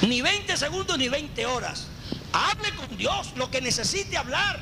Ni 0.08 0.22
20 0.22 0.56
segundos 0.58 0.98
ni 0.98 1.10
20 1.10 1.46
horas. 1.46 1.88
Hable 2.32 2.72
con 2.76 2.98
Dios 2.98 3.34
lo 3.36 3.52
que 3.52 3.62
necesite 3.62 4.18
hablar. 4.18 4.62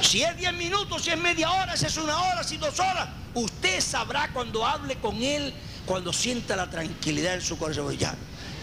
Si 0.00 0.22
es 0.22 0.36
10 0.36 0.54
minutos, 0.54 1.02
si 1.02 1.10
es 1.10 1.18
media 1.18 1.50
hora, 1.50 1.76
si 1.76 1.86
es 1.86 1.96
una 1.96 2.16
hora, 2.18 2.44
si 2.44 2.56
dos 2.56 2.78
horas, 2.78 3.08
usted 3.34 3.80
sabrá 3.80 4.30
cuando 4.32 4.64
hable 4.64 4.96
con 4.96 5.20
Él, 5.22 5.52
cuando 5.84 6.12
sienta 6.12 6.54
la 6.54 6.70
tranquilidad 6.70 7.34
en 7.34 7.42
su 7.42 7.58
corazón. 7.58 7.96
Ya, 7.98 8.14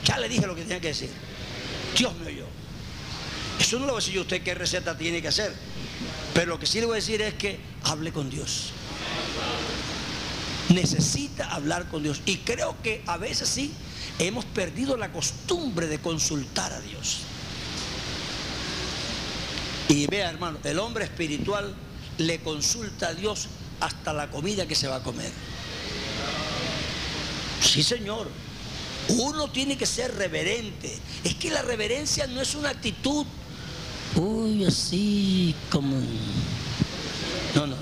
ya 0.03 0.17
le 0.17 0.29
dije 0.29 0.47
lo 0.47 0.55
que 0.55 0.61
tenía 0.61 0.79
que 0.79 0.87
decir. 0.87 1.11
Dios 1.97 2.15
me 2.15 2.27
oyó. 2.27 2.45
Eso 3.59 3.79
no 3.79 3.85
lo 3.85 3.93
voy 3.93 3.97
a 3.97 4.01
decir 4.01 4.13
yo 4.13 4.21
a 4.21 4.23
usted 4.23 4.43
qué 4.43 4.55
receta 4.55 4.97
tiene 4.97 5.21
que 5.21 5.27
hacer. 5.27 5.53
Pero 6.33 6.47
lo 6.47 6.59
que 6.59 6.65
sí 6.65 6.79
le 6.79 6.85
voy 6.85 6.93
a 6.93 7.01
decir 7.01 7.21
es 7.21 7.33
que 7.35 7.59
hable 7.83 8.11
con 8.11 8.29
Dios. 8.29 8.71
Necesita 10.69 11.49
hablar 11.53 11.87
con 11.89 12.03
Dios. 12.03 12.21
Y 12.25 12.37
creo 12.37 12.75
que 12.81 13.03
a 13.07 13.17
veces 13.17 13.47
sí 13.47 13.71
hemos 14.19 14.45
perdido 14.45 14.97
la 14.97 15.11
costumbre 15.11 15.87
de 15.87 15.99
consultar 15.99 16.73
a 16.73 16.79
Dios. 16.81 17.19
Y 19.87 20.07
vea, 20.07 20.29
hermano, 20.29 20.57
el 20.63 20.79
hombre 20.79 21.05
espiritual 21.05 21.73
le 22.17 22.39
consulta 22.39 23.09
a 23.09 23.13
Dios 23.13 23.47
hasta 23.79 24.13
la 24.13 24.29
comida 24.29 24.67
que 24.67 24.75
se 24.75 24.87
va 24.87 24.97
a 24.97 25.03
comer. 25.03 25.31
Sí, 27.61 27.83
Señor. 27.83 28.27
Uno 29.07 29.49
tiene 29.49 29.77
que 29.77 29.85
ser 29.85 30.15
reverente. 30.15 30.97
Es 31.23 31.35
que 31.35 31.51
la 31.51 31.61
reverencia 31.61 32.25
no 32.27 32.41
es 32.41 32.55
una 32.55 32.69
actitud, 32.69 33.25
uy, 34.15 34.65
así 34.65 35.55
como... 35.69 35.97
No, 37.55 37.67
no. 37.67 37.75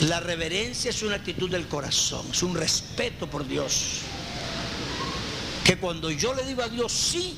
La 0.00 0.20
reverencia 0.20 0.90
es 0.90 1.02
una 1.02 1.16
actitud 1.16 1.50
del 1.50 1.68
corazón, 1.68 2.26
es 2.30 2.42
un 2.42 2.54
respeto 2.54 3.28
por 3.28 3.46
Dios. 3.46 4.00
Que 5.64 5.78
cuando 5.78 6.10
yo 6.10 6.34
le 6.34 6.44
digo 6.44 6.62
a 6.62 6.68
Dios 6.68 6.92
sí, 6.92 7.36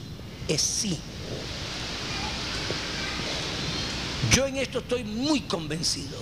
es 0.48 0.60
sí. 0.60 0.98
Yo 4.32 4.46
en 4.46 4.56
esto 4.56 4.80
estoy 4.80 5.04
muy 5.04 5.42
convencido. 5.42 6.18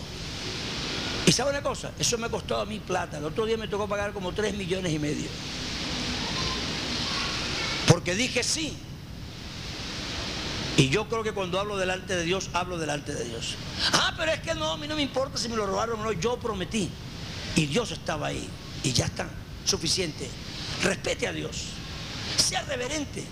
Y 1.27 1.33
sabe 1.33 1.51
una 1.51 1.63
cosa, 1.63 1.91
eso 1.99 2.19
me 2.19 2.27
ha 2.27 2.31
costado 2.31 2.61
a 2.61 2.67
mí 2.67 2.79
plata. 2.79 3.19
El 3.19 3.25
otro 3.25 3.47
día 3.47 3.57
me 3.57 3.67
tocó 3.67 3.89
pagar 3.89 4.13
como 4.13 4.33
3 4.33 4.55
millones 4.55 4.93
y 4.93 4.99
medio. 4.99 5.29
Porque 7.89 8.15
dije 8.15 8.43
sí. 8.43 8.77
Y 10.77 10.91
yo 10.91 11.09
creo 11.09 11.23
que 11.23 11.33
cuando 11.33 11.59
hablo 11.59 11.79
delante 11.79 12.15
de 12.15 12.25
Dios, 12.25 12.51
hablo 12.53 12.77
delante 12.77 13.15
de 13.15 13.25
Dios. 13.25 13.55
Ah, 13.93 14.15
pero 14.17 14.33
es 14.33 14.41
que 14.41 14.55
no, 14.55 14.73
a 14.73 14.77
mí 14.77 14.87
no 14.87 14.95
me 14.95 15.03
importa 15.03 15.39
si 15.39 15.49
me 15.49 15.57
lo 15.57 15.67
robaron 15.67 16.01
o 16.01 16.05
no, 16.05 16.13
yo 16.13 16.39
prometí. 16.39 16.91
Y 17.55 17.67
Dios 17.67 17.91
estaba 17.93 18.27
ahí. 18.27 18.47
Y 18.83 18.93
ya 18.93 19.07
está, 19.07 19.27
suficiente. 19.65 20.29
Respete 20.83 21.27
a 21.27 21.33
Dios. 21.33 21.65
Sea 22.37 22.63
reverente. 22.63 23.25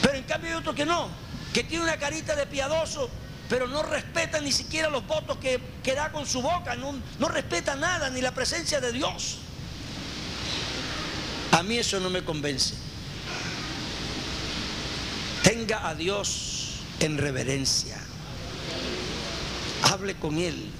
Pero 0.00 0.14
en 0.14 0.22
cambio 0.24 0.50
hay 0.50 0.56
otro 0.56 0.74
que 0.74 0.86
no, 0.86 1.08
que 1.52 1.64
tiene 1.64 1.82
una 1.82 1.96
carita 1.96 2.36
de 2.36 2.46
piadoso, 2.46 3.10
pero 3.48 3.66
no 3.66 3.82
respeta 3.82 4.40
ni 4.40 4.52
siquiera 4.52 4.88
los 4.88 5.06
votos 5.06 5.38
que, 5.38 5.60
que 5.82 5.94
da 5.94 6.12
con 6.12 6.26
su 6.26 6.40
boca, 6.40 6.76
no, 6.76 6.94
no 7.18 7.28
respeta 7.28 7.74
nada, 7.74 8.10
ni 8.10 8.20
la 8.20 8.32
presencia 8.32 8.80
de 8.80 8.92
Dios. 8.92 9.38
A 11.50 11.62
mí 11.62 11.78
eso 11.78 11.98
no 12.00 12.10
me 12.10 12.22
convence. 12.22 12.83
Tenga 15.44 15.86
a 15.88 15.94
Dios 15.94 16.80
en 17.00 17.18
reverencia. 17.18 17.98
Hable 19.82 20.16
con 20.16 20.38
Él. 20.38 20.70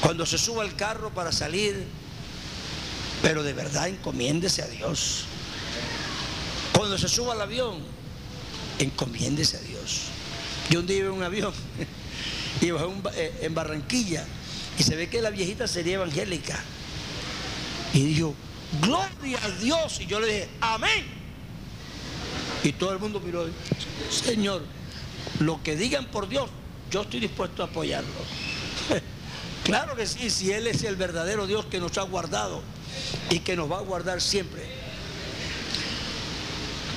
Cuando 0.00 0.24
se 0.24 0.38
suba 0.38 0.62
al 0.62 0.74
carro 0.76 1.10
para 1.12 1.32
salir, 1.32 1.86
Pero 3.22 3.42
de 3.42 3.52
verdad 3.52 3.88
encomiéndese 3.88 4.62
a 4.62 4.66
Dios. 4.66 5.24
Cuando 6.72 6.96
se 6.96 7.06
suba 7.06 7.34
al 7.34 7.42
avión, 7.42 7.80
encomiéndese 8.78 9.58
a 9.58 9.60
Dios. 9.60 10.04
Yo 10.70 10.80
un 10.80 10.86
día 10.86 10.98
iba 10.98 11.08
en 11.08 11.14
un 11.14 11.22
avión 11.22 11.52
bajé 12.72 12.86
eh, 13.16 13.38
en 13.42 13.54
Barranquilla 13.54 14.24
y 14.78 14.82
se 14.82 14.96
ve 14.96 15.10
que 15.10 15.20
la 15.20 15.30
viejita 15.30 15.68
sería 15.68 15.96
evangélica. 15.96 16.58
Y 17.92 18.04
dijo, 18.04 18.34
gloria 18.80 19.38
a 19.42 19.50
Dios. 19.50 20.00
Y 20.00 20.06
yo 20.06 20.20
le 20.20 20.26
dije, 20.26 20.48
amén. 20.60 21.19
Y 22.62 22.72
todo 22.72 22.92
el 22.92 22.98
mundo 22.98 23.20
miró, 23.20 23.46
Señor, 24.10 24.62
lo 25.38 25.62
que 25.62 25.76
digan 25.76 26.06
por 26.06 26.28
Dios, 26.28 26.50
yo 26.90 27.02
estoy 27.02 27.20
dispuesto 27.20 27.62
a 27.62 27.66
apoyarlo. 27.66 28.10
claro 29.64 29.96
que 29.96 30.06
sí, 30.06 30.30
si 30.30 30.52
Él 30.52 30.66
es 30.66 30.82
el 30.82 30.96
verdadero 30.96 31.46
Dios 31.46 31.64
que 31.66 31.80
nos 31.80 31.96
ha 31.98 32.02
guardado 32.02 32.62
y 33.30 33.40
que 33.40 33.56
nos 33.56 33.70
va 33.70 33.78
a 33.78 33.82
guardar 33.82 34.20
siempre. 34.20 34.62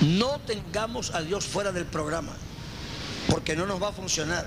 No 0.02 0.40
tengamos 0.46 1.12
a 1.12 1.22
Dios 1.22 1.46
fuera 1.46 1.72
del 1.72 1.86
programa, 1.86 2.34
porque 3.30 3.56
no 3.56 3.66
nos 3.66 3.82
va 3.82 3.90
a 3.90 3.94
funcionar. 3.94 4.46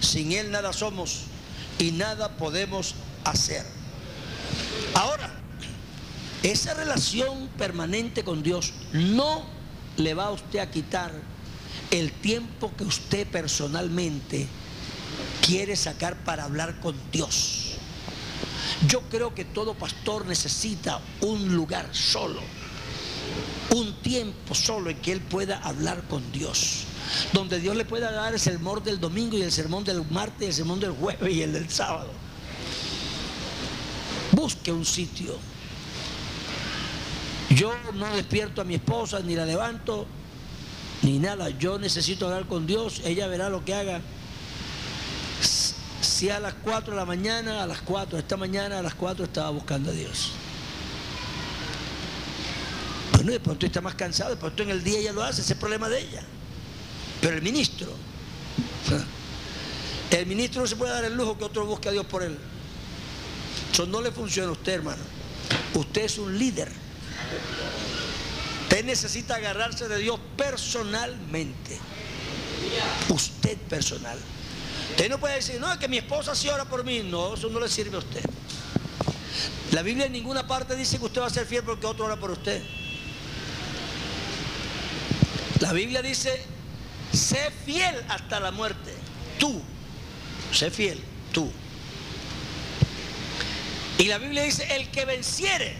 Sin 0.00 0.30
Él 0.30 0.50
nada 0.52 0.72
somos 0.72 1.22
y 1.78 1.90
nada 1.90 2.36
podemos 2.36 2.94
hacer. 3.24 3.66
Ahora, 4.94 5.30
esa 6.42 6.74
relación 6.74 7.48
permanente 7.58 8.22
con 8.22 8.42
Dios 8.42 8.72
no 8.92 9.44
le 9.96 10.14
va 10.14 10.26
a 10.26 10.30
usted 10.30 10.58
a 10.58 10.70
quitar 10.70 11.12
el 11.90 12.12
tiempo 12.12 12.72
que 12.76 12.84
usted 12.84 13.26
personalmente 13.26 14.48
quiere 15.44 15.76
sacar 15.76 16.16
para 16.24 16.44
hablar 16.44 16.80
con 16.80 16.94
Dios. 17.10 17.76
Yo 18.88 19.02
creo 19.02 19.34
que 19.34 19.44
todo 19.44 19.74
pastor 19.74 20.26
necesita 20.26 21.00
un 21.20 21.54
lugar 21.54 21.88
solo, 21.92 22.40
un 23.74 23.94
tiempo 24.00 24.54
solo 24.54 24.90
en 24.90 24.96
que 24.98 25.12
él 25.12 25.20
pueda 25.20 25.58
hablar 25.58 26.02
con 26.08 26.32
Dios, 26.32 26.84
donde 27.32 27.60
Dios 27.60 27.76
le 27.76 27.84
pueda 27.84 28.10
dar 28.10 28.32
el 28.32 28.40
sermón 28.40 28.82
del 28.82 28.98
domingo 28.98 29.36
y 29.36 29.42
el 29.42 29.52
sermón 29.52 29.84
del 29.84 30.04
martes, 30.10 30.48
el 30.48 30.54
sermón 30.54 30.80
del 30.80 30.92
jueves 30.92 31.32
y 31.32 31.42
el 31.42 31.52
del 31.52 31.70
sábado. 31.70 32.10
Busque 34.32 34.72
un 34.72 34.86
sitio 34.86 35.36
yo 37.54 37.72
no 37.94 38.14
despierto 38.14 38.60
a 38.60 38.64
mi 38.64 38.74
esposa, 38.74 39.20
ni 39.20 39.34
la 39.34 39.44
levanto, 39.44 40.06
ni 41.02 41.18
nada. 41.18 41.50
Yo 41.50 41.78
necesito 41.78 42.26
hablar 42.26 42.46
con 42.46 42.66
Dios, 42.66 43.02
ella 43.04 43.26
verá 43.26 43.48
lo 43.48 43.64
que 43.64 43.74
haga. 43.74 44.00
Si 46.00 46.30
a 46.30 46.40
las 46.40 46.54
4 46.54 46.92
de 46.92 46.96
la 46.96 47.04
mañana, 47.04 47.62
a 47.62 47.66
las 47.66 47.80
4, 47.82 48.18
esta 48.18 48.36
mañana 48.36 48.78
a 48.78 48.82
las 48.82 48.94
4 48.94 49.24
estaba 49.24 49.50
buscando 49.50 49.90
a 49.90 49.92
Dios. 49.92 50.32
Bueno, 53.12 53.32
de 53.32 53.40
pronto 53.40 53.66
está 53.66 53.80
más 53.80 53.94
cansado, 53.94 54.30
de 54.30 54.36
pronto 54.36 54.62
en 54.62 54.70
el 54.70 54.82
día 54.82 54.98
ella 54.98 55.12
lo 55.12 55.22
hace, 55.22 55.40
ese 55.40 55.42
es 55.42 55.50
el 55.50 55.58
problema 55.58 55.88
de 55.88 56.00
ella. 56.00 56.22
Pero 57.20 57.36
el 57.36 57.42
ministro, 57.42 57.88
el 60.10 60.26
ministro 60.26 60.62
no 60.62 60.66
se 60.66 60.76
puede 60.76 60.92
dar 60.92 61.04
el 61.04 61.14
lujo 61.14 61.38
que 61.38 61.44
otro 61.44 61.66
busque 61.66 61.88
a 61.88 61.92
Dios 61.92 62.06
por 62.06 62.22
él. 62.22 62.36
Eso 63.72 63.86
no 63.86 64.00
le 64.00 64.10
funciona 64.10 64.48
a 64.48 64.52
usted, 64.52 64.72
hermano. 64.74 65.02
Usted 65.74 66.04
es 66.04 66.18
un 66.18 66.36
líder. 66.36 66.81
Usted 68.62 68.84
necesita 68.84 69.36
agarrarse 69.36 69.88
de 69.88 69.98
Dios 69.98 70.18
personalmente. 70.36 71.78
Usted 73.08 73.58
personal. 73.68 74.18
Usted 74.90 75.10
no 75.10 75.18
puede 75.18 75.36
decir, 75.36 75.60
no, 75.60 75.70
es 75.72 75.78
que 75.78 75.88
mi 75.88 75.98
esposa 75.98 76.34
sí 76.34 76.48
ora 76.48 76.64
por 76.64 76.84
mí. 76.84 77.00
No, 77.00 77.34
eso 77.34 77.50
no 77.50 77.60
le 77.60 77.68
sirve 77.68 77.96
a 77.96 77.98
usted. 77.98 78.22
La 79.72 79.82
Biblia 79.82 80.06
en 80.06 80.12
ninguna 80.12 80.46
parte 80.46 80.76
dice 80.76 80.98
que 80.98 81.04
usted 81.04 81.20
va 81.20 81.26
a 81.26 81.30
ser 81.30 81.46
fiel 81.46 81.64
porque 81.64 81.86
otro 81.86 82.04
ora 82.04 82.16
por 82.16 82.30
usted. 82.30 82.62
La 85.60 85.72
Biblia 85.72 86.02
dice, 86.02 86.44
sé 87.12 87.50
fiel 87.64 87.94
hasta 88.08 88.40
la 88.40 88.50
muerte. 88.50 88.94
Tú, 89.38 89.62
sé 90.52 90.70
fiel, 90.70 91.00
tú. 91.32 91.50
Y 93.98 94.06
la 94.06 94.18
Biblia 94.18 94.42
dice, 94.42 94.66
el 94.74 94.90
que 94.90 95.04
venciere, 95.04 95.74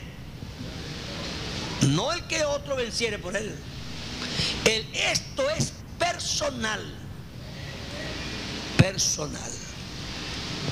no 1.82 2.12
el 2.12 2.22
que 2.26 2.44
otro 2.44 2.76
venciere 2.76 3.18
por 3.18 3.36
él. 3.36 3.54
El, 4.64 4.86
esto 4.94 5.48
es 5.50 5.72
personal. 5.98 6.80
Personal. 8.76 9.50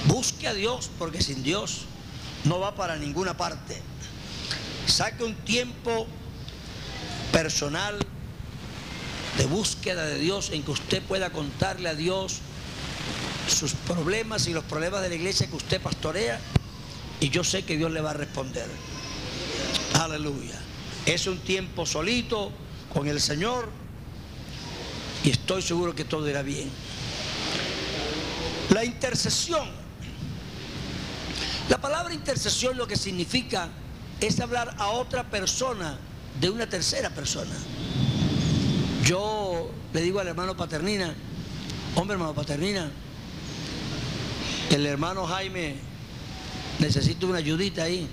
Busque 0.07 0.49
a 0.49 0.55
Dios 0.55 0.91
porque 0.99 1.23
sin 1.23 1.43
Dios 1.43 1.83
no 2.45 2.59
va 2.59 2.75
para 2.75 2.97
ninguna 2.97 3.37
parte. 3.37 3.81
Saque 4.87 5.25
un 5.25 5.35
tiempo 5.35 6.07
personal 7.33 7.99
de 9.37 9.47
búsqueda 9.47 10.05
de 10.07 10.19
Dios 10.19 10.51
en 10.51 10.63
que 10.63 10.71
usted 10.71 11.03
pueda 11.03 11.31
contarle 11.31 11.89
a 11.89 11.95
Dios 11.95 12.39
sus 13.49 13.73
problemas 13.73 14.47
y 14.47 14.53
los 14.53 14.65
problemas 14.65 15.03
de 15.03 15.09
la 15.09 15.15
iglesia 15.15 15.47
que 15.47 15.57
usted 15.57 15.81
pastorea 15.81 16.41
y 17.21 17.31
yo 17.31 17.45
sé 17.45 17.65
que 17.65 17.77
Dios 17.77 17.91
le 17.91 18.01
va 18.01 18.11
a 18.11 18.15
responder. 18.15 18.67
Aleluya. 19.95 20.70
Es 21.07 21.27
un 21.27 21.39
tiempo 21.39 21.87
solito 21.87 22.53
con 22.93 23.07
el 23.07 23.21
Señor 23.21 23.69
y 25.25 25.31
estoy 25.31 25.63
seguro 25.63 25.95
que 25.95 26.05
todo 26.05 26.29
irá 26.29 26.43
bien. 26.43 26.71
La 28.71 28.85
intercesión. 28.85 29.69
La 31.69 31.81
palabra 31.81 32.15
intercesión 32.15 32.77
lo 32.77 32.87
que 32.87 32.97
significa 32.97 33.69
es 34.21 34.41
hablar 34.41 34.75
a 34.79 34.89
otra 34.89 35.25
persona 35.25 35.99
de 36.41 36.51
una 36.51 36.69
tercera 36.69 37.11
persona. 37.11 37.55
Yo 39.05 39.71
le 39.93 40.03
digo 40.03 40.21
al 40.21 40.29
hermano 40.29 40.57
Paternina, 40.57 41.15
hombre 41.95 42.15
hermano 42.15 42.35
Paternina, 42.35 42.91
el 44.71 44.87
hermano 44.87 45.27
Jaime 45.27 45.77
necesita 46.79 47.27
una 47.27 47.39
ayudita 47.39 47.85
ahí. 47.85 48.09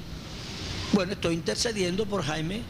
Bueno, 0.94 1.14
estoy 1.14 1.36
intercediendo 1.36 2.06
por 2.06 2.24
Jaime 2.24 2.62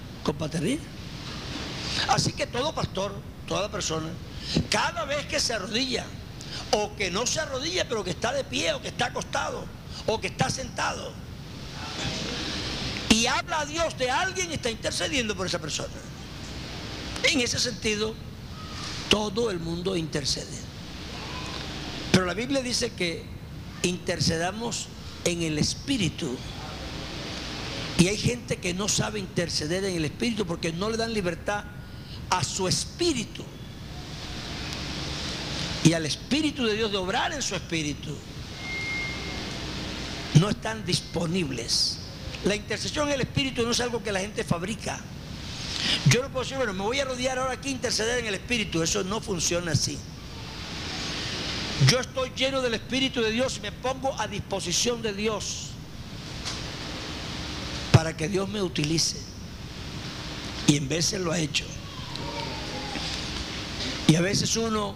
Así 2.10 2.34
que 2.34 2.48
todo 2.48 2.74
pastor, 2.74 3.14
toda 3.48 3.70
persona, 3.70 4.10
cada 4.70 5.06
vez 5.06 5.26
que 5.26 5.40
se 5.40 5.54
arrodilla, 5.54 6.06
o 6.72 6.96
que 6.96 7.12
no 7.12 7.26
se 7.26 7.40
arrodilla, 7.40 7.88
pero 7.88 8.04
que 8.04 8.12
está 8.12 8.32
de 8.34 8.44
pie, 8.44 8.74
o 8.74 8.82
que 8.82 8.90
está 8.90 9.08
acostado, 9.08 9.66
o 10.06 10.20
que 10.20 10.28
está 10.28 10.50
sentado, 10.50 11.14
y 13.10 13.26
habla 13.26 13.62
a 13.62 13.66
Dios 13.66 13.98
de 13.98 14.12
alguien, 14.12 14.52
está 14.52 14.70
intercediendo 14.70 15.36
por 15.36 15.48
esa 15.48 15.60
persona. 15.60 15.94
En 17.24 17.42
ese 17.42 17.58
sentido, 17.58 18.14
todo 19.10 19.50
el 19.50 19.60
mundo 19.60 19.96
intercede. 19.96 20.58
Pero 22.12 22.26
la 22.26 22.34
Biblia 22.34 22.62
dice 22.62 22.92
que 22.92 23.26
intercedamos 23.84 24.88
en 25.26 25.42
el 25.42 25.58
Espíritu. 25.58 26.38
Y 27.98 28.08
hay 28.08 28.18
gente 28.18 28.58
que 28.58 28.74
no 28.74 28.88
sabe 28.88 29.20
interceder 29.20 29.84
en 29.86 29.96
el 29.96 30.06
espíritu 30.06 30.46
porque 30.46 30.72
no 30.72 30.90
le 30.90 30.98
dan 30.98 31.14
libertad 31.14 31.64
a 32.30 32.44
su 32.44 32.68
espíritu 32.68 33.44
y 35.84 35.94
al 35.94 36.06
espíritu 36.06 36.66
de 36.66 36.76
Dios 36.76 36.92
de 36.92 36.98
obrar 36.98 37.32
en 37.34 37.42
su 37.42 37.56
espíritu. 37.56 38.16
No 40.36 40.50
están 40.50 40.86
disponibles. 40.86 42.00
La 42.46 42.56
intercesión 42.56 43.08
en 43.08 43.16
el 43.16 43.22
espíritu 43.22 43.64
no 43.64 43.72
es 43.72 43.80
algo 43.80 44.04
que 44.04 44.12
la 44.12 44.20
gente 44.20 44.44
fabrica. 44.44 45.00
Yo 46.08 46.22
no 46.22 46.30
puedo 46.30 46.44
decir, 46.44 46.58
bueno, 46.58 46.74
me 46.74 46.84
voy 46.84 47.00
a 47.00 47.06
rodear 47.06 47.40
ahora 47.40 47.54
aquí 47.54 47.70
interceder 47.70 48.20
en 48.20 48.28
el 48.28 48.36
espíritu. 48.36 48.84
Eso 48.84 49.04
no 49.04 49.22
funciona 49.22 49.72
así. 49.72 49.98
Yo 51.88 52.00
estoy 52.00 52.32
lleno 52.36 52.62
del 52.62 52.76
espíritu 52.76 53.22
de 53.22 53.32
Dios 53.32 53.58
y 53.58 53.62
me 53.62 53.72
pongo 53.72 54.20
a 54.20 54.28
disposición 54.28 55.02
de 55.02 55.14
Dios 55.14 55.70
para 57.98 58.16
que 58.16 58.30
Dios 58.30 58.48
me 58.48 58.62
utilice. 58.62 59.18
Y 60.68 60.78
en 60.78 60.88
veces 60.88 61.20
lo 61.20 61.32
ha 61.32 61.40
hecho. 61.40 61.66
Y 64.08 64.14
a 64.14 64.22
veces 64.22 64.56
uno 64.56 64.94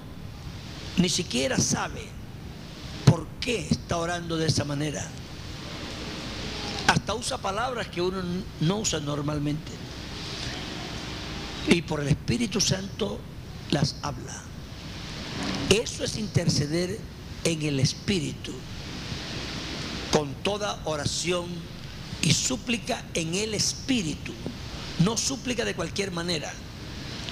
ni 0.97 1.09
siquiera 1.09 1.57
sabe 1.57 2.05
por 3.03 3.25
qué 3.39 3.67
está 3.71 3.97
orando 3.97 4.37
de 4.37 4.45
esa 4.45 4.65
manera. 4.65 5.03
Hasta 6.85 7.15
usa 7.15 7.39
palabras 7.39 7.87
que 7.87 8.03
uno 8.03 8.21
no 8.59 8.77
usa 8.77 8.99
normalmente. 8.99 9.71
Y 11.69 11.81
por 11.81 12.01
el 12.01 12.09
Espíritu 12.09 12.61
Santo 12.61 13.19
las 13.71 13.95
habla. 14.03 14.43
Eso 15.71 16.03
es 16.03 16.17
interceder 16.17 16.99
en 17.45 17.63
el 17.63 17.79
Espíritu 17.79 18.51
con 20.11 20.35
toda 20.43 20.79
oración 20.85 21.47
y 22.21 22.33
súplica 22.33 23.03
en 23.13 23.33
el 23.35 23.53
Espíritu, 23.53 24.33
no 24.99 25.17
súplica 25.17 25.65
de 25.65 25.75
cualquier 25.75 26.11
manera. 26.11 26.51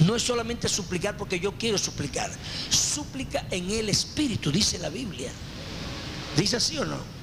No 0.05 0.15
es 0.15 0.23
solamente 0.23 0.69
suplicar 0.69 1.17
porque 1.17 1.39
yo 1.39 1.53
quiero 1.57 1.77
suplicar, 1.77 2.31
súplica 2.69 3.45
en 3.51 3.69
el 3.69 3.89
Espíritu, 3.89 4.51
dice 4.51 4.79
la 4.79 4.89
Biblia. 4.89 5.31
¿Dice 6.37 6.55
así 6.55 6.77
o 6.77 6.85
no? 6.85 7.19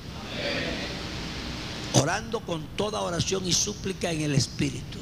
orando 2.00 2.40
con 2.40 2.62
toda 2.76 3.00
oración 3.00 3.46
y 3.46 3.52
súplica 3.52 4.10
en 4.10 4.20
el 4.22 4.34
Espíritu. 4.34 4.98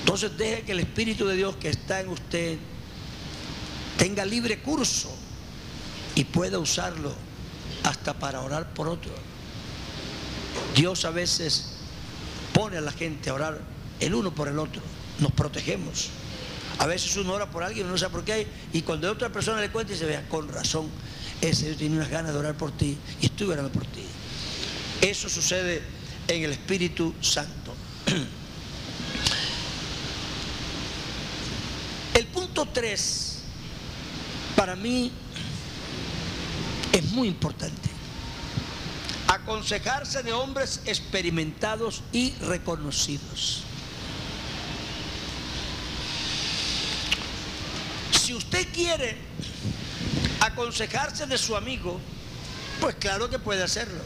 Entonces 0.00 0.36
deje 0.36 0.62
que 0.62 0.72
el 0.72 0.80
Espíritu 0.80 1.26
de 1.26 1.36
Dios 1.36 1.56
que 1.56 1.70
está 1.70 2.00
en 2.00 2.08
usted 2.08 2.58
tenga 3.96 4.24
libre 4.24 4.60
curso 4.60 5.10
y 6.14 6.24
pueda 6.24 6.58
usarlo 6.58 7.12
hasta 7.84 8.14
para 8.14 8.42
orar 8.42 8.72
por 8.74 8.88
otro. 8.88 9.12
Dios 10.74 11.04
a 11.04 11.10
veces 11.10 11.72
pone 12.52 12.76
a 12.76 12.80
la 12.80 12.92
gente 12.92 13.30
a 13.30 13.34
orar 13.34 13.60
el 14.00 14.14
uno 14.14 14.34
por 14.34 14.48
el 14.48 14.58
otro. 14.58 14.82
Nos 15.18 15.32
protegemos. 15.32 16.10
A 16.78 16.86
veces 16.86 17.16
uno 17.16 17.32
ora 17.32 17.50
por 17.50 17.62
alguien, 17.64 17.88
no 17.88 17.98
sabe 17.98 18.12
por 18.12 18.24
qué, 18.24 18.46
y 18.72 18.82
cuando 18.82 19.10
otra 19.10 19.30
persona 19.30 19.60
le 19.60 19.70
cuenta 19.70 19.92
y 19.92 19.96
se 19.96 20.06
vea, 20.06 20.28
con 20.28 20.48
razón, 20.48 20.88
ese 21.40 21.66
Dios 21.66 21.78
tiene 21.78 21.96
unas 21.96 22.08
ganas 22.08 22.32
de 22.32 22.38
orar 22.38 22.56
por 22.56 22.70
ti 22.70 22.96
y 23.20 23.26
estoy 23.26 23.48
orando 23.48 23.72
por 23.72 23.84
ti. 23.86 24.04
Eso 25.00 25.28
sucede 25.28 25.82
en 26.28 26.44
el 26.44 26.52
Espíritu 26.52 27.14
Santo. 27.20 27.74
El 32.14 32.26
punto 32.26 32.66
3, 32.72 33.38
para 34.54 34.76
mí, 34.76 35.10
es 36.92 37.04
muy 37.12 37.28
importante. 37.28 37.87
Aconsejarse 39.28 40.22
de 40.22 40.32
hombres 40.32 40.80
experimentados 40.86 42.02
y 42.12 42.32
reconocidos. 42.40 43.62
Si 48.20 48.34
usted 48.34 48.66
quiere 48.72 49.16
aconsejarse 50.40 51.26
de 51.26 51.38
su 51.38 51.56
amigo, 51.56 52.00
pues 52.80 52.94
claro 52.96 53.28
que 53.28 53.38
puede 53.38 53.62
hacerlo. 53.62 54.00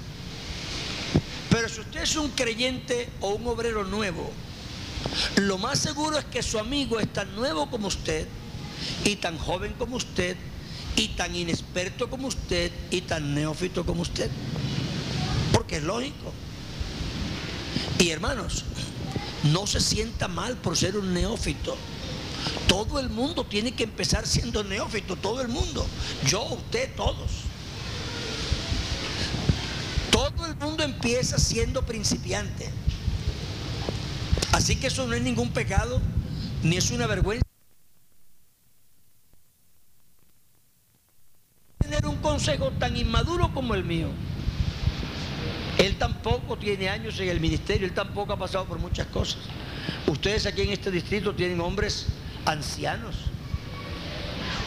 Pero 1.51 1.69
si 1.69 1.81
usted 1.81 2.03
es 2.03 2.17
un 2.17 2.31
creyente 2.31 3.09
o 3.21 3.31
un 3.31 3.47
obrero 3.47 3.85
nuevo, 3.85 4.33
lo 5.37 5.59
más 5.59 5.79
seguro 5.79 6.19
es 6.19 6.25
que 6.25 6.43
su 6.43 6.59
amigo 6.59 6.99
es 6.99 7.13
tan 7.13 7.35
nuevo 7.37 7.71
como 7.71 7.89
usted 7.89 8.27
y 9.05 9.17
tan 9.17 9.39
joven 9.39 9.75
como 9.79 9.97
usted 9.97 10.37
y 10.97 11.09
tan 11.09 11.35
inexperto 11.35 12.09
como 12.11 12.29
usted 12.29 12.71
y 12.91 13.03
tan 13.03 13.35
neófito 13.35 13.85
como 13.85 14.03
usted. 14.03 14.31
Es 15.73 15.83
lógico. 15.83 16.35
Y 17.99 18.11
hermanos, 18.11 18.65
no 19.45 19.67
se 19.67 19.81
sienta 19.81 20.29
mal 20.29 20.59
por 20.59 20.77
ser 20.77 20.99
un 20.99 21.15
neófito. 21.15 21.79
Todo 22.69 23.01
el 23.01 23.09
mundo 23.09 23.47
tiene 23.47 23.73
que 23.73 23.85
empezar 23.85 24.27
siendo 24.27 24.63
neófito, 24.65 25.17
todo 25.17 25.41
el 25.41 25.49
mundo. 25.49 25.87
Yo, 26.27 26.43
usted, 26.45 26.95
todos. 26.95 27.31
Todo 30.11 30.45
el 30.45 30.57
mundo 30.57 30.85
empieza 30.85 31.39
siendo 31.39 31.87
principiante. 31.87 32.69
Así 34.53 34.77
que 34.77 34.89
eso 34.89 35.07
no 35.07 35.15
es 35.15 35.23
ningún 35.23 35.53
pecado, 35.53 36.03
ni 36.63 36.77
es 36.77 36.91
una 36.91 37.07
vergüenza. 37.07 37.47
Tener 41.79 42.07
un 42.07 42.17
consejo 42.19 42.73
tan 42.73 42.95
inmaduro 42.95 43.55
como 43.55 43.75
el 43.75 43.85
mío. 43.85 44.09
Tampoco 46.03 46.57
tiene 46.59 46.88
años 46.88 47.21
en 47.21 47.29
el 47.29 47.38
ministerio, 47.38 47.87
él 47.87 47.95
tampoco 47.95 48.33
ha 48.33 48.37
pasado 48.37 48.65
por 48.65 48.81
muchas 48.81 49.07
cosas. 49.07 49.38
Ustedes 50.09 50.47
aquí 50.47 50.62
en 50.62 50.71
este 50.71 50.91
distrito 50.91 51.33
tienen 51.33 51.61
hombres 51.61 52.07
ancianos, 52.45 53.15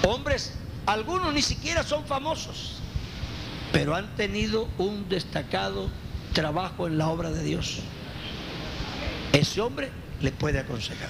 hombres, 0.08 0.54
algunos 0.86 1.34
ni 1.34 1.42
siquiera 1.42 1.84
son 1.84 2.06
famosos, 2.06 2.78
pero 3.74 3.96
han 3.96 4.16
tenido 4.16 4.70
un 4.78 5.10
destacado 5.10 5.90
trabajo 6.32 6.88
en 6.88 6.98
la 6.98 7.10
obra 7.10 7.32
de 7.32 7.44
Dios. 7.44 7.80
Ese 9.34 9.60
hombre 9.60 9.92
le 10.22 10.32
puede 10.32 10.60
aconsejar. 10.60 11.10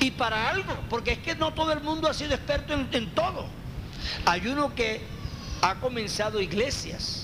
Y 0.00 0.10
para 0.10 0.50
algo, 0.50 0.74
porque 0.90 1.12
es 1.12 1.18
que 1.18 1.36
no 1.36 1.54
todo 1.54 1.72
el 1.72 1.82
mundo 1.82 2.08
ha 2.08 2.14
sido 2.14 2.34
experto 2.34 2.74
en, 2.74 2.88
en 2.90 3.14
todo. 3.14 3.46
Hay 4.24 4.48
uno 4.48 4.74
que 4.74 5.02
ha 5.62 5.76
comenzado 5.76 6.40
iglesias, 6.40 7.17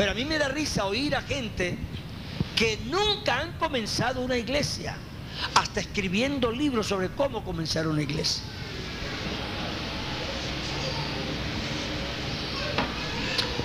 pero 0.00 0.12
a 0.12 0.14
mí 0.14 0.24
me 0.24 0.38
da 0.38 0.48
risa 0.48 0.86
oír 0.86 1.14
a 1.14 1.20
gente 1.20 1.76
que 2.56 2.78
nunca 2.86 3.38
han 3.38 3.52
comenzado 3.58 4.22
una 4.22 4.34
iglesia, 4.34 4.96
hasta 5.54 5.80
escribiendo 5.80 6.50
libros 6.50 6.86
sobre 6.86 7.10
cómo 7.10 7.44
comenzar 7.44 7.86
una 7.86 8.00
iglesia. 8.00 8.42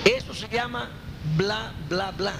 Eso 0.04 0.34
se 0.34 0.46
llama 0.48 0.90
bla, 1.38 1.72
bla, 1.88 2.10
bla. 2.10 2.34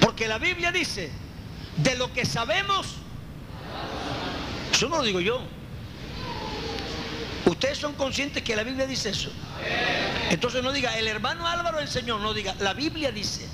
Porque 0.00 0.26
la 0.26 0.38
Biblia 0.38 0.72
dice, 0.72 1.12
de 1.76 1.94
lo 1.94 2.12
que 2.12 2.26
sabemos, 2.26 2.96
eso 4.72 4.88
no 4.88 4.96
lo 4.96 5.02
digo 5.04 5.20
yo. 5.20 5.40
Ustedes 7.46 7.78
son 7.78 7.94
conscientes 7.94 8.42
que 8.42 8.56
la 8.56 8.64
Biblia 8.64 8.88
dice 8.88 9.10
eso. 9.10 9.30
Entonces 10.30 10.62
no 10.62 10.70
diga, 10.70 10.96
el 10.96 11.08
hermano 11.08 11.46
Álvaro 11.46 11.80
enseñó, 11.80 12.20
no 12.20 12.32
diga, 12.32 12.54
la 12.60 12.72
Biblia 12.72 13.10
dice. 13.10 13.48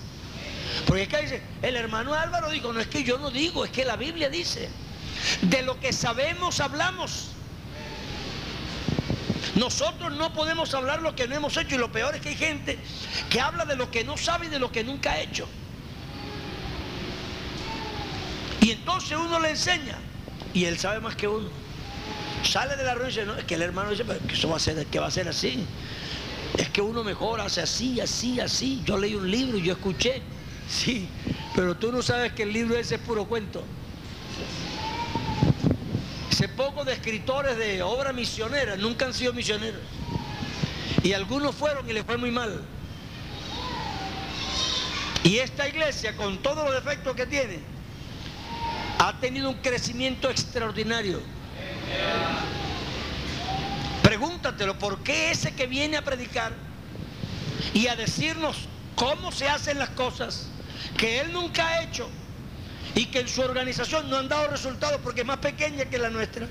Porque 0.86 1.04
es 1.04 1.08
que 1.08 1.22
dice, 1.22 1.42
el 1.62 1.74
hermano 1.74 2.12
Álvaro 2.12 2.50
dijo, 2.50 2.70
no 2.70 2.80
es 2.80 2.86
que 2.86 3.02
yo 3.02 3.16
no 3.18 3.30
digo, 3.30 3.64
es 3.64 3.70
que 3.70 3.86
la 3.86 3.96
Biblia 3.96 4.28
dice. 4.28 4.68
De 5.40 5.62
lo 5.62 5.80
que 5.80 5.94
sabemos 5.94 6.60
hablamos. 6.60 7.30
Nosotros 9.54 10.12
no 10.12 10.34
podemos 10.34 10.74
hablar 10.74 11.00
lo 11.00 11.16
que 11.16 11.26
no 11.26 11.34
hemos 11.34 11.56
hecho 11.56 11.76
y 11.76 11.78
lo 11.78 11.90
peor 11.90 12.14
es 12.14 12.20
que 12.20 12.28
hay 12.28 12.36
gente 12.36 12.78
que 13.30 13.40
habla 13.40 13.64
de 13.64 13.74
lo 13.74 13.90
que 13.90 14.04
no 14.04 14.18
sabe 14.18 14.46
y 14.46 14.48
de 14.50 14.58
lo 14.58 14.70
que 14.70 14.84
nunca 14.84 15.12
ha 15.12 15.20
hecho. 15.20 15.48
Y 18.60 18.72
entonces 18.72 19.16
uno 19.16 19.40
le 19.40 19.50
enseña 19.50 19.96
y 20.52 20.66
él 20.66 20.78
sabe 20.78 21.00
más 21.00 21.16
que 21.16 21.26
uno. 21.26 21.48
Sale 22.42 22.76
de 22.76 22.84
la 22.84 22.94
rueda 22.94 23.08
y 23.08 23.12
dice, 23.12 23.24
no, 23.24 23.34
es 23.34 23.44
que 23.44 23.54
el 23.54 23.62
hermano 23.62 23.90
dice, 23.90 24.04
pero 24.04 24.20
que 24.26 24.34
eso 24.34 24.50
va 24.50 24.56
a 24.56 24.60
ser, 24.60 24.84
que 24.86 24.98
va 24.98 25.06
a 25.06 25.10
ser 25.10 25.26
así. 25.26 25.66
Es 26.56 26.70
que 26.70 26.80
uno 26.80 27.04
mejor 27.04 27.40
hace 27.40 27.60
así, 27.60 28.00
así, 28.00 28.40
así. 28.40 28.82
Yo 28.84 28.98
leí 28.98 29.14
un 29.14 29.30
libro 29.30 29.58
y 29.58 29.62
yo 29.62 29.72
escuché. 29.74 30.22
Sí, 30.68 31.08
pero 31.54 31.76
tú 31.76 31.92
no 31.92 32.02
sabes 32.02 32.32
que 32.32 32.42
el 32.42 32.52
libro 32.52 32.76
ese 32.76 32.96
es 32.96 33.00
puro 33.00 33.24
cuento. 33.26 33.62
Ese 36.28 36.48
poco 36.48 36.84
de 36.84 36.92
escritores 36.92 37.56
de 37.56 37.82
obra 37.82 38.12
misionera 38.12 38.76
nunca 38.76 39.06
han 39.06 39.14
sido 39.14 39.32
misioneros. 39.32 39.80
Y 41.04 41.12
algunos 41.12 41.54
fueron 41.54 41.88
y 41.88 41.92
les 41.92 42.04
fue 42.04 42.16
muy 42.16 42.32
mal. 42.32 42.62
Y 45.22 45.38
esta 45.38 45.68
iglesia, 45.68 46.16
con 46.16 46.38
todos 46.38 46.64
los 46.64 46.74
defectos 46.74 47.14
que 47.14 47.26
tiene, 47.26 47.60
ha 48.98 49.18
tenido 49.20 49.48
un 49.50 49.56
crecimiento 49.56 50.28
extraordinario. 50.28 51.20
Pregúntatelo, 54.16 54.78
¿por 54.78 55.02
qué 55.02 55.30
ese 55.30 55.54
que 55.54 55.66
viene 55.66 55.98
a 55.98 56.02
predicar 56.02 56.50
y 57.74 57.88
a 57.88 57.96
decirnos 57.96 58.56
cómo 58.94 59.30
se 59.30 59.46
hacen 59.46 59.78
las 59.78 59.90
cosas 59.90 60.46
que 60.96 61.20
él 61.20 61.34
nunca 61.34 61.68
ha 61.68 61.82
hecho 61.82 62.08
y 62.94 63.04
que 63.06 63.20
en 63.20 63.28
su 63.28 63.42
organización 63.42 64.08
no 64.08 64.16
han 64.16 64.26
dado 64.26 64.48
resultados 64.48 65.02
porque 65.02 65.20
es 65.20 65.26
más 65.26 65.36
pequeña 65.36 65.84
que 65.84 65.98
la 65.98 66.08
nuestra, 66.08 66.48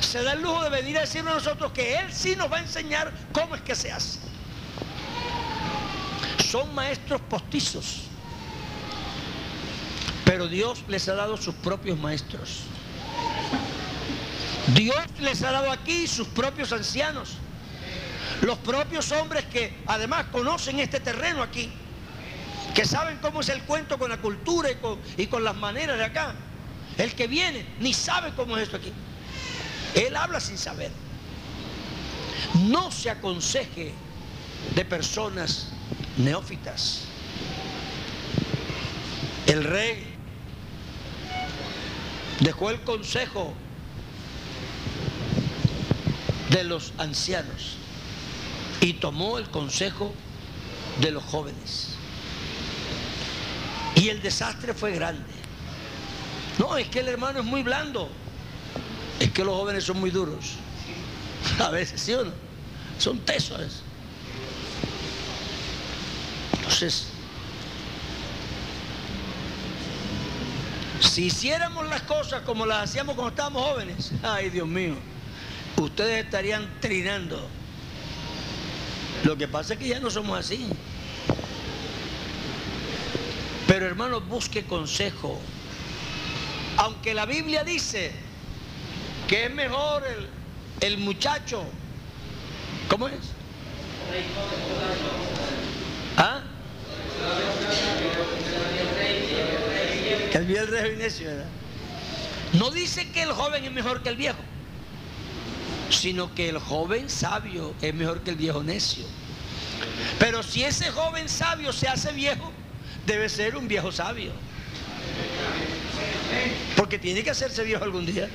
se 0.00 0.24
da 0.24 0.32
el 0.32 0.42
lujo 0.42 0.64
de 0.64 0.70
venir 0.70 0.98
a 0.98 1.02
decirnos 1.02 1.34
a 1.34 1.36
nosotros 1.36 1.70
que 1.70 1.98
él 1.98 2.12
sí 2.12 2.34
nos 2.34 2.50
va 2.50 2.56
a 2.56 2.62
enseñar 2.62 3.12
cómo 3.32 3.54
es 3.54 3.62
que 3.62 3.76
se 3.76 3.92
hace? 3.92 4.18
Son 6.50 6.74
maestros 6.74 7.20
postizos, 7.20 8.08
pero 10.24 10.48
Dios 10.48 10.82
les 10.88 11.08
ha 11.08 11.14
dado 11.14 11.36
sus 11.36 11.54
propios 11.54 11.96
maestros. 11.96 12.73
Dios 14.68 15.04
les 15.20 15.42
ha 15.42 15.52
dado 15.52 15.70
aquí 15.70 16.06
sus 16.06 16.28
propios 16.28 16.72
ancianos, 16.72 17.36
los 18.40 18.58
propios 18.58 19.12
hombres 19.12 19.44
que 19.46 19.76
además 19.86 20.26
conocen 20.32 20.80
este 20.80 21.00
terreno 21.00 21.42
aquí, 21.42 21.70
que 22.74 22.84
saben 22.86 23.18
cómo 23.18 23.40
es 23.40 23.48
el 23.50 23.62
cuento 23.64 23.98
con 23.98 24.10
la 24.10 24.18
cultura 24.18 24.70
y 24.70 24.76
con, 24.76 24.98
y 25.16 25.26
con 25.26 25.44
las 25.44 25.54
maneras 25.54 25.98
de 25.98 26.04
acá. 26.04 26.34
El 26.96 27.14
que 27.14 27.26
viene 27.26 27.66
ni 27.80 27.92
sabe 27.92 28.32
cómo 28.34 28.56
es 28.56 28.64
esto 28.64 28.76
aquí. 28.76 28.92
Él 29.94 30.16
habla 30.16 30.40
sin 30.40 30.56
saber. 30.56 30.90
No 32.54 32.90
se 32.90 33.10
aconseje 33.10 33.92
de 34.74 34.84
personas 34.84 35.68
neófitas. 36.16 37.02
El 39.46 39.64
rey 39.64 40.14
dejó 42.40 42.70
el 42.70 42.80
consejo 42.80 43.54
de 46.50 46.64
los 46.64 46.92
ancianos 46.98 47.76
y 48.80 48.94
tomó 48.94 49.38
el 49.38 49.48
consejo 49.48 50.14
de 51.00 51.10
los 51.10 51.22
jóvenes. 51.24 51.88
Y 53.94 54.08
el 54.08 54.20
desastre 54.20 54.74
fue 54.74 54.92
grande. 54.92 55.32
No, 56.58 56.76
es 56.76 56.88
que 56.88 57.00
el 57.00 57.08
hermano 57.08 57.40
es 57.40 57.44
muy 57.44 57.62
blando. 57.62 58.08
Es 59.20 59.30
que 59.30 59.44
los 59.44 59.54
jóvenes 59.54 59.84
son 59.84 60.00
muy 60.00 60.10
duros. 60.10 60.54
A 61.60 61.70
veces, 61.70 62.00
¿sí 62.00 62.12
o 62.14 62.24
no? 62.24 62.32
Son 62.98 63.18
tesos. 63.20 63.82
Entonces, 66.52 67.08
si 71.00 71.26
hiciéramos 71.26 71.88
las 71.88 72.02
cosas 72.02 72.42
como 72.42 72.66
las 72.66 72.90
hacíamos 72.90 73.14
cuando 73.14 73.30
estábamos 73.30 73.62
jóvenes, 73.62 74.12
ay 74.22 74.50
Dios 74.50 74.66
mío, 74.66 74.96
ustedes 75.82 76.24
estarían 76.24 76.68
trinando. 76.80 77.48
Lo 79.24 79.36
que 79.36 79.48
pasa 79.48 79.74
es 79.74 79.78
que 79.78 79.88
ya 79.88 80.00
no 80.00 80.10
somos 80.10 80.38
así. 80.38 80.66
Pero 83.66 83.86
hermano, 83.86 84.20
busque 84.20 84.64
consejo. 84.64 85.40
Aunque 86.76 87.14
la 87.14 87.24
Biblia 87.24 87.64
dice 87.64 88.12
que 89.28 89.46
es 89.46 89.54
mejor 89.54 90.04
el, 90.06 90.28
el 90.86 90.98
muchacho, 90.98 91.64
¿cómo 92.88 93.08
es? 93.08 93.14
¿Ah? 96.16 96.42
Que 100.30 100.38
el 100.38 100.44
viejo 100.44 100.66
rey 100.66 100.96
necio, 100.96 101.28
¿verdad? 101.28 101.46
No 102.52 102.70
dice 102.70 103.10
que 103.10 103.22
el 103.22 103.32
joven 103.32 103.64
es 103.64 103.72
mejor 103.72 104.02
que 104.02 104.10
el 104.10 104.16
viejo, 104.16 104.38
sino 105.94 106.34
que 106.34 106.48
el 106.48 106.58
joven 106.58 107.08
sabio 107.08 107.74
es 107.80 107.94
mejor 107.94 108.20
que 108.20 108.30
el 108.30 108.36
viejo 108.36 108.62
necio. 108.62 109.04
Pero 110.18 110.42
si 110.42 110.64
ese 110.64 110.90
joven 110.90 111.28
sabio 111.28 111.72
se 111.72 111.88
hace 111.88 112.12
viejo, 112.12 112.52
debe 113.06 113.28
ser 113.28 113.56
un 113.56 113.68
viejo 113.68 113.92
sabio. 113.92 114.32
Porque 116.76 116.98
tiene 116.98 117.22
que 117.22 117.30
hacerse 117.30 117.64
viejo 117.64 117.84
algún 117.84 118.06
día. 118.06 118.28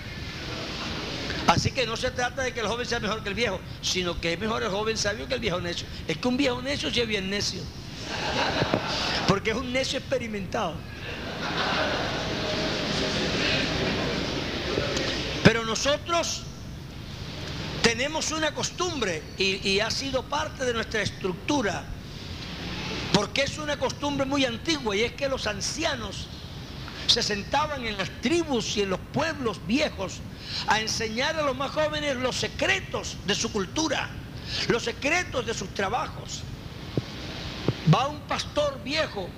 Así 1.48 1.72
que 1.72 1.86
no 1.86 1.98
se 1.98 2.12
trata 2.12 2.44
de 2.44 2.54
que 2.54 2.60
el 2.60 2.68
joven 2.68 2.86
sea 2.86 3.00
mejor 3.00 3.24
que 3.24 3.30
el 3.30 3.36
viejo, 3.36 3.60
sino 3.82 4.20
que 4.20 4.34
es 4.34 4.40
mejor 4.40 4.64
el 4.64 4.70
joven 4.70 4.98
sabio 4.98 5.28
que 5.28 5.34
el 5.34 5.40
viejo 5.40 5.60
necio. 5.60 5.88
Es 6.08 6.18
que 6.18 6.28
un 6.28 6.38
viejo 6.38 6.62
necio 6.62 6.92
sí 6.92 7.02
es 7.02 7.08
bien 7.08 7.30
necio. 7.30 7.62
Porque 9.28 9.52
es 9.52 9.56
un 9.56 9.72
necio 9.74 10.00
experimentado. 10.00 10.76
Pero 15.44 15.66
nosotros 15.66 16.44
tenemos 17.82 18.32
una 18.32 18.54
costumbre 18.54 19.22
y, 19.38 19.80
ha 19.80 19.92
sido 19.92 20.24
parte 20.24 20.66
de 20.66 20.74
nuestra 20.74 21.02
estructura, 21.02 21.84
porque 23.14 23.44
es 23.44 23.58
una 23.58 23.78
costumbre 23.78 24.26
muy 24.26 24.46
antigua 24.46 24.96
y 24.96 25.02
es 25.02 25.14
que 25.14 25.30
los 25.30 25.48
ancianos 25.48 26.28
se 27.08 27.24
sentaban 27.24 27.86
en 27.86 27.98
las 27.98 28.10
tribus 28.22 28.78
y 28.78 28.82
en 28.82 28.92
los 28.92 29.00
pueblos 29.00 29.60
viejos 29.66 30.20
a 30.68 30.80
enseñar 30.80 31.36
a 31.38 31.42
los 31.42 31.58
más 31.58 31.72
jóvenes 31.72 32.18
los 32.18 32.36
secretos 32.36 33.18
de 33.26 33.36
su 33.36 33.52
cultura, 33.52 34.10
los 34.68 34.84
secretos 34.84 35.46
de 35.46 35.54
sus 35.54 35.74
trabajos. 35.74 36.42
Va 37.94 38.08
un 38.08 38.20
pastor 38.22 38.80
viejo 38.84 39.30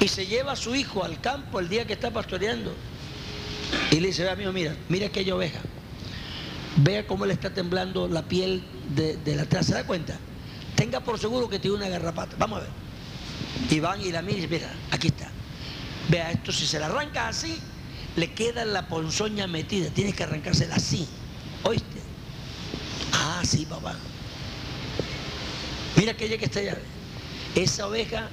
y 0.00 0.08
se 0.08 0.26
lleva 0.26 0.52
a 0.52 0.56
su 0.56 0.74
hijo 0.74 1.04
al 1.04 1.20
campo 1.20 1.60
el 1.60 1.68
día 1.68 1.86
que 1.86 1.92
está 1.92 2.10
pastoreando 2.10 2.74
y 3.90 4.00
le 4.00 4.08
dice, 4.08 4.28
amigo, 4.28 4.52
mira, 4.52 4.74
mira 4.88 5.06
aquella 5.06 5.34
oveja. 5.34 5.60
Vea 6.76 7.06
cómo 7.06 7.26
le 7.26 7.34
está 7.34 7.50
temblando 7.50 8.08
la 8.08 8.22
piel 8.22 8.62
de, 8.94 9.16
de 9.16 9.36
la 9.36 9.44
traza. 9.44 9.68
¿Se 9.68 9.74
da 9.74 9.84
cuenta? 9.84 10.18
Tenga 10.76 11.00
por 11.00 11.18
seguro 11.18 11.48
que 11.48 11.58
tiene 11.58 11.76
una 11.76 11.88
garrapata. 11.88 12.36
Vamos 12.38 12.58
a 12.58 12.62
ver. 12.62 12.70
Y 13.68 13.80
van 13.80 14.00
y 14.00 14.10
la 14.12 14.22
miran 14.22 14.44
y 14.44 14.46
mira, 14.46 14.72
aquí 14.90 15.08
está. 15.08 15.30
Vea 16.08 16.30
esto, 16.30 16.52
si 16.52 16.66
se 16.66 16.78
la 16.78 16.86
arranca 16.86 17.28
así, 17.28 17.58
le 18.16 18.32
queda 18.32 18.64
la 18.64 18.88
ponzoña 18.88 19.46
metida. 19.46 19.90
Tienes 19.90 20.14
que 20.14 20.22
arrancársela 20.22 20.76
así. 20.76 21.06
¿Oíste? 21.64 22.00
Ah, 23.12 23.42
sí, 23.44 23.66
papá. 23.66 23.94
Mira 25.96 26.12
aquella 26.12 26.38
que 26.38 26.46
está 26.46 26.60
allá. 26.60 26.78
Esa 27.54 27.86
oveja 27.86 28.28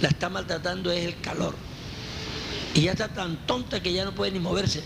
la 0.00 0.08
está 0.08 0.28
maltratando 0.28 0.90
es 0.90 1.06
el 1.06 1.20
calor. 1.20 1.54
Y 2.74 2.82
ya 2.82 2.92
está 2.92 3.08
tan 3.08 3.46
tonta 3.46 3.82
que 3.82 3.92
ya 3.92 4.04
no 4.04 4.14
puede 4.14 4.32
ni 4.32 4.38
moverse. 4.38 4.82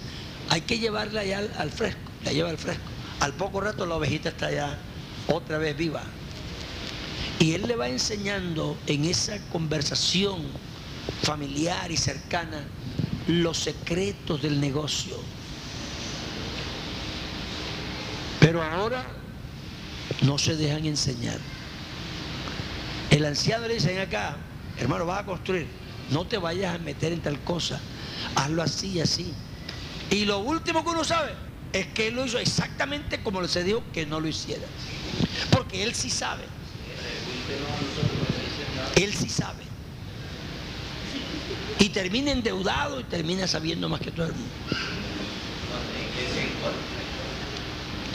Hay 0.48 0.60
que 0.60 0.78
llevarla 0.78 1.24
ya 1.24 1.38
al 1.58 1.70
fresco. 1.70 2.09
La 2.24 2.32
lleva 2.32 2.50
al 2.50 2.58
fresco. 2.58 2.82
Al 3.20 3.32
poco 3.34 3.60
rato 3.60 3.86
la 3.86 3.96
ovejita 3.96 4.30
está 4.30 4.50
ya 4.50 4.78
otra 5.28 5.58
vez 5.58 5.76
viva. 5.76 6.02
Y 7.38 7.52
él 7.52 7.66
le 7.66 7.76
va 7.76 7.88
enseñando 7.88 8.76
en 8.86 9.04
esa 9.04 9.38
conversación 9.50 10.42
familiar 11.22 11.90
y 11.90 11.96
cercana 11.96 12.64
los 13.26 13.58
secretos 13.58 14.42
del 14.42 14.60
negocio. 14.60 15.16
Pero 18.40 18.62
ahora 18.62 19.04
no 20.22 20.38
se 20.38 20.56
dejan 20.56 20.84
enseñar. 20.86 21.38
El 23.10 23.24
anciano 23.24 23.66
le 23.68 23.74
dice, 23.74 23.88
ven 23.88 24.00
acá, 24.00 24.36
hermano, 24.78 25.04
vas 25.04 25.20
a 25.20 25.26
construir, 25.26 25.66
no 26.10 26.26
te 26.26 26.38
vayas 26.38 26.74
a 26.74 26.78
meter 26.78 27.12
en 27.12 27.20
tal 27.20 27.38
cosa, 27.40 27.80
hazlo 28.34 28.62
así 28.62 28.88
y 28.88 29.00
así. 29.00 29.32
Y 30.10 30.24
lo 30.24 30.38
último 30.38 30.84
que 30.84 30.90
uno 30.90 31.04
sabe 31.04 31.49
es 31.72 31.86
que 31.88 32.08
él 32.08 32.14
lo 32.14 32.26
hizo 32.26 32.38
exactamente 32.38 33.22
como 33.22 33.46
se 33.46 33.64
dijo 33.64 33.82
que 33.92 34.06
no 34.06 34.20
lo 34.20 34.28
hiciera. 34.28 34.66
Porque 35.50 35.82
él 35.82 35.94
sí 35.94 36.10
sabe. 36.10 36.44
Él 38.96 39.14
sí 39.14 39.28
sabe. 39.28 39.62
Y 41.78 41.88
termina 41.90 42.30
endeudado 42.32 43.00
y 43.00 43.04
termina 43.04 43.46
sabiendo 43.46 43.88
más 43.88 44.00
que 44.00 44.10
todo 44.10 44.26
el 44.26 44.32
mundo. 44.32 44.50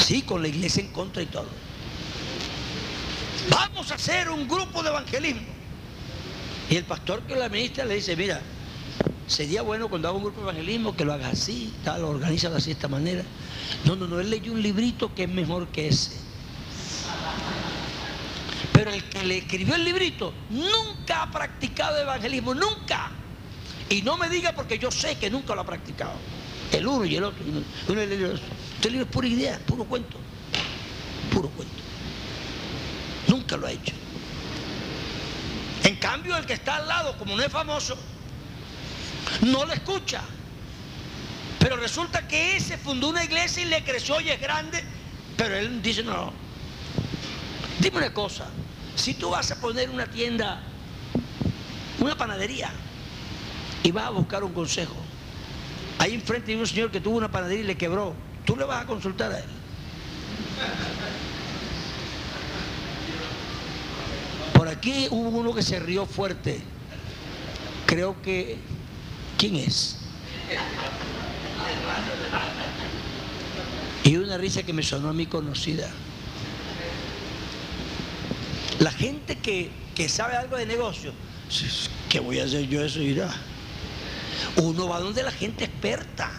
Sí, 0.05 0.21
con 0.21 0.41
la 0.41 0.47
iglesia 0.47 0.81
en 0.81 0.89
contra 0.89 1.23
y 1.23 1.25
todo. 1.25 1.47
Vamos 3.49 3.91
a 3.91 3.95
hacer 3.95 4.29
un 4.29 4.47
grupo 4.47 4.83
de 4.83 4.89
evangelismo. 4.89 5.47
Y 6.69 6.75
el 6.75 6.83
pastor 6.83 7.21
que 7.23 7.35
la 7.35 7.49
ministra 7.49 7.85
le 7.85 7.95
dice, 7.95 8.15
mira, 8.15 8.41
sería 9.27 9.61
bueno 9.61 9.89
cuando 9.89 10.07
haga 10.07 10.17
un 10.17 10.23
grupo 10.23 10.41
de 10.41 10.43
evangelismo 10.43 10.95
que 10.95 11.05
lo 11.05 11.13
hagas 11.13 11.33
así, 11.33 11.73
tal, 11.83 12.01
lo 12.01 12.09
organizas 12.09 12.53
así 12.53 12.67
de 12.67 12.73
esta 12.73 12.87
manera. 12.87 13.23
No, 13.85 13.95
no, 13.95 14.07
no, 14.07 14.19
él 14.19 14.29
leyó 14.29 14.51
un 14.51 14.61
librito 14.61 15.13
que 15.13 15.23
es 15.23 15.29
mejor 15.29 15.67
que 15.67 15.87
ese. 15.87 16.11
Pero 18.73 18.91
el 18.91 19.03
que 19.05 19.23
le 19.23 19.37
escribió 19.37 19.75
el 19.75 19.83
librito 19.83 20.33
nunca 20.49 21.23
ha 21.23 21.31
practicado 21.31 21.97
evangelismo, 21.97 22.53
nunca. 22.53 23.11
Y 23.89 24.01
no 24.01 24.17
me 24.17 24.29
diga 24.29 24.53
porque 24.53 24.77
yo 24.77 24.91
sé 24.91 25.17
que 25.17 25.29
nunca 25.29 25.55
lo 25.55 25.61
ha 25.61 25.65
practicado. 25.65 26.13
El 26.71 26.87
uno 26.87 27.05
y 27.05 27.15
el 27.15 27.23
otro. 27.23 27.43
Uno 27.87 28.01
y 28.01 28.03
el 28.03 28.25
otro. 28.25 28.45
Este 28.75 28.89
libro 28.89 29.05
es 29.05 29.11
pura 29.11 29.27
idea, 29.27 29.59
puro 29.65 29.85
cuento. 29.85 30.17
Puro 31.31 31.49
cuento. 31.49 31.75
Nunca 33.27 33.57
lo 33.57 33.67
ha 33.67 33.71
hecho. 33.71 33.93
En 35.83 35.95
cambio, 35.97 36.35
el 36.35 36.45
que 36.45 36.53
está 36.53 36.77
al 36.77 36.87
lado, 36.87 37.17
como 37.17 37.35
no 37.35 37.43
es 37.43 37.51
famoso, 37.51 37.97
no 39.41 39.65
lo 39.65 39.73
escucha. 39.73 40.21
Pero 41.59 41.77
resulta 41.77 42.27
que 42.27 42.57
ese 42.57 42.77
fundó 42.77 43.09
una 43.09 43.23
iglesia 43.23 43.63
y 43.63 43.65
le 43.65 43.83
creció 43.83 44.21
y 44.21 44.29
es 44.29 44.39
grande. 44.39 44.83
Pero 45.37 45.55
él 45.55 45.81
dice, 45.81 46.03
no, 46.03 46.31
dime 47.79 47.97
una 47.97 48.13
cosa. 48.13 48.47
Si 48.95 49.13
tú 49.15 49.31
vas 49.31 49.51
a 49.51 49.59
poner 49.59 49.89
una 49.89 50.05
tienda, 50.07 50.61
una 51.99 52.17
panadería, 52.17 52.71
y 53.83 53.91
vas 53.91 54.05
a 54.05 54.09
buscar 54.11 54.43
un 54.43 54.53
consejo, 54.53 54.95
ahí 55.99 56.13
enfrente 56.13 56.51
hay 56.51 56.57
un 56.59 56.67
señor 56.67 56.91
que 56.91 57.01
tuvo 57.01 57.17
una 57.17 57.29
panadería 57.29 57.63
y 57.63 57.67
le 57.67 57.77
quebró, 57.77 58.13
tú 58.45 58.55
le 58.55 58.63
vas 58.63 58.83
a 58.83 58.87
consultar 58.87 59.31
a 59.31 59.39
él. 59.39 59.45
Por 64.53 64.67
aquí 64.67 65.07
hubo 65.09 65.29
uno 65.29 65.53
que 65.53 65.61
se 65.61 65.79
rió 65.79 66.05
fuerte. 66.05 66.61
Creo 67.85 68.21
que... 68.21 68.57
¿Quién 69.37 69.55
es? 69.55 69.97
Y 74.03 74.15
una 74.17 74.37
risa 74.37 74.63
que 74.63 74.71
me 74.71 74.83
sonó 74.83 75.09
a 75.09 75.13
mí 75.13 75.25
conocida. 75.25 75.89
La 78.79 78.91
gente 78.91 79.37
que, 79.37 79.71
que 79.95 80.07
sabe 80.09 80.35
algo 80.35 80.57
de 80.57 80.65
negocio, 80.65 81.11
¿qué 82.09 82.19
voy 82.19 82.39
a 82.39 82.43
hacer 82.43 82.67
yo 82.67 82.83
eso? 82.83 83.01
Irá. 83.01 83.33
Uno 84.57 84.87
va 84.87 84.99
donde 84.99 85.23
la 85.23 85.31
gente 85.31 85.65
experta. 85.65 86.31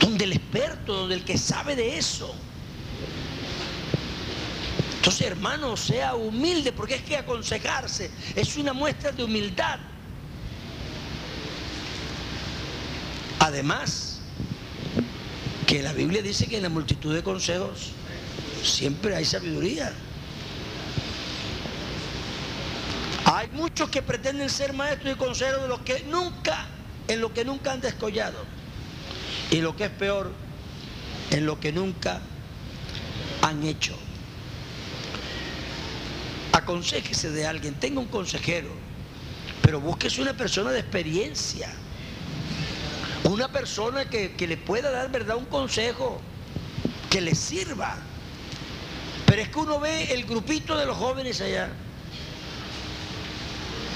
Donde 0.00 0.24
el 0.24 0.32
experto, 0.32 0.94
donde 0.94 1.16
el 1.16 1.24
que 1.24 1.36
sabe 1.36 1.74
de 1.74 1.98
eso. 1.98 2.34
Entonces, 4.96 5.26
hermano, 5.26 5.76
sea 5.76 6.14
humilde, 6.14 6.72
porque 6.72 6.96
es 6.96 7.02
que 7.02 7.16
aconsejarse 7.16 8.10
es 8.34 8.56
una 8.56 8.72
muestra 8.72 9.12
de 9.12 9.24
humildad. 9.24 9.78
Además, 13.46 14.18
que 15.68 15.80
la 15.80 15.92
Biblia 15.92 16.20
dice 16.20 16.48
que 16.48 16.56
en 16.56 16.64
la 16.64 16.68
multitud 16.68 17.14
de 17.14 17.22
consejos 17.22 17.92
siempre 18.64 19.14
hay 19.14 19.24
sabiduría. 19.24 19.92
Hay 23.24 23.46
muchos 23.52 23.88
que 23.88 24.02
pretenden 24.02 24.50
ser 24.50 24.72
maestros 24.72 25.14
y 25.14 25.16
consejeros 25.16 25.62
de 25.62 25.68
los 25.68 25.78
que 25.82 26.02
nunca, 26.10 26.66
en 27.06 27.20
lo 27.20 27.32
que 27.32 27.44
nunca 27.44 27.70
han 27.70 27.80
descollado. 27.80 28.44
Y 29.52 29.60
lo 29.60 29.76
que 29.76 29.84
es 29.84 29.90
peor, 29.90 30.32
en 31.30 31.46
lo 31.46 31.60
que 31.60 31.70
nunca 31.70 32.20
han 33.42 33.62
hecho. 33.62 33.96
aconsejese 36.50 37.30
de 37.30 37.46
alguien, 37.46 37.74
tenga 37.74 38.00
un 38.00 38.08
consejero, 38.08 38.70
pero 39.62 39.80
búsquese 39.80 40.20
una 40.20 40.32
persona 40.32 40.72
de 40.72 40.80
experiencia, 40.80 41.72
una 43.28 43.48
persona 43.48 44.04
que, 44.04 44.32
que 44.32 44.46
le 44.46 44.56
pueda 44.56 44.90
dar, 44.90 45.10
¿verdad?, 45.10 45.36
un 45.36 45.46
consejo 45.46 46.20
que 47.10 47.20
le 47.20 47.34
sirva. 47.34 47.96
Pero 49.26 49.42
es 49.42 49.48
que 49.48 49.58
uno 49.58 49.80
ve 49.80 50.12
el 50.12 50.24
grupito 50.24 50.76
de 50.76 50.86
los 50.86 50.96
jóvenes 50.96 51.40
allá. 51.40 51.68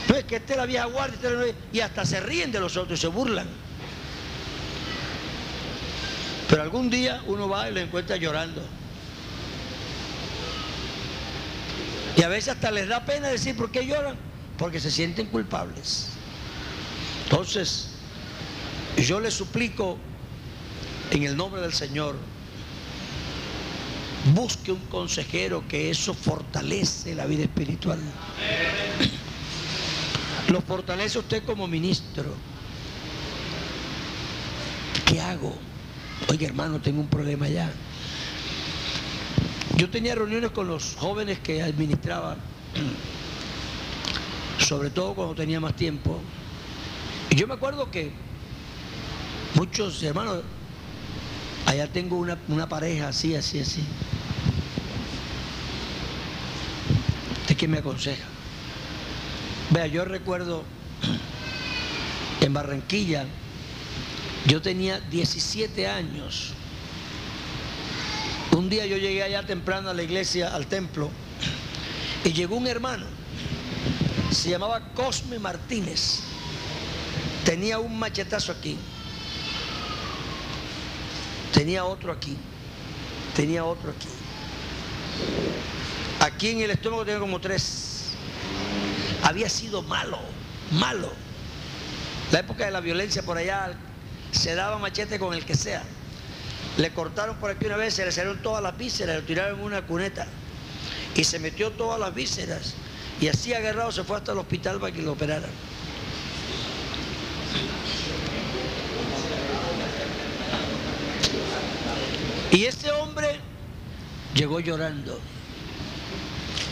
No 0.09 0.17
es 0.17 0.25
que 0.25 0.37
esté 0.37 0.57
la 0.57 0.67
vieja 0.67 0.87
guardia 0.87 1.15
este 1.15 1.31
la 1.31 1.37
nueva- 1.37 1.59
y 1.73 1.81
hasta 1.81 2.05
se 2.05 2.21
ríen 2.21 2.51
de 2.51 2.59
los 2.61 2.77
otros 2.77 2.99
se 2.99 3.07
burlan. 3.07 3.47
Pero 6.49 6.63
algún 6.63 6.91
día 6.91 7.23
uno 7.27 7.49
va 7.49 7.71
y 7.71 7.75
lo 7.75 7.79
encuentra 7.81 8.17
llorando. 8.17 8.67
Y 12.17 12.23
a 12.25 12.29
veces 12.29 12.55
hasta 12.55 12.73
les 12.73 12.89
da 12.89 13.05
pena 13.05 13.29
decir 13.29 13.57
por 13.57 13.71
qué 13.71 13.87
lloran, 13.87 14.17
porque 14.59 14.81
se 14.81 14.91
sienten 14.91 15.27
culpables. 15.29 16.09
Entonces, 17.25 17.90
yo 18.97 19.21
les 19.21 19.35
suplico 19.35 19.99
en 21.11 21.25
el 21.25 21.37
nombre 21.37 21.61
del 21.61 21.73
Señor, 21.73 22.17
busque 24.35 24.73
un 24.73 24.81
consejero 24.87 25.67
que 25.67 25.91
eso 25.91 26.15
fortalece 26.15 27.15
la 27.15 27.27
vida 27.27 27.45
espiritual. 27.45 27.99
Lo 30.49 30.61
fortalece 30.61 31.19
usted 31.19 31.45
como 31.45 31.67
ministro. 31.67 32.25
¿Qué 35.07 35.21
hago? 35.21 35.57
Oiga, 36.29 36.47
hermano, 36.47 36.81
tengo 36.81 37.01
un 37.01 37.09
problema 37.09 37.49
ya. 37.49 37.73
Yo 39.77 39.89
tenía 39.89 40.15
reuniones 40.15 40.51
con 40.51 40.69
los 40.69 40.95
jóvenes 40.97 41.39
que 41.41 41.63
administraba, 41.63 42.37
sobre 44.59 44.91
todo 44.91 45.15
cuando 45.15 45.35
tenía 45.35 45.59
más 45.59 45.75
tiempo. 45.75 46.21
Y 47.31 47.37
yo 47.37 47.47
me 47.47 47.55
acuerdo 47.55 47.91
que 47.91 48.13
muchos 49.55 50.03
hermanos, 50.03 50.43
allá 51.67 51.87
tengo 51.87 52.17
una, 52.17 52.39
una 52.49 52.69
pareja 52.69 53.09
así, 53.09 53.35
así, 53.35 53.61
así. 53.61 53.83
¿Usted 57.43 57.57
qué 57.57 57.69
me 57.69 57.79
aconseja? 57.79 58.25
Vea, 59.71 59.87
yo 59.87 60.05
recuerdo 60.05 60.65
en 62.41 62.53
Barranquilla, 62.53 63.27
yo 64.47 64.61
tenía 64.63 65.01
17 65.01 65.87
años. 65.87 66.53
Un 68.57 68.69
día 68.69 68.87
yo 68.87 68.97
llegué 68.97 69.23
allá 69.23 69.47
temprano 69.47 69.91
a 69.91 69.95
la 69.95 70.03
iglesia, 70.03 70.55
al 70.55 70.67
templo, 70.67 71.11
y 72.25 72.33
llegó 72.33 72.57
un 72.57 72.67
hermano, 72.67 73.07
se 74.31 74.51
llamaba 74.51 74.81
Cosme 74.95 75.39
Martínez, 75.39 76.21
tenía 77.45 77.79
un 77.79 77.99
machetazo 77.99 78.53
aquí, 78.53 78.77
tenía 81.53 81.85
otro 81.85 82.13
aquí, 82.13 82.37
tenía 83.35 83.65
otro 83.65 83.91
aquí. 83.91 84.09
Aquí 86.21 86.51
en 86.51 86.61
el 86.61 86.71
estómago 86.71 87.05
tenía 87.05 87.21
como 87.21 87.41
tres. 87.41 88.13
Había 89.23 89.49
sido 89.49 89.83
malo, 89.83 90.19
malo. 90.73 91.11
La 92.33 92.41
época 92.41 92.65
de 92.65 92.71
la 92.71 92.81
violencia 92.81 93.23
por 93.23 93.39
allá 93.39 93.73
se 94.33 94.55
daba 94.55 94.79
machete 94.79 95.19
con 95.19 95.35
el 95.35 95.45
que 95.45 95.55
sea. 95.55 95.83
Le 96.77 96.93
cortaron 96.93 97.37
por 97.37 97.51
aquí 97.51 97.67
una 97.67 97.77
vez, 97.77 97.95
se 97.95 98.05
le 98.05 98.13
salieron 98.13 98.43
todas 98.43 98.63
las 98.63 98.77
vísceras, 98.77 99.17
lo 99.17 99.23
tiraron 99.23 99.59
en 99.59 99.65
una 99.65 99.87
cuneta 99.87 100.27
y 101.15 101.25
se 101.25 101.39
metió 101.39 101.71
todas 101.73 101.99
las 101.99 102.15
vísceras. 102.15 102.75
Y 103.21 103.29
así 103.29 103.53
agarrado 103.53 103.93
se 103.93 104.05
fue 104.05 104.17
hasta 104.17 104.33
el 104.33 104.39
hospital 104.39 104.79
para 104.79 104.93
que 104.93 105.03
lo 105.03 105.13
operaran. 105.13 105.51
Y 112.53 112.65
ese 112.65 112.91
hombre 112.91 113.39
llegó 114.35 114.61
llorando 114.61 115.21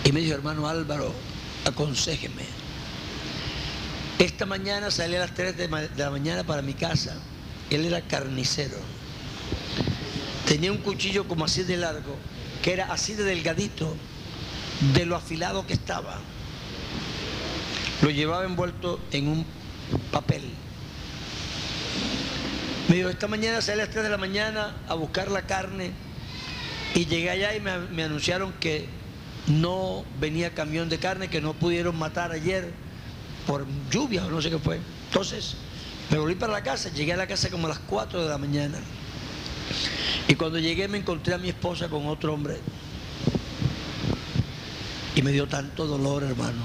y 0.05 0.13
me 0.13 0.21
dijo, 0.21 0.35
hermano 0.35 0.67
Álvaro, 0.67 1.13
aconsejeme. 1.65 2.43
Esta 4.19 4.47
mañana 4.47 4.91
salí 4.91 5.15
a 5.15 5.21
las 5.21 5.35
3 5.35 5.57
de, 5.57 5.89
la 5.97 6.11
mañana 6.11 6.43
para 6.43 6.63
mi 6.63 6.75
casa. 6.75 7.17
Él 7.71 7.85
era 7.85 8.01
carnicero. 8.01 8.77
Tenía 10.47 10.73
un 10.73 10.79
cuchillo 10.79 11.29
como 11.29 11.45
así 11.45 11.63
de 11.63 11.77
largo, 11.77 12.17
que 12.63 12.73
era 12.73 12.93
así 12.93 13.15
de 13.15 13.23
delgadito, 13.23 13.95
de 14.95 15.07
lo 15.07 15.15
afilado 15.15 15.67
que 15.67 15.75
estaba. 15.75 16.19
Lo 18.03 18.11
llevaba 18.11 18.45
envuelto 18.45 18.99
en 19.13 19.29
un 19.29 19.47
papel. 20.11 20.43
Me 22.89 22.97
dijo, 22.97 23.11
esta 23.11 23.29
mañana 23.29 23.61
salí 23.61 23.81
a 23.81 23.85
las 23.85 23.91
3 23.91 24.05
de 24.05 24.11
la 24.11 24.17
mañana 24.17 24.75
a 24.89 24.95
buscar 24.95 25.31
la 25.31 25.43
carne 25.43 25.93
y 26.95 27.05
llegué 27.05 27.29
allá 27.29 27.55
y 27.55 27.61
me, 27.61 27.79
me 27.79 28.05
anunciaron 28.05 28.55
que 28.55 28.87
no 29.47 30.07
venía 30.19 30.55
camión 30.55 30.89
de 30.89 30.99
carne, 30.99 31.29
que 31.29 31.43
no 31.43 31.53
pudieron 31.53 31.99
matar 31.99 32.33
ayer 32.33 32.73
por 33.47 33.67
lluvia 33.91 34.25
o 34.25 34.31
no 34.31 34.41
sé 34.41 34.49
qué 34.49 34.59
fue. 34.59 34.81
Entonces, 35.09 35.57
me 36.11 36.17
volví 36.17 36.35
para 36.35 36.55
la 36.55 36.63
casa, 36.63 36.91
llegué 36.91 37.13
a 37.13 37.19
la 37.19 37.27
casa 37.27 37.51
como 37.51 37.67
a 37.67 37.71
las 37.71 37.79
4 37.81 38.23
de 38.23 38.29
la 38.29 38.39
mañana. 38.39 38.79
Y 40.27 40.35
cuando 40.35 40.59
llegué 40.59 40.89
me 40.89 40.97
encontré 40.99 41.35
a 41.35 41.39
mi 41.39 41.51
esposa 41.51 41.89
con 41.89 42.07
otro 42.07 42.33
hombre. 42.33 42.59
Y 45.15 45.21
me 45.21 45.31
dio 45.31 45.47
tanto 45.47 45.87
dolor, 45.87 46.23
hermano. 46.23 46.63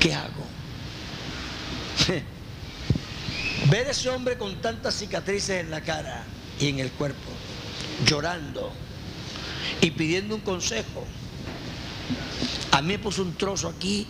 ¿Qué 0.00 0.14
hago? 0.14 0.46
Ver 3.70 3.86
a 3.86 3.90
ese 3.90 4.08
hombre 4.08 4.38
con 4.38 4.62
tantas 4.62 4.94
cicatrices 4.94 5.60
en 5.60 5.70
la 5.70 5.82
cara 5.82 6.24
y 6.58 6.68
en 6.68 6.78
el 6.78 6.90
cuerpo, 6.90 7.30
llorando 8.06 8.72
y 9.82 9.90
pidiendo 9.90 10.34
un 10.34 10.40
consejo. 10.40 11.04
A 12.72 12.80
mí 12.80 12.88
me 12.88 12.98
puso 12.98 13.22
un 13.22 13.34
trozo 13.34 13.68
aquí 13.68 14.06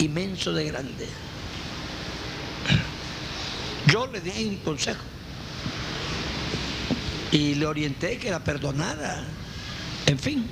inmenso 0.00 0.52
de 0.52 0.64
grande. 0.64 1.08
Yo 3.86 4.06
le 4.08 4.20
di 4.20 4.46
un 4.46 4.56
consejo 4.56 5.02
y 7.30 7.54
le 7.54 7.66
orienté 7.66 8.18
que 8.18 8.30
la 8.30 8.42
perdonara, 8.42 9.24
en 10.06 10.18
fin. 10.18 10.44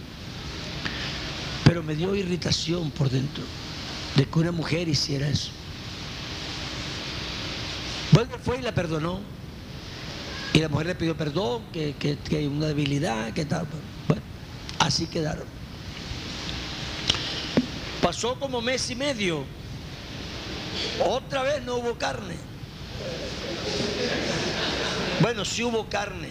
Pero 1.64 1.82
me 1.82 1.96
dio 1.96 2.14
irritación 2.14 2.92
por 2.92 3.10
dentro 3.10 3.42
de 4.14 4.24
que 4.24 4.38
una 4.38 4.52
mujer 4.52 4.86
hiciera 4.88 5.28
eso. 5.28 5.50
Bueno, 8.16 8.30
fue 8.42 8.56
y 8.60 8.62
la 8.62 8.72
perdonó. 8.72 9.20
Y 10.54 10.60
la 10.60 10.70
mujer 10.70 10.86
le 10.86 10.94
pidió 10.94 11.14
perdón, 11.14 11.64
que, 11.70 11.94
que, 11.96 12.16
hay 12.34 12.46
una 12.46 12.68
debilidad, 12.68 13.30
que 13.34 13.44
tal. 13.44 13.66
Bueno, 14.08 14.22
así 14.78 15.06
quedaron. 15.06 15.44
Pasó 18.00 18.40
como 18.40 18.62
mes 18.62 18.88
y 18.88 18.96
medio. 18.96 19.44
Otra 21.04 21.42
vez 21.42 21.62
no 21.62 21.76
hubo 21.76 21.98
carne. 21.98 22.36
Bueno, 25.20 25.44
sí 25.44 25.62
hubo 25.62 25.86
carne. 25.90 26.30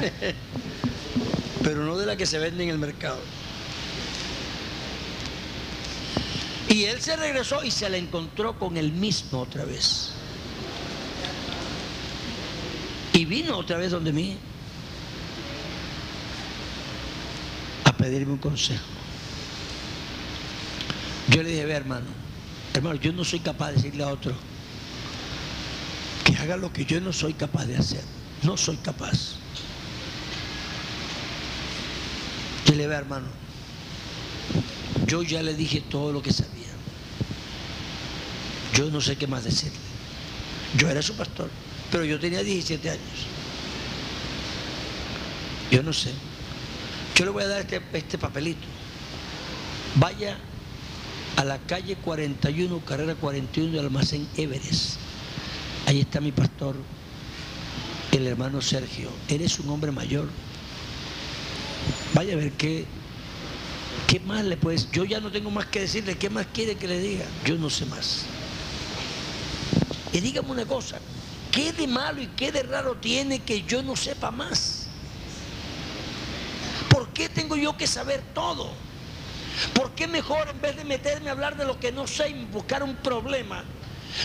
Pero 1.62 1.84
no 1.84 1.98
de 1.98 2.06
la 2.06 2.16
que 2.16 2.24
se 2.24 2.38
vende 2.38 2.64
en 2.64 2.70
el 2.70 2.78
mercado. 2.78 3.20
Y 6.66 6.84
él 6.84 6.98
se 7.02 7.14
regresó 7.16 7.62
y 7.62 7.70
se 7.70 7.90
la 7.90 7.98
encontró 7.98 8.58
con 8.58 8.78
el 8.78 8.90
mismo 8.90 9.40
otra 9.40 9.66
vez. 9.66 10.12
Vino 13.24 13.56
otra 13.56 13.78
vez 13.78 13.90
donde 13.90 14.12
mí 14.12 14.36
a 17.84 17.92
pedirme 17.96 18.32
un 18.32 18.38
consejo. 18.38 18.84
Yo 21.28 21.42
le 21.42 21.50
dije, 21.50 21.64
ve 21.64 21.72
hermano, 21.72 22.06
hermano, 22.74 22.96
yo 22.96 23.12
no 23.12 23.24
soy 23.24 23.40
capaz 23.40 23.68
de 23.68 23.74
decirle 23.74 24.04
a 24.04 24.08
otro 24.08 24.34
que 26.24 26.36
haga 26.36 26.56
lo 26.56 26.72
que 26.72 26.84
yo 26.84 27.00
no 27.00 27.12
soy 27.12 27.34
capaz 27.34 27.66
de 27.66 27.76
hacer. 27.76 28.04
No 28.42 28.56
soy 28.56 28.76
capaz. 28.76 29.36
Yo 32.66 32.74
le 32.74 32.86
ve 32.86 32.94
hermano, 32.94 33.28
yo 35.06 35.22
ya 35.22 35.42
le 35.42 35.54
dije 35.54 35.80
todo 35.80 36.12
lo 36.12 36.22
que 36.22 36.32
sabía. 36.32 36.72
Yo 38.74 38.90
no 38.90 39.00
sé 39.00 39.16
qué 39.16 39.26
más 39.26 39.44
decirle. 39.44 39.78
Yo 40.76 40.88
era 40.88 41.02
su 41.02 41.14
pastor, 41.14 41.50
pero 41.92 42.04
yo 42.06 42.18
tenía 42.18 42.42
17 42.42 42.90
años. 42.90 43.26
Yo 45.70 45.82
no 45.82 45.92
sé. 45.92 46.10
Yo 47.14 47.26
le 47.26 47.30
voy 47.30 47.44
a 47.44 47.48
dar 47.48 47.60
este, 47.60 47.82
este 47.92 48.16
papelito. 48.16 48.66
Vaya 49.96 50.38
a 51.36 51.44
la 51.44 51.58
calle 51.58 51.96
41, 51.96 52.80
carrera 52.86 53.14
41 53.14 53.72
del 53.72 53.84
almacén 53.84 54.26
Everest. 54.36 54.96
Ahí 55.86 56.00
está 56.00 56.20
mi 56.20 56.32
pastor, 56.32 56.76
el 58.12 58.26
hermano 58.26 58.62
Sergio. 58.62 59.10
Eres 59.28 59.58
un 59.58 59.68
hombre 59.68 59.92
mayor. 59.92 60.28
Vaya 62.14 62.32
a 62.32 62.36
ver 62.36 62.52
qué, 62.52 62.86
¿Qué 64.06 64.18
más 64.20 64.44
le 64.44 64.56
puedes? 64.56 64.90
Yo 64.92 65.04
ya 65.04 65.20
no 65.20 65.30
tengo 65.30 65.50
más 65.50 65.66
que 65.66 65.80
decirle. 65.80 66.16
¿Qué 66.16 66.30
más 66.30 66.46
quiere 66.54 66.74
que 66.74 66.88
le 66.88 66.98
diga? 66.98 67.24
Yo 67.44 67.56
no 67.56 67.68
sé 67.68 67.84
más. 67.84 68.24
Y 70.12 70.20
dígame 70.20 70.50
una 70.50 70.64
cosa. 70.64 70.98
¿Qué 71.52 71.70
de 71.72 71.86
malo 71.86 72.22
y 72.22 72.28
qué 72.28 72.50
de 72.50 72.62
raro 72.62 72.96
tiene 72.96 73.40
que 73.40 73.62
yo 73.62 73.82
no 73.82 73.94
sepa 73.94 74.30
más? 74.30 74.86
¿Por 76.88 77.10
qué 77.10 77.28
tengo 77.28 77.56
yo 77.56 77.76
que 77.76 77.86
saber 77.86 78.22
todo? 78.34 78.72
¿Por 79.74 79.92
qué 79.92 80.08
mejor 80.08 80.48
en 80.48 80.60
vez 80.62 80.76
de 80.76 80.84
meterme 80.84 81.28
a 81.28 81.32
hablar 81.32 81.58
de 81.58 81.66
lo 81.66 81.78
que 81.78 81.92
no 81.92 82.06
sé 82.06 82.30
y 82.30 82.44
buscar 82.46 82.82
un 82.82 82.96
problema, 82.96 83.64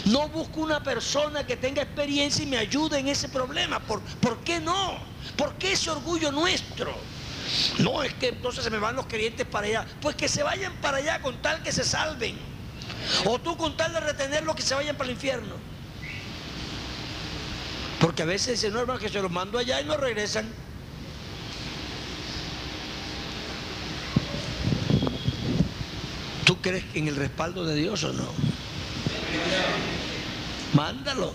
no 0.06 0.30
busco 0.30 0.62
una 0.62 0.82
persona 0.82 1.46
que 1.46 1.58
tenga 1.58 1.82
experiencia 1.82 2.44
y 2.44 2.48
me 2.48 2.58
ayude 2.58 3.00
en 3.00 3.10
ese 3.10 3.28
problema? 3.28 3.82
¿Por, 3.82 4.00
¿por 4.22 4.40
qué 4.40 4.62
no? 4.62 4.98
¿Por 5.36 5.56
qué 5.56 5.74
ese 5.74 5.90
orgullo 5.90 6.32
nuestro? 6.32 6.96
No 7.80 8.04
es 8.04 8.14
que 8.14 8.30
entonces 8.30 8.64
se 8.64 8.70
me 8.70 8.80
van 8.80 8.96
los 8.96 9.06
creyentes 9.06 9.46
para 9.46 9.68
allá. 9.68 9.86
Pues 10.02 10.16
que 10.16 10.30
se 10.30 10.44
vayan 10.44 10.74
para 10.82 10.98
allá 10.98 11.22
con 11.22 11.42
tal 11.42 11.62
que 11.62 11.74
se 11.74 11.84
salven. 11.84 12.38
O 13.26 13.38
tú 13.40 13.58
con 13.58 13.76
tal 13.76 13.92
de 13.92 14.00
retenerlos 14.00 14.56
que 14.56 14.62
se 14.62 14.76
vayan 14.76 14.96
para 14.96 15.10
el 15.10 15.16
infierno. 15.16 15.77
Porque 18.00 18.22
a 18.22 18.26
veces 18.26 18.60
dicen, 18.60 18.74
no 18.74 18.80
hermano, 18.80 19.00
que 19.00 19.10
se 19.10 19.22
los 19.22 19.32
mando 19.32 19.58
allá 19.58 19.82
y 19.82 19.86
no 19.86 19.98
regresan. 19.98 20.48
¿Tú 26.46 26.62
crees 26.62 26.86
en 26.94 27.08
el 27.08 27.16
respaldo 27.16 27.66
de 27.66 27.76
Dios 27.76 28.04
o 28.04 28.14
no? 28.14 28.30
Mándalo, 30.74 31.34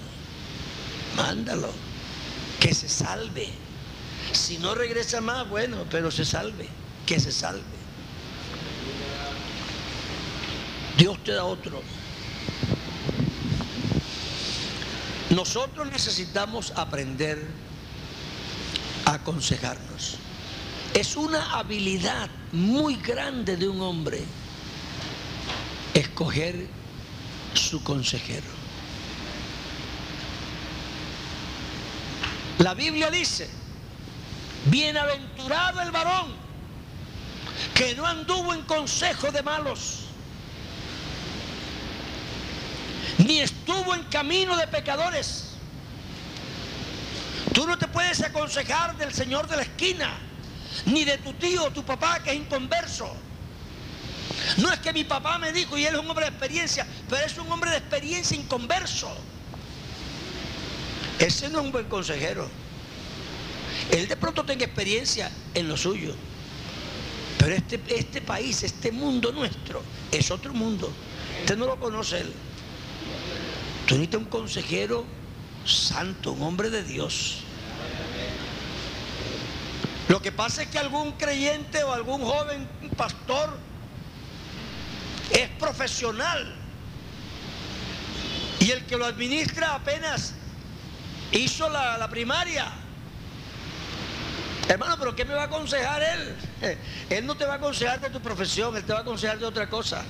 mándalo, 1.17 1.71
que 2.61 2.73
se 2.73 2.89
salve. 2.89 3.51
Si 4.33 4.59
no 4.59 4.75
regresa 4.75 5.21
más, 5.21 5.49
bueno, 5.49 5.85
pero 5.91 6.11
se 6.11 6.25
salve, 6.25 6.69
que 7.05 7.19
se 7.19 7.33
salve. 7.33 7.63
Dios 10.97 11.23
te 11.25 11.33
da 11.33 11.45
otro. 11.45 11.83
Nosotros 15.33 15.91
necesitamos 15.91 16.75
aprender 16.77 17.43
a 19.07 19.15
aconsejarnos. 19.15 20.17
Es 20.93 21.17
una 21.17 21.59
habilidad 21.59 22.29
muy 22.53 22.97
grande 22.97 23.57
de 23.57 23.67
un 23.67 23.81
hombre 23.81 24.23
escoger 25.95 26.69
su 27.55 27.83
consejero. 27.83 28.47
La 32.59 32.75
Biblia 32.75 33.11
dice, 33.11 33.49
bienaventurado 34.67 35.81
el 35.81 35.91
varón 35.93 36.37
que 37.75 37.95
no 37.95 38.07
anduvo 38.07 38.53
en 38.53 38.63
consejo 38.63 39.33
de 39.33 39.43
malos, 39.43 40.02
ni 43.27 43.41
estuvo 43.41 43.95
en 43.95 44.03
camino 44.05 44.57
de 44.57 44.67
pecadores. 44.67 45.51
Tú 47.53 47.67
no 47.67 47.77
te 47.77 47.87
puedes 47.89 48.23
aconsejar 48.23 48.97
del 48.97 49.13
Señor 49.13 49.47
de 49.49 49.57
la 49.57 49.63
esquina, 49.63 50.19
ni 50.87 51.05
de 51.05 51.19
tu 51.19 51.33
tío 51.35 51.65
o 51.65 51.71
tu 51.71 51.85
papá 51.85 52.23
que 52.23 52.31
es 52.31 52.37
inconverso. 52.37 53.15
No 54.57 54.73
es 54.73 54.81
que 54.81 54.93
mi 54.93 55.05
papá 55.05 55.39
me 55.39 55.53
dijo 55.53 55.77
y 55.77 55.85
él 55.85 55.95
es 55.95 56.01
un 56.01 56.09
hombre 56.09 56.25
de 56.25 56.31
experiencia, 56.31 56.87
pero 57.09 57.25
es 57.25 57.37
un 57.39 57.51
hombre 57.51 57.71
de 57.71 57.77
experiencia 57.77 58.37
inconverso. 58.37 59.15
Ese 61.19 61.49
no 61.51 61.61
es 61.61 61.67
un 61.67 61.73
buen 61.73 61.87
consejero. 61.87 62.49
Él 63.91 64.09
de 64.09 64.17
pronto 64.17 64.45
tenga 64.45 64.65
experiencia 64.65 65.31
en 65.55 65.69
lo 65.69 65.77
suyo. 65.77 66.15
Pero 67.39 67.55
este, 67.55 67.81
este 67.89 68.23
país, 68.23 68.63
este 68.63 68.93
mundo 68.93 69.33
nuestro, 69.33 69.83
es 70.11 70.31
otro 70.31 70.55
mundo. 70.55 70.93
Usted 71.41 71.57
no 71.57 71.67
lo 71.67 71.79
conoce 71.79 72.21
él. 72.21 72.33
Tú 73.93 74.17
un 74.17 74.25
consejero 74.25 75.05
santo, 75.67 76.33
un 76.33 76.43
hombre 76.43 76.71
de 76.71 76.83
Dios. 76.83 77.41
Lo 80.09 80.23
que 80.23 80.33
pasa 80.33 80.63
es 80.63 80.69
que 80.69 80.79
algún 80.79 81.13
creyente 81.13 81.85
o 81.85 81.93
algún 81.93 82.23
joven 82.23 82.67
pastor 82.97 83.55
es 85.31 85.47
profesional. 85.59 86.55
Y 88.61 88.71
el 88.71 88.87
que 88.87 88.97
lo 88.97 89.05
administra 89.05 89.75
apenas 89.75 90.33
hizo 91.31 91.69
la, 91.69 92.09
primaria. 92.09 92.73
Hermano, 94.69 94.97
pero 94.99 95.15
¿qué 95.15 95.27
me 95.27 95.35
va 95.35 95.43
a 95.43 95.47
aconsejar 95.47 96.03
él? 96.03 96.79
Él 97.11 97.27
no 97.27 97.35
te 97.35 97.45
va 97.45 97.55
a 97.55 97.57
aconsejar 97.57 98.01
de 98.01 98.09
tu 98.09 98.23
profesión, 98.23 98.75
él 98.75 98.85
te 98.85 98.95
va 98.95 99.01
a 99.01 99.03
aconsejar 99.03 99.39
de 99.39 99.45
otra 99.45 99.69
cosa. 99.69 100.03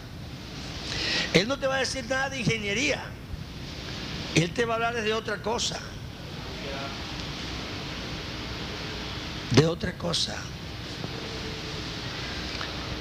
Él 1.34 1.48
no 1.48 1.58
te 1.58 1.66
va 1.66 1.76
a 1.76 1.80
decir 1.80 2.04
nada 2.04 2.30
de 2.30 2.38
ingeniería. 2.38 3.02
Él 4.34 4.52
te 4.52 4.64
va 4.64 4.74
a 4.74 4.76
hablar 4.76 5.02
de 5.02 5.12
otra 5.12 5.42
cosa. 5.42 5.78
De 9.50 9.66
otra 9.66 9.96
cosa. 9.98 10.36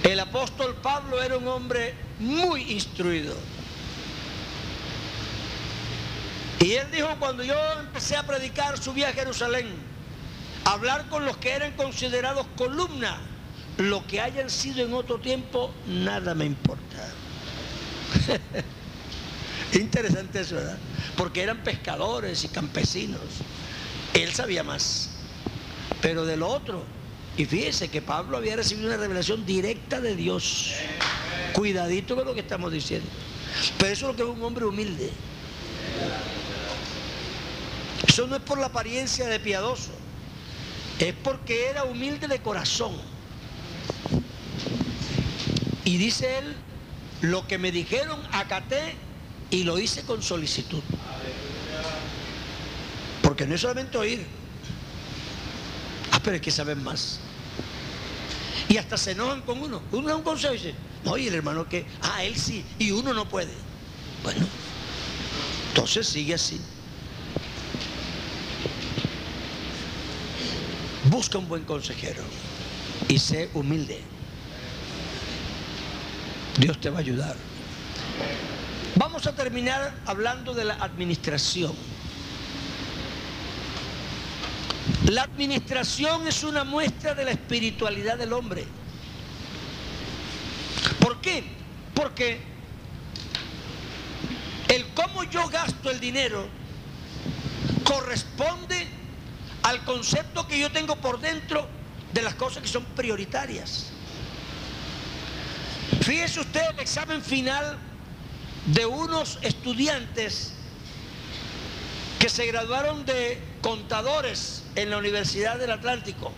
El 0.04 0.20
apóstol 0.20 0.76
Pablo 0.82 1.22
era 1.22 1.38
un 1.38 1.48
hombre 1.48 1.96
muy 2.20 2.72
instruido. 2.72 3.36
Y 6.60 6.74
él 6.74 6.88
dijo, 6.92 7.08
cuando 7.18 7.44
yo 7.44 7.56
empecé 7.80 8.18
a 8.18 8.26
predicar, 8.26 8.78
subí 8.78 9.04
a 9.04 9.14
Jerusalén, 9.14 9.68
a 10.66 10.74
hablar 10.74 11.08
con 11.10 11.26
los 11.26 11.38
que 11.38 11.52
eran 11.52 11.72
considerados 11.74 12.46
columna, 12.58 13.20
lo 13.78 14.06
que 14.06 14.22
hayan 14.22 14.50
sido 14.50 14.86
en 14.86 14.94
otro 14.94 15.20
tiempo, 15.20 15.74
nada 15.88 16.36
me 16.36 16.46
importa. 16.46 17.14
Interesante 19.74 20.42
eso, 20.42 20.56
¿verdad? 20.56 20.78
Porque 21.16 21.42
eran 21.42 21.64
pescadores 21.64 22.44
y 22.44 22.50
campesinos. 22.50 23.22
Él 24.14 24.34
sabía 24.34 24.64
más. 24.64 25.10
Pero 26.02 26.26
de 26.26 26.36
lo 26.36 26.48
otro, 26.48 26.84
y 27.38 27.46
fíjese 27.46 27.88
que 27.88 28.02
Pablo 28.02 28.38
había 28.38 28.56
recibido 28.56 28.88
una 28.88 28.98
revelación 28.98 29.46
directa 29.46 30.02
de 30.02 30.16
Dios. 30.16 30.74
Cuidadito 31.54 32.16
con 32.16 32.26
lo 32.26 32.34
que 32.34 32.42
estamos 32.42 32.72
diciendo. 32.72 33.08
Pero 33.78 33.94
eso 33.94 34.06
es 34.06 34.12
lo 34.12 34.16
que 34.16 34.30
es 34.30 34.38
un 34.38 34.44
hombre 34.44 34.66
humilde. 34.66 35.12
Eso 38.08 38.28
no 38.28 38.36
es 38.36 38.42
por 38.42 38.60
la 38.60 38.68
apariencia 38.68 39.28
de 39.28 39.40
piadoso. 39.40 39.92
Es 41.00 41.14
porque 41.24 41.70
era 41.70 41.86
humilde 41.86 42.28
de 42.28 42.42
corazón. 42.42 42.94
Y 45.86 45.98
dice 45.98 46.40
él, 46.40 46.56
lo 47.22 47.48
que 47.48 47.58
me 47.58 47.72
dijeron 47.72 48.20
acaté 48.32 48.96
y 49.52 49.64
lo 49.64 49.78
hice 49.78 50.04
con 50.04 50.24
solicitud. 50.24 50.82
Porque 53.22 53.46
no 53.46 53.54
es 53.54 53.62
solamente 53.62 53.98
oír. 53.98 54.26
Ah, 56.12 56.20
pero 56.24 56.38
es 56.38 56.42
que 56.42 56.52
saben 56.52 56.84
más. 56.84 57.20
Y 58.70 58.78
hasta 58.78 58.98
se 58.98 59.12
enojan 59.12 59.42
con 59.42 59.62
uno. 59.62 59.84
Uno 59.92 60.08
da 60.08 60.16
un 60.16 60.24
consejo 60.24 60.54
y 60.54 60.58
dice, 60.58 60.76
no, 61.04 61.18
y 61.18 61.28
el 61.28 61.36
hermano 61.36 61.68
que, 61.68 61.86
ah, 62.02 62.24
él 62.24 62.36
sí, 62.38 62.66
y 62.80 62.92
uno 62.92 63.14
no 63.14 63.28
puede. 63.28 63.54
Bueno, 64.24 64.48
entonces 65.70 66.08
sigue 66.08 66.34
así. 66.34 66.60
Busca 71.06 71.38
un 71.38 71.50
buen 71.50 71.64
consejero 71.64 72.24
y 73.10 73.20
sé 73.20 73.50
humilde. 73.54 74.02
Dios 76.58 76.80
te 76.80 76.90
va 76.90 76.98
a 76.98 77.02
ayudar. 77.02 77.36
Vamos 78.96 79.26
a 79.26 79.34
terminar 79.34 79.94
hablando 80.06 80.54
de 80.54 80.66
la 80.66 80.74
administración. 80.76 81.74
La 85.10 85.24
administración 85.24 86.28
es 86.28 86.44
una 86.44 86.64
muestra 86.64 87.14
de 87.14 87.26
la 87.26 87.32
espiritualidad 87.32 88.18
del 88.18 88.34
hombre. 88.34 88.66
¿Por 91.00 91.22
qué? 91.22 91.44
Porque 91.94 92.42
el 94.68 94.86
cómo 94.94 95.24
yo 95.24 95.48
gasto 95.50 95.90
el 95.90 96.00
dinero 96.00 96.48
corresponde 97.84 98.88
al 99.64 99.84
concepto 99.86 100.48
que 100.48 100.60
yo 100.60 100.72
tengo 100.72 100.96
por 100.98 101.20
dentro 101.20 101.68
de 102.14 102.22
las 102.22 102.36
cosas 102.36 102.62
que 102.62 102.70
son 102.70 102.84
prioritarias. 102.96 103.88
Fíjese 106.02 106.40
usted 106.42 106.62
el 106.74 106.80
examen 106.80 107.22
final 107.22 107.78
de 108.68 108.86
unos 108.86 109.40
estudiantes 109.42 110.54
que 112.20 112.30
se 112.30 112.46
graduaron 112.46 113.06
de 113.06 113.42
contadores 113.62 114.64
en 114.76 114.90
la 114.90 114.98
Universidad 114.98 115.58
del 115.58 115.72
Atlántico. 115.72 116.32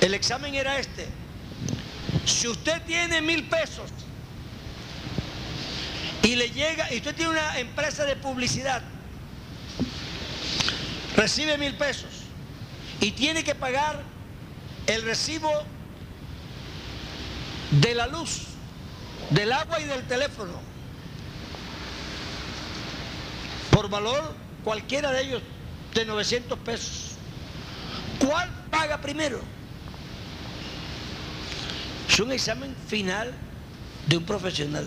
El 0.00 0.14
examen 0.14 0.54
era 0.54 0.78
este. 0.78 1.06
Si 2.24 2.48
usted 2.48 2.82
tiene 2.82 3.20
mil 3.20 3.44
pesos 3.44 3.90
y 6.22 6.36
le 6.36 6.50
llega, 6.50 6.92
y 6.92 6.96
usted 6.96 7.14
tiene 7.14 7.32
una 7.32 7.58
empresa 7.58 8.04
de 8.04 8.16
publicidad, 8.16 8.82
recibe 11.14 11.58
mil 11.58 11.74
pesos 11.76 12.10
y 13.00 13.12
tiene 13.12 13.44
que 13.44 13.54
pagar 13.54 14.02
el 14.86 15.02
recibo 15.02 15.50
de 17.70 17.94
la 17.94 18.06
luz, 18.06 18.55
del 19.30 19.52
agua 19.52 19.80
y 19.80 19.84
del 19.84 20.02
teléfono, 20.06 20.60
por 23.70 23.88
valor 23.88 24.34
cualquiera 24.64 25.10
de 25.12 25.22
ellos 25.22 25.42
de 25.94 26.04
900 26.04 26.58
pesos. 26.60 27.12
¿Cuál 28.18 28.48
paga 28.70 29.00
primero? 29.00 29.40
Es 32.08 32.20
un 32.20 32.32
examen 32.32 32.74
final 32.86 33.32
de 34.06 34.16
un 34.16 34.24
profesional. 34.24 34.86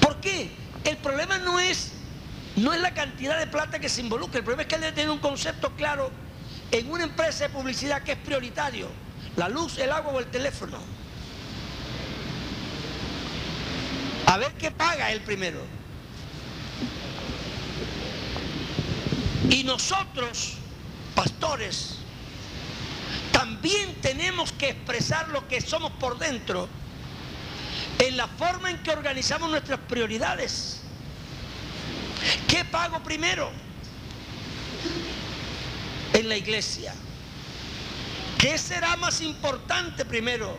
¿Por 0.00 0.20
qué? 0.20 0.50
El 0.84 0.96
problema 0.98 1.38
no 1.38 1.58
es, 1.58 1.92
no 2.56 2.72
es 2.72 2.80
la 2.80 2.94
cantidad 2.94 3.38
de 3.38 3.46
plata 3.46 3.78
que 3.78 3.88
se 3.88 4.02
involucra, 4.02 4.38
el 4.38 4.44
problema 4.44 4.62
es 4.62 4.68
que 4.68 4.76
él 4.76 4.94
tener 4.94 5.10
un 5.10 5.18
concepto 5.18 5.72
claro 5.72 6.10
en 6.70 6.90
una 6.90 7.04
empresa 7.04 7.44
de 7.44 7.50
publicidad 7.50 8.02
que 8.02 8.12
es 8.12 8.18
prioritario, 8.18 8.88
la 9.36 9.48
luz, 9.48 9.78
el 9.78 9.90
agua 9.90 10.12
o 10.12 10.18
el 10.20 10.26
teléfono. 10.26 10.78
Ver 14.36 14.52
qué 14.54 14.70
paga 14.70 15.12
él 15.12 15.20
primero. 15.22 15.60
Y 19.50 19.64
nosotros, 19.64 20.54
pastores, 21.14 21.96
también 23.32 23.94
tenemos 24.00 24.52
que 24.52 24.70
expresar 24.70 25.28
lo 25.28 25.46
que 25.46 25.60
somos 25.60 25.92
por 25.92 26.18
dentro 26.18 26.68
en 27.98 28.16
la 28.16 28.26
forma 28.26 28.70
en 28.70 28.82
que 28.82 28.90
organizamos 28.90 29.50
nuestras 29.50 29.78
prioridades. 29.80 30.80
¿Qué 32.48 32.64
pago 32.64 33.02
primero? 33.02 33.50
En 36.12 36.28
la 36.28 36.36
iglesia. 36.36 36.94
¿Qué 38.38 38.58
será 38.58 38.96
más 38.96 39.20
importante 39.20 40.04
primero? 40.04 40.58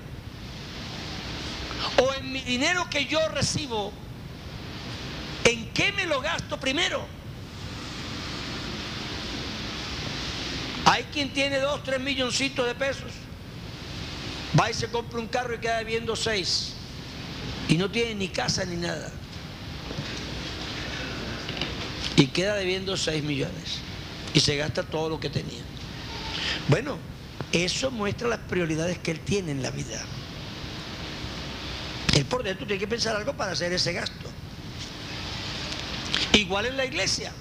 O 1.97 2.13
en 2.13 2.31
mi 2.31 2.41
dinero 2.41 2.87
que 2.89 3.05
yo 3.05 3.19
recibo, 3.29 3.93
¿en 5.43 5.73
qué 5.73 5.91
me 5.91 6.05
lo 6.05 6.21
gasto 6.21 6.59
primero? 6.59 7.05
Hay 10.85 11.03
quien 11.05 11.33
tiene 11.33 11.59
dos, 11.59 11.83
tres 11.83 11.99
milloncitos 11.99 12.65
de 12.65 12.73
pesos. 12.73 13.11
Va 14.57 14.71
y 14.71 14.73
se 14.73 14.89
compra 14.89 15.19
un 15.19 15.27
carro 15.27 15.53
y 15.53 15.59
queda 15.59 15.79
debiendo 15.79 16.15
seis. 16.15 16.73
Y 17.67 17.75
no 17.75 17.91
tiene 17.91 18.15
ni 18.15 18.29
casa 18.29 18.63
ni 18.65 18.77
nada. 18.77 19.11
Y 22.15 22.27
queda 22.27 22.55
debiendo 22.55 22.95
seis 22.95 23.21
millones. 23.23 23.79
Y 24.33 24.39
se 24.39 24.55
gasta 24.55 24.83
todo 24.83 25.09
lo 25.09 25.19
que 25.19 25.29
tenía. 25.29 25.61
Bueno, 26.69 26.97
eso 27.51 27.91
muestra 27.91 28.27
las 28.27 28.39
prioridades 28.39 28.97
que 28.97 29.11
él 29.11 29.19
tiene 29.19 29.51
en 29.51 29.61
la 29.61 29.71
vida. 29.71 30.01
Él 32.17 32.25
por 32.25 32.41
dentro 32.41 32.65
tiene 32.65 32.79
que 32.79 32.87
pensar 32.87 33.15
algo 33.15 33.33
para 33.33 33.51
hacer 33.51 33.71
ese 33.71 33.93
gasto. 33.93 34.27
Igual 36.33 36.65
en 36.65 36.75
la 36.75 36.85
iglesia. 36.85 37.31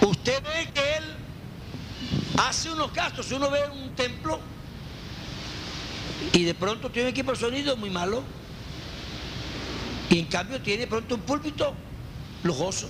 Usted 0.00 0.42
ve 0.42 0.70
que 0.72 0.96
él 0.96 1.04
hace 2.38 2.70
unos 2.72 2.90
gastos, 2.94 3.26
si 3.26 3.34
uno 3.34 3.50
ve 3.50 3.68
un 3.68 3.94
templo 3.94 4.40
y 6.32 6.44
de 6.44 6.54
pronto 6.54 6.90
tiene 6.90 7.08
un 7.08 7.12
equipo 7.12 7.32
de 7.32 7.36
sonido 7.36 7.76
muy 7.76 7.90
malo 7.90 8.22
y 10.08 10.20
en 10.20 10.26
cambio 10.26 10.62
tiene 10.62 10.86
pronto 10.86 11.16
un 11.16 11.20
púlpito 11.20 11.74
lujoso. 12.44 12.88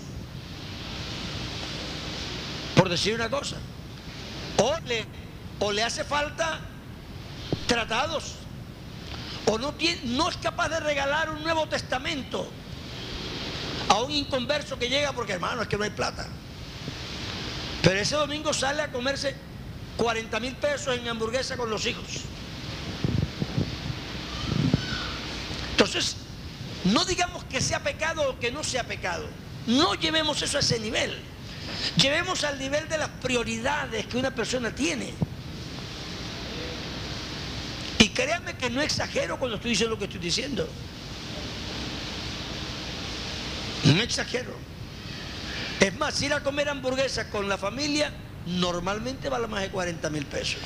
Por 2.76 2.88
decir 2.88 3.16
una 3.16 3.28
cosa. 3.28 3.56
O 4.58 4.72
le, 4.86 5.04
o 5.58 5.72
le 5.72 5.82
hace 5.82 6.04
falta 6.04 6.60
tratados. 7.66 8.43
O 9.46 9.58
no, 9.58 9.74
es 9.78 10.36
capaz 10.38 10.68
de 10.68 10.80
regalar 10.80 11.30
un 11.30 11.42
Nuevo 11.42 11.66
Testamento 11.66 12.48
a 13.88 14.02
un 14.02 14.10
inconverso 14.10 14.78
que 14.78 14.88
llega 14.88 15.12
porque 15.12 15.34
hermano 15.34 15.62
es 15.62 15.68
que 15.68 15.76
no 15.76 15.84
hay 15.84 15.90
plata. 15.90 16.26
Pero 17.82 18.00
ese 18.00 18.16
domingo 18.16 18.52
sale 18.54 18.82
a 18.82 18.90
comerse 18.90 19.34
40 19.98 20.40
mil 20.40 20.54
pesos 20.56 20.96
en 20.96 21.06
hamburguesa 21.08 21.56
con 21.56 21.68
los 21.68 21.84
hijos. 21.86 22.22
Entonces, 25.72 26.16
no 26.84 27.04
digamos 27.04 27.44
que 27.44 27.60
sea 27.60 27.80
pecado 27.80 28.30
o 28.30 28.38
que 28.38 28.50
no 28.50 28.64
sea 28.64 28.84
pecado. 28.84 29.26
No 29.66 29.94
llevemos 29.94 30.40
eso 30.40 30.56
a 30.56 30.60
ese 30.60 30.78
nivel. 30.78 31.22
Llevemos 31.96 32.44
al 32.44 32.58
nivel 32.58 32.88
de 32.88 32.98
las 32.98 33.08
prioridades 33.08 34.06
que 34.06 34.16
una 34.16 34.34
persona 34.34 34.74
tiene. 34.74 35.12
Créanme 38.14 38.54
que 38.56 38.70
no 38.70 38.80
exagero 38.80 39.38
cuando 39.38 39.56
estoy 39.56 39.70
diciendo 39.70 39.94
lo 39.94 39.98
que 39.98 40.04
estoy 40.04 40.20
diciendo. 40.20 40.68
No 43.84 44.02
exagero. 44.02 44.54
Es 45.80 45.94
más, 45.98 46.20
ir 46.22 46.32
a 46.32 46.42
comer 46.42 46.68
hamburguesas 46.68 47.26
con 47.26 47.48
la 47.48 47.58
familia 47.58 48.12
normalmente 48.46 49.28
vale 49.28 49.46
más 49.46 49.62
de 49.62 49.70
40 49.70 50.08
mil 50.10 50.24
pesos. 50.26 50.60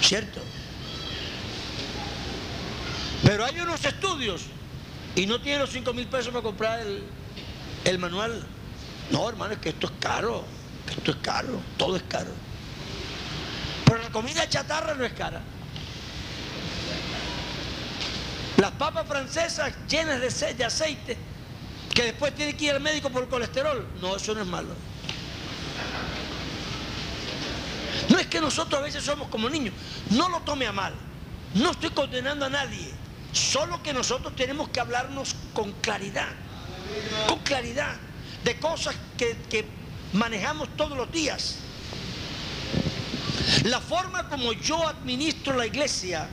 ¿Cierto? 0.00 0.40
Pero 3.22 3.44
hay 3.44 3.60
unos 3.60 3.84
estudios 3.84 4.42
y 5.14 5.26
no 5.26 5.40
tienen 5.40 5.60
los 5.60 5.70
5 5.70 5.92
mil 5.92 6.06
pesos 6.06 6.28
para 6.28 6.42
comprar 6.42 6.80
el, 6.80 7.04
el 7.84 7.98
manual. 7.98 8.46
No, 9.10 9.28
hermano, 9.28 9.52
es 9.52 9.58
que 9.58 9.68
esto 9.68 9.86
es 9.86 9.92
caro. 10.00 10.44
Esto 10.88 11.10
es 11.10 11.16
caro. 11.18 11.60
Todo 11.76 11.96
es 11.96 12.02
caro. 12.04 12.30
Pero 13.84 14.02
la 14.02 14.10
comida 14.10 14.48
chatarra 14.48 14.94
no 14.94 15.04
es 15.04 15.12
cara. 15.12 15.42
Las 18.60 18.72
papas 18.72 19.06
francesas 19.06 19.72
llenas 19.88 20.20
de, 20.20 20.54
de 20.54 20.64
aceite 20.66 21.16
que 21.94 22.04
después 22.04 22.34
tiene 22.34 22.54
que 22.54 22.66
ir 22.66 22.72
al 22.72 22.80
médico 22.80 23.08
por 23.08 23.26
colesterol. 23.26 23.88
No, 24.02 24.16
eso 24.16 24.34
no 24.34 24.42
es 24.42 24.46
malo. 24.46 24.74
No 28.10 28.18
es 28.18 28.26
que 28.26 28.38
nosotros 28.38 28.78
a 28.78 28.84
veces 28.84 29.02
somos 29.02 29.28
como 29.28 29.48
niños. 29.48 29.72
No 30.10 30.28
lo 30.28 30.40
tome 30.40 30.66
a 30.66 30.72
mal. 30.72 30.92
No 31.54 31.70
estoy 31.70 31.88
condenando 31.90 32.44
a 32.44 32.50
nadie. 32.50 32.92
Solo 33.32 33.82
que 33.82 33.94
nosotros 33.94 34.36
tenemos 34.36 34.68
que 34.68 34.80
hablarnos 34.80 35.34
con 35.54 35.72
claridad. 35.80 36.28
Con 37.28 37.38
claridad. 37.38 37.96
De 38.44 38.58
cosas 38.60 38.94
que, 39.16 39.38
que 39.48 39.64
manejamos 40.12 40.68
todos 40.76 40.98
los 40.98 41.10
días. 41.10 41.56
La 43.64 43.80
forma 43.80 44.28
como 44.28 44.52
yo 44.52 44.86
administro 44.86 45.56
la 45.56 45.64
iglesia 45.64 46.28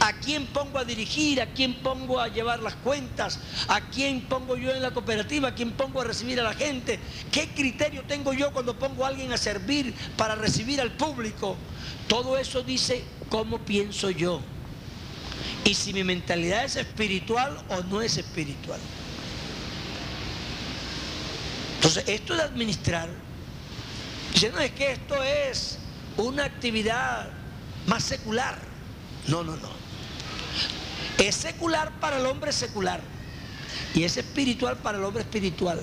¿A 0.00 0.12
quién 0.14 0.46
pongo 0.46 0.78
a 0.78 0.84
dirigir? 0.84 1.40
¿A 1.40 1.46
quién 1.46 1.74
pongo 1.74 2.20
a 2.20 2.28
llevar 2.28 2.60
las 2.60 2.74
cuentas? 2.76 3.38
¿A 3.68 3.80
quién 3.80 4.22
pongo 4.22 4.56
yo 4.56 4.74
en 4.74 4.82
la 4.82 4.92
cooperativa? 4.92 5.48
¿A 5.48 5.54
quién 5.54 5.72
pongo 5.72 6.00
a 6.00 6.04
recibir 6.04 6.40
a 6.40 6.42
la 6.42 6.54
gente? 6.54 6.98
¿Qué 7.30 7.48
criterio 7.48 8.02
tengo 8.06 8.32
yo 8.32 8.52
cuando 8.52 8.78
pongo 8.78 9.04
a 9.04 9.08
alguien 9.08 9.32
a 9.32 9.36
servir 9.36 9.94
para 10.16 10.34
recibir 10.34 10.80
al 10.80 10.92
público? 10.92 11.56
Todo 12.08 12.38
eso 12.38 12.62
dice 12.62 13.04
cómo 13.28 13.58
pienso 13.58 14.10
yo. 14.10 14.40
Y 15.64 15.74
si 15.74 15.92
mi 15.92 16.04
mentalidad 16.04 16.64
es 16.64 16.76
espiritual 16.76 17.58
o 17.68 17.82
no 17.82 18.00
es 18.00 18.16
espiritual. 18.16 18.80
Entonces, 21.76 22.04
esto 22.08 22.34
de 22.34 22.42
administrar, 22.42 23.08
dice, 24.32 24.50
no 24.50 24.58
es 24.60 24.72
que 24.72 24.92
esto 24.92 25.22
es 25.22 25.78
una 26.16 26.44
actividad 26.44 27.28
más 27.86 28.04
secular. 28.04 28.75
No, 29.28 29.42
no, 29.42 29.56
no. 29.56 29.68
Es 31.18 31.34
secular 31.34 31.98
para 32.00 32.18
el 32.18 32.26
hombre 32.26 32.52
secular. 32.52 33.00
Y 33.94 34.04
es 34.04 34.16
espiritual 34.16 34.76
para 34.78 34.98
el 34.98 35.04
hombre 35.04 35.22
espiritual. 35.22 35.80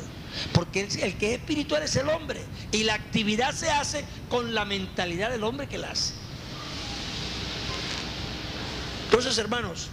Porque 0.52 0.82
el 0.82 1.18
que 1.18 1.34
es 1.34 1.40
espiritual 1.40 1.84
es 1.84 1.96
el 1.96 2.10
hombre. 2.10 2.42
Y 2.72 2.84
la 2.84 2.94
actividad 2.94 3.54
se 3.54 3.70
hace 3.70 4.06
con 4.30 4.54
la 4.54 4.66
mentalidad 4.66 5.32
del 5.32 5.44
hombre 5.44 5.68
que 5.68 5.78
la 5.78 5.92
hace. 5.92 6.14
Entonces, 9.06 9.38
hermanos, 9.38 9.90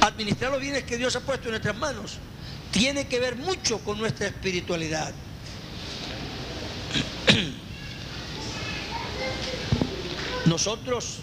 administrar 0.00 0.52
los 0.52 0.60
bienes 0.60 0.84
que 0.84 0.96
Dios 0.96 1.16
ha 1.16 1.20
puesto 1.20 1.46
en 1.46 1.52
nuestras 1.52 1.76
manos 1.76 2.18
tiene 2.70 3.08
que 3.08 3.18
ver 3.18 3.36
mucho 3.36 3.78
con 3.80 3.98
nuestra 3.98 4.26
espiritualidad. 4.26 5.12
Nosotros 10.46 11.18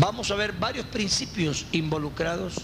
vamos 0.00 0.30
a 0.30 0.34
ver 0.34 0.52
varios 0.52 0.86
principios 0.86 1.66
involucrados 1.72 2.54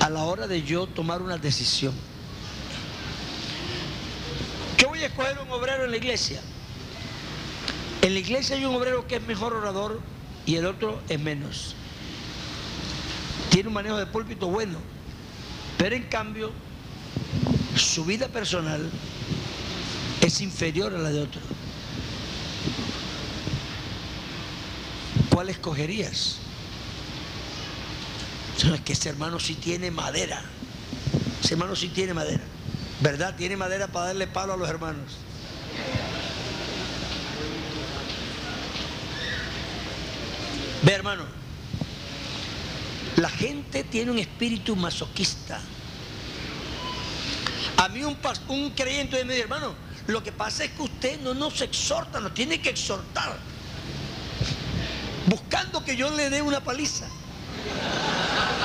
a 0.00 0.10
la 0.10 0.24
hora 0.24 0.48
de 0.48 0.62
yo 0.62 0.88
tomar 0.88 1.22
una 1.22 1.38
decisión. 1.38 1.94
Yo 4.76 4.88
voy 4.88 5.02
a 5.02 5.06
escoger 5.06 5.38
un 5.38 5.50
obrero 5.50 5.84
en 5.84 5.92
la 5.92 5.96
iglesia. 5.96 6.40
En 8.02 8.12
la 8.12 8.18
iglesia 8.18 8.56
hay 8.56 8.64
un 8.64 8.74
obrero 8.74 9.06
que 9.06 9.16
es 9.16 9.22
mejor 9.22 9.54
orador 9.54 10.00
y 10.46 10.56
el 10.56 10.66
otro 10.66 11.00
es 11.08 11.20
menos. 11.20 11.74
Tiene 13.50 13.68
un 13.68 13.74
manejo 13.74 13.96
de 13.96 14.06
púlpito 14.06 14.48
bueno, 14.48 14.78
pero 15.78 15.94
en 15.94 16.04
cambio 16.04 16.50
su 17.76 18.04
vida 18.04 18.28
personal 18.28 18.90
es 20.20 20.40
inferior 20.40 20.94
a 20.94 20.98
la 20.98 21.10
de 21.10 21.22
otro. 21.22 21.40
¿Cuál 25.38 25.50
escogerías? 25.50 26.38
Es 28.56 28.80
que 28.80 28.94
ese 28.94 29.08
hermano 29.08 29.38
sí 29.38 29.54
tiene 29.54 29.88
madera. 29.92 30.42
Ese 31.40 31.54
hermano 31.54 31.76
sí 31.76 31.90
tiene 31.90 32.12
madera. 32.12 32.42
¿Verdad? 33.00 33.36
Tiene 33.36 33.56
madera 33.56 33.86
para 33.86 34.06
darle 34.06 34.26
palo 34.26 34.54
a 34.54 34.56
los 34.56 34.68
hermanos. 34.68 35.12
Ve, 40.82 40.92
hermano, 40.92 41.22
la 43.14 43.30
gente 43.30 43.84
tiene 43.84 44.10
un 44.10 44.18
espíritu 44.18 44.74
masoquista. 44.74 45.60
A 47.76 47.88
mí 47.90 48.02
un, 48.02 48.70
creyente 48.70 49.24
me 49.24 49.34
dice, 49.34 49.44
hermano, 49.44 49.72
lo 50.08 50.20
que 50.20 50.32
pasa 50.32 50.64
es 50.64 50.72
que 50.72 50.82
usted 50.82 51.20
no 51.20 51.32
nos 51.32 51.60
exhorta, 51.60 52.18
nos 52.18 52.34
tiene 52.34 52.60
que 52.60 52.70
exhortar. 52.70 53.38
Buscando 55.28 55.84
que 55.84 55.96
yo 55.96 56.10
le 56.10 56.30
dé 56.30 56.42
una 56.42 56.60
paliza. 56.60 57.06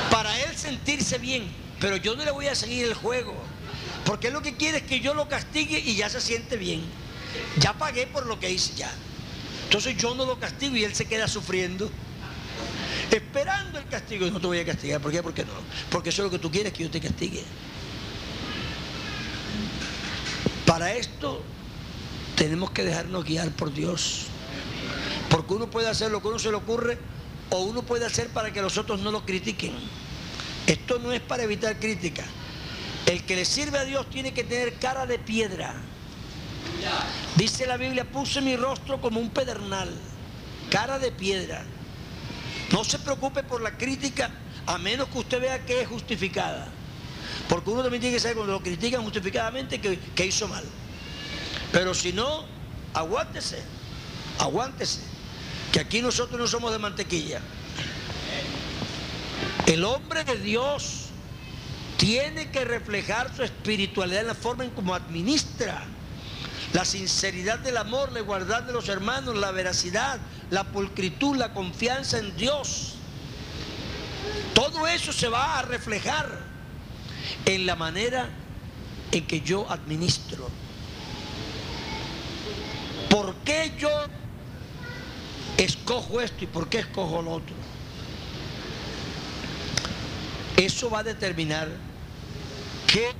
Para 0.09 0.39
él 0.41 0.55
sentirse 0.55 1.17
bien. 1.17 1.43
Pero 1.79 1.97
yo 1.97 2.15
no 2.15 2.23
le 2.23 2.31
voy 2.31 2.47
a 2.47 2.55
seguir 2.55 2.85
el 2.85 2.93
juego. 2.93 3.35
Porque 4.05 4.31
lo 4.31 4.41
que 4.41 4.55
quiere 4.55 4.77
es 4.79 4.83
que 4.83 4.99
yo 4.99 5.13
lo 5.13 5.27
castigue 5.27 5.79
y 5.79 5.95
ya 5.95 6.09
se 6.09 6.21
siente 6.21 6.55
bien. 6.55 6.81
Ya 7.59 7.73
pagué 7.73 8.07
por 8.07 8.25
lo 8.25 8.39
que 8.39 8.49
hice 8.49 8.73
ya. 8.75 8.91
Entonces 9.65 9.97
yo 9.97 10.15
no 10.15 10.25
lo 10.25 10.39
castigo 10.39 10.75
y 10.77 10.83
él 10.83 10.95
se 10.95 11.05
queda 11.05 11.27
sufriendo. 11.27 11.89
Esperando 13.11 13.79
el 13.79 13.87
castigo. 13.87 14.29
No 14.29 14.39
te 14.39 14.47
voy 14.47 14.59
a 14.59 14.65
castigar. 14.65 15.01
¿Por 15.01 15.11
qué? 15.11 15.21
Porque 15.21 15.43
no. 15.43 15.51
Porque 15.89 16.09
eso 16.09 16.21
es 16.21 16.25
lo 16.25 16.31
que 16.31 16.39
tú 16.39 16.49
quieres 16.49 16.71
que 16.71 16.83
yo 16.83 16.91
te 16.91 17.01
castigue. 17.01 17.43
Para 20.65 20.93
esto 20.93 21.43
tenemos 22.37 22.71
que 22.71 22.83
dejarnos 22.83 23.25
guiar 23.25 23.49
por 23.51 23.73
Dios. 23.73 24.27
Porque 25.43 25.55
uno 25.55 25.69
puede 25.69 25.89
hacer 25.89 26.09
lo 26.09 26.21
que 26.21 26.29
uno 26.29 26.39
se 26.39 26.49
le 26.51 26.55
ocurre 26.55 26.97
o 27.49 27.63
uno 27.63 27.83
puede 27.83 28.05
hacer 28.05 28.29
para 28.29 28.53
que 28.53 28.61
los 28.61 28.77
otros 28.77 29.01
no 29.01 29.11
lo 29.11 29.25
critiquen. 29.25 29.73
Esto 30.65 30.99
no 30.99 31.11
es 31.11 31.19
para 31.19 31.43
evitar 31.43 31.77
crítica. 31.81 32.23
El 33.05 33.25
que 33.25 33.35
le 33.35 33.43
sirve 33.43 33.77
a 33.77 33.83
Dios 33.83 34.09
tiene 34.09 34.33
que 34.33 34.45
tener 34.45 34.75
cara 34.75 35.05
de 35.05 35.19
piedra. 35.19 35.75
Dice 37.35 37.67
la 37.67 37.75
Biblia, 37.75 38.09
puse 38.09 38.39
mi 38.39 38.55
rostro 38.55 39.01
como 39.01 39.19
un 39.19 39.31
pedernal, 39.31 39.89
cara 40.69 40.97
de 40.97 41.11
piedra. 41.11 41.65
No 42.71 42.85
se 42.85 42.97
preocupe 42.99 43.43
por 43.43 43.61
la 43.61 43.77
crítica 43.77 44.31
a 44.65 44.77
menos 44.77 45.09
que 45.09 45.17
usted 45.17 45.41
vea 45.41 45.65
que 45.65 45.81
es 45.81 45.89
justificada. 45.89 46.69
Porque 47.49 47.69
uno 47.69 47.81
también 47.81 47.99
tiene 47.99 48.15
que 48.15 48.21
saber 48.21 48.37
cuando 48.37 48.53
lo 48.53 48.63
critican 48.63 49.03
justificadamente 49.03 49.81
que, 49.81 49.99
que 49.99 50.25
hizo 50.25 50.47
mal. 50.47 50.63
Pero 51.73 51.93
si 51.93 52.13
no, 52.13 52.45
aguántese, 52.93 53.61
aguántese. 54.39 55.12
Que 55.73 55.79
aquí 55.79 56.03
nosotros 56.03 56.39
no 56.39 56.45
somos 56.45 56.71
de 56.71 56.77
mantequilla. 56.77 57.41
El 59.65 59.83
hombre 59.83 60.23
de 60.23 60.37
Dios 60.37 61.05
tiene 61.97 62.51
que 62.51 62.63
reflejar 62.63 63.35
su 63.35 63.41
espiritualidad 63.41 64.21
en 64.21 64.27
la 64.27 64.35
forma 64.35 64.65
en 64.65 64.69
cómo 64.69 64.93
administra. 64.93 65.83
La 66.73 66.85
sinceridad 66.85 67.57
del 67.57 67.77
amor, 67.77 68.11
la 68.11 68.19
igualdad 68.19 68.61
de 68.61 68.71
los 68.71 68.87
hermanos, 68.87 69.35
la 69.35 69.49
veracidad, 69.49 70.19
la 70.51 70.63
pulcritud, 70.63 71.37
la 71.37 71.53
confianza 71.53 72.19
en 72.19 72.37
Dios. 72.37 72.93
Todo 74.53 74.85
eso 74.85 75.11
se 75.11 75.27
va 75.27 75.57
a 75.57 75.63
reflejar 75.63 76.29
en 77.45 77.65
la 77.65 77.75
manera 77.75 78.29
en 79.11 79.25
que 79.25 79.41
yo 79.41 79.67
administro. 79.71 80.49
¿Por 83.09 83.33
qué 83.37 83.73
yo 83.79 83.89
escojo 85.57 86.21
esto 86.21 86.43
y 86.43 86.47
por 86.47 86.69
qué 86.69 86.79
escojo 86.79 87.21
lo 87.21 87.31
otro? 87.31 87.55
Eso 90.57 90.89
va 90.89 90.99
a 90.99 91.03
determinar 91.03 91.67
qué 92.87 93.11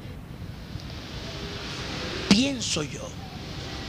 pienso 2.30 2.84
yo, 2.84 3.08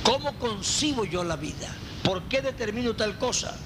cómo 0.03 0.35
concibo 0.39 1.05
yo 1.05 1.25
la 1.25 1.37
vida, 1.37 1.75
por 2.03 2.23
qué 2.25 2.43
determino 2.43 2.95
tal 2.95 3.19
cosa. 3.19 3.57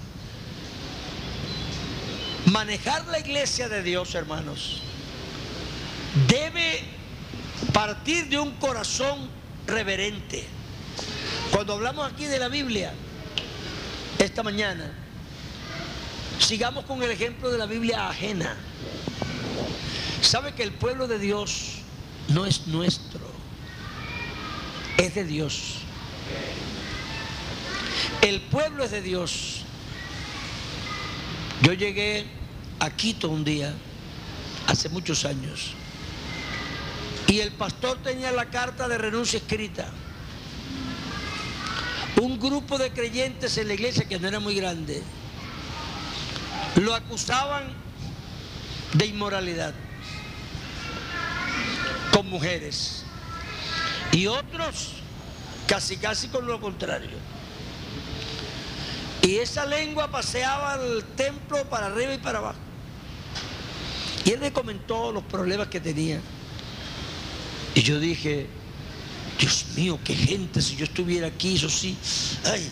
Manejar 2.47 3.07
la 3.09 3.19
iglesia 3.19 3.69
de 3.69 3.83
Dios, 3.83 4.15
hermanos, 4.15 4.83
debe 6.29 6.83
partir 7.73 8.29
de 8.29 8.39
un 8.39 8.53
corazón 8.53 9.29
reverente. 9.67 10.45
Cuando 11.53 11.75
hablamos 11.75 12.11
aquí 12.11 12.25
de 12.25 12.39
la 12.39 12.49
Biblia, 12.49 12.95
esta 14.19 14.43
mañana, 14.43 14.91
sigamos 16.39 16.85
con 16.85 17.03
el 17.03 17.11
ejemplo 17.11 17.51
de 17.51 17.59
la 17.59 17.67
Biblia 17.67 18.09
ajena. 18.09 18.57
¿Sabe 20.21 20.55
que 20.55 20.65
el 20.65 20.73
pueblo 20.73 21.07
de 21.07 21.19
Dios 21.19 21.77
no 22.29 22.45
es 22.45 22.67
nuestro? 22.67 23.21
Es 24.97 25.15
de 25.15 25.25
Dios. 25.25 25.75
El 28.23 28.41
pueblo 28.43 28.85
es 28.85 28.91
de 28.91 29.03
Dios. 29.03 29.63
Yo 31.63 31.73
llegué 31.73 32.27
a 32.81 32.91
Quito 32.91 33.29
un 33.29 33.45
día, 33.45 33.73
hace 34.67 34.89
muchos 34.89 35.25
años, 35.25 35.73
y 37.27 37.41
el 37.41 37.53
pastor 37.53 37.99
tenía 38.03 38.33
la 38.33 38.47
carta 38.47 38.89
de 38.89 38.99
renuncia 38.99 39.39
escrita. 39.39 39.91
Un 42.21 42.39
grupo 42.39 42.79
de 42.79 42.91
creyentes 42.91 43.57
en 43.59 43.69
la 43.69 43.75
iglesia, 43.75 44.09
que 44.09 44.19
no 44.19 44.27
era 44.27 44.41
muy 44.41 44.55
grande, 44.55 45.03
lo 46.77 46.95
acusaban 46.95 47.65
de 48.95 49.07
inmoralidad 49.07 49.75
con 52.13 52.29
mujeres. 52.29 53.05
Y 54.13 54.27
otros 54.27 54.95
casi 55.67 55.97
casi 55.97 56.29
con 56.29 56.47
lo 56.47 56.61
contrario. 56.61 57.17
Y 59.23 59.37
esa 59.37 59.67
lengua 59.67 60.11
paseaba 60.11 60.73
al 60.73 61.05
templo 61.17 61.65
para 61.69 61.87
arriba 61.87 62.15
y 62.15 62.19
para 62.19 62.39
abajo. 62.39 62.59
Y 64.25 64.31
él 64.31 64.41
le 64.41 64.53
comentó 64.53 65.13
los 65.13 65.23
problemas 65.25 65.69
que 65.69 65.81
tenía. 65.81 66.21
Y 67.75 67.83
yo 67.83 68.01
dije, 68.01 68.47
Dios 69.39 69.67
mío, 69.77 69.99
qué 70.05 70.15
gente, 70.15 70.61
si 70.61 70.77
yo 70.77 70.85
estuviera 70.85 71.29
aquí, 71.29 71.57
eso 71.57 71.69
sí. 71.69 71.97
Ay. 72.45 72.69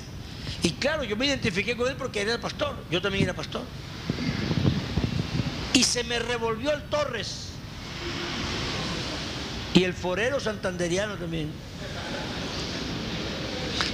Y 0.62 0.70
claro, 0.72 1.04
yo 1.04 1.16
me 1.16 1.26
identifiqué 1.26 1.76
con 1.76 1.88
él 1.88 1.96
porque 1.96 2.22
era 2.22 2.34
el 2.34 2.40
pastor, 2.40 2.76
yo 2.90 3.00
también 3.00 3.24
era 3.24 3.34
pastor. 3.34 3.62
Y 5.72 5.84
se 5.84 6.02
me 6.04 6.18
revolvió 6.18 6.72
el 6.72 6.82
Torres. 6.84 7.50
Y 9.74 9.84
el 9.84 9.92
forero 9.92 10.40
santanderiano 10.40 11.16
también. 11.16 11.50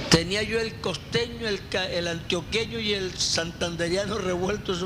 Tenía 0.09 0.41
yo 0.43 0.59
el 0.59 0.75
costeño, 0.75 1.47
el, 1.47 1.59
el 1.91 2.07
antioqueño 2.07 2.79
y 2.79 2.93
el 2.93 3.17
santanderiano 3.17 4.17
revueltos, 4.17 4.85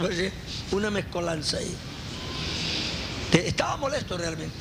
una 0.72 0.90
mezcolanza 0.90 1.58
ahí. 1.58 1.76
Estaba 3.32 3.78
molesto 3.78 4.18
realmente. 4.18 4.56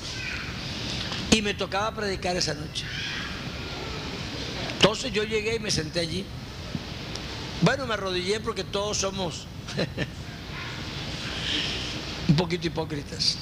Y 1.37 1.43
me 1.43 1.53
tocaba 1.53 1.95
predicar 1.95 2.35
esa 2.35 2.55
noche. 2.55 2.87
Entonces 4.73 5.13
yo 5.13 5.23
llegué 5.23 5.57
y 5.57 5.59
me 5.59 5.71
senté 5.71 6.01
allí. 6.01 6.25
Bueno, 7.61 7.87
me 7.87 7.93
arrodillé 7.93 8.41
porque 8.41 8.65
todos 8.65 8.97
somos 8.97 9.47
un 12.29 12.37
poquito 12.37 12.69
hipócritas. 12.69 13.37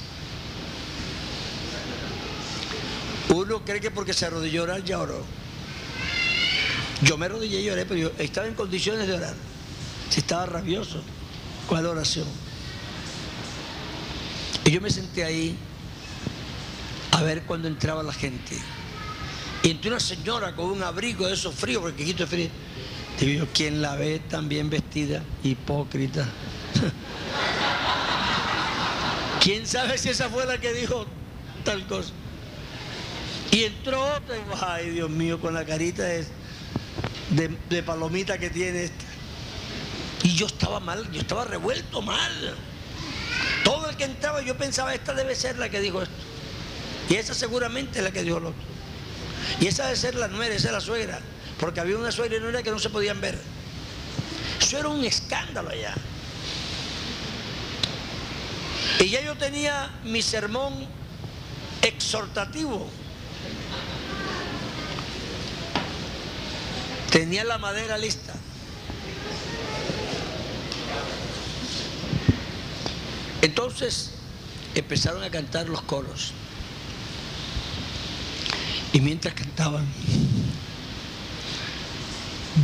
Uno 3.29 3.63
cree 3.63 3.79
que 3.79 3.91
porque 3.91 4.11
se 4.11 4.25
arrodilló 4.25 4.63
orar 4.63 4.83
ya 4.83 4.99
oró. 4.99 5.23
Yo 7.01 7.17
me 7.17 7.27
arrodillé 7.27 7.61
y 7.61 7.69
oré, 7.69 7.85
pero 7.85 7.97
yo 7.97 8.11
estaba 8.17 8.45
en 8.45 8.55
condiciones 8.55 9.07
de 9.07 9.13
orar. 9.13 9.35
Si 10.09 10.19
estaba 10.19 10.45
rabioso 10.45 11.01
la 11.71 11.89
oración. 11.89 12.27
Y 14.65 14.71
yo 14.71 14.81
me 14.81 14.89
senté 14.89 15.23
ahí 15.23 15.57
a 17.15 17.23
ver 17.23 17.43
cuando 17.43 17.69
entraba 17.69 18.03
la 18.03 18.11
gente. 18.11 18.57
Y 19.63 19.71
entró 19.71 19.91
una 19.91 20.01
señora 20.01 20.53
con 20.53 20.65
un 20.65 20.83
abrigo 20.83 21.27
de 21.27 21.33
esos 21.33 21.55
fríos, 21.55 21.81
porque 21.81 22.03
Quito 22.03 22.25
es 22.25 22.29
frío. 22.29 22.49
Digo 23.19 23.47
¿quién 23.53 23.81
la 23.81 23.95
ve 23.95 24.19
tan 24.29 24.49
bien 24.49 24.69
vestida? 24.69 25.23
Hipócrita. 25.41 26.27
¿Quién 29.39 29.65
sabe 29.65 29.97
si 29.97 30.09
esa 30.09 30.29
fue 30.29 30.45
la 30.45 30.57
que 30.57 30.73
dijo 30.73 31.05
tal 31.63 31.87
cosa? 31.87 32.11
Y 33.51 33.63
entró 33.63 34.01
otra 34.17 34.35
y 34.35 34.41
ay 34.67 34.89
Dios 34.89 35.09
mío, 35.09 35.39
con 35.39 35.53
la 35.53 35.63
carita 35.63 36.03
de, 36.03 36.25
de 37.69 37.83
palomita 37.83 38.37
que 38.37 38.49
tiene 38.49 38.83
esta. 38.83 39.05
Y 40.23 40.35
yo 40.35 40.47
estaba 40.47 40.81
mal, 40.81 41.09
yo 41.13 41.21
estaba 41.21 41.45
revuelto 41.45 42.01
mal. 42.01 42.55
Todo 43.63 43.89
el 43.89 43.95
que 43.95 44.03
entraba 44.03 44.41
yo 44.41 44.57
pensaba, 44.57 44.93
esta 44.93 45.13
debe 45.13 45.33
ser 45.33 45.57
la 45.57 45.69
que 45.69 45.79
dijo 45.79 46.01
esto. 46.01 46.34
Y 47.09 47.15
esa 47.15 47.33
seguramente 47.33 47.99
es 47.99 48.03
la 48.03 48.11
que 48.11 48.23
dio 48.23 48.37
el 48.37 48.45
otro. 48.45 48.63
Y 49.59 49.67
esa 49.67 49.83
debe 49.83 49.95
ser 49.95 50.15
la 50.15 50.27
nuera, 50.27 50.55
esa 50.55 50.67
es 50.67 50.73
la 50.73 50.81
suegra. 50.81 51.19
Porque 51.59 51.79
había 51.79 51.97
una 51.97 52.11
suegra 52.11 52.37
y 52.37 52.39
nuera 52.39 52.63
que 52.63 52.71
no 52.71 52.79
se 52.79 52.89
podían 52.89 53.21
ver. 53.21 53.39
Eso 54.59 54.77
era 54.77 54.89
un 54.89 55.03
escándalo 55.05 55.69
allá. 55.69 55.93
Y 58.99 59.09
ya 59.09 59.21
yo 59.21 59.35
tenía 59.35 59.91
mi 60.03 60.21
sermón 60.21 60.73
exhortativo. 61.81 62.89
Tenía 67.11 67.43
la 67.43 67.57
madera 67.57 67.97
lista. 67.97 68.33
Entonces 73.41 74.11
empezaron 74.73 75.23
a 75.23 75.29
cantar 75.29 75.69
los 75.69 75.81
coros. 75.83 76.33
Y 78.95 79.01
mientras 79.01 79.33
cantaban, 79.33 79.85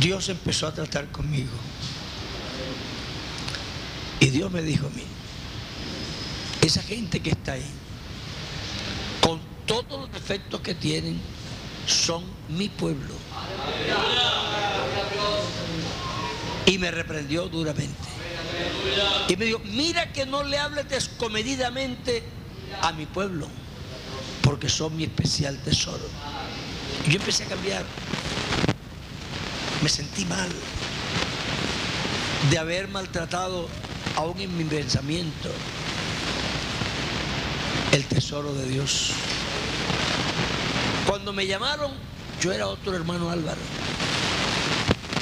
Dios 0.00 0.30
empezó 0.30 0.66
a 0.66 0.72
tratar 0.72 1.08
conmigo. 1.08 1.50
Y 4.18 4.30
Dios 4.30 4.50
me 4.50 4.62
dijo 4.62 4.86
a 4.86 4.90
mí, 4.90 5.02
esa 6.62 6.82
gente 6.82 7.20
que 7.20 7.32
está 7.32 7.52
ahí, 7.52 7.66
con 9.20 9.40
todos 9.66 9.90
los 9.90 10.10
defectos 10.10 10.62
que 10.62 10.74
tienen, 10.74 11.20
son 11.84 12.24
mi 12.48 12.70
pueblo. 12.70 13.12
Y 16.64 16.78
me 16.78 16.90
reprendió 16.90 17.50
duramente. 17.50 18.08
Y 19.28 19.36
me 19.36 19.44
dijo, 19.44 19.60
mira 19.66 20.14
que 20.14 20.24
no 20.24 20.44
le 20.44 20.56
hables 20.56 20.88
descomedidamente 20.88 22.22
a 22.80 22.92
mi 22.92 23.04
pueblo, 23.04 23.48
porque 24.52 24.68
son 24.68 24.94
mi 24.94 25.04
especial 25.04 25.56
tesoro. 25.64 26.06
Yo 27.08 27.14
empecé 27.14 27.44
a 27.44 27.46
cambiar. 27.46 27.82
Me 29.82 29.88
sentí 29.88 30.26
mal 30.26 30.50
de 32.50 32.58
haber 32.58 32.86
maltratado 32.88 33.66
aún 34.14 34.38
en 34.42 34.54
mi 34.54 34.64
pensamiento 34.64 35.48
el 37.92 38.04
tesoro 38.04 38.52
de 38.52 38.68
Dios. 38.68 39.12
Cuando 41.06 41.32
me 41.32 41.46
llamaron, 41.46 41.90
yo 42.42 42.52
era 42.52 42.66
otro 42.66 42.94
hermano 42.94 43.30
Álvaro. 43.30 43.62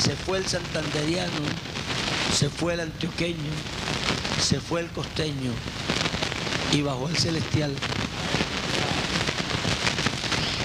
Se 0.01 0.17
fue 0.17 0.39
el 0.39 0.47
santanderiano, 0.49 1.31
se 2.37 2.51
fue 2.51 2.75
el 2.75 2.81
antioqueño, 2.81 3.53
se 4.43 4.59
fue 4.59 4.81
el 4.81 4.89
costeño 4.89 5.53
y 6.73 6.83
bajó 6.83 7.09
el 7.09 7.17
celestial. 7.17 7.73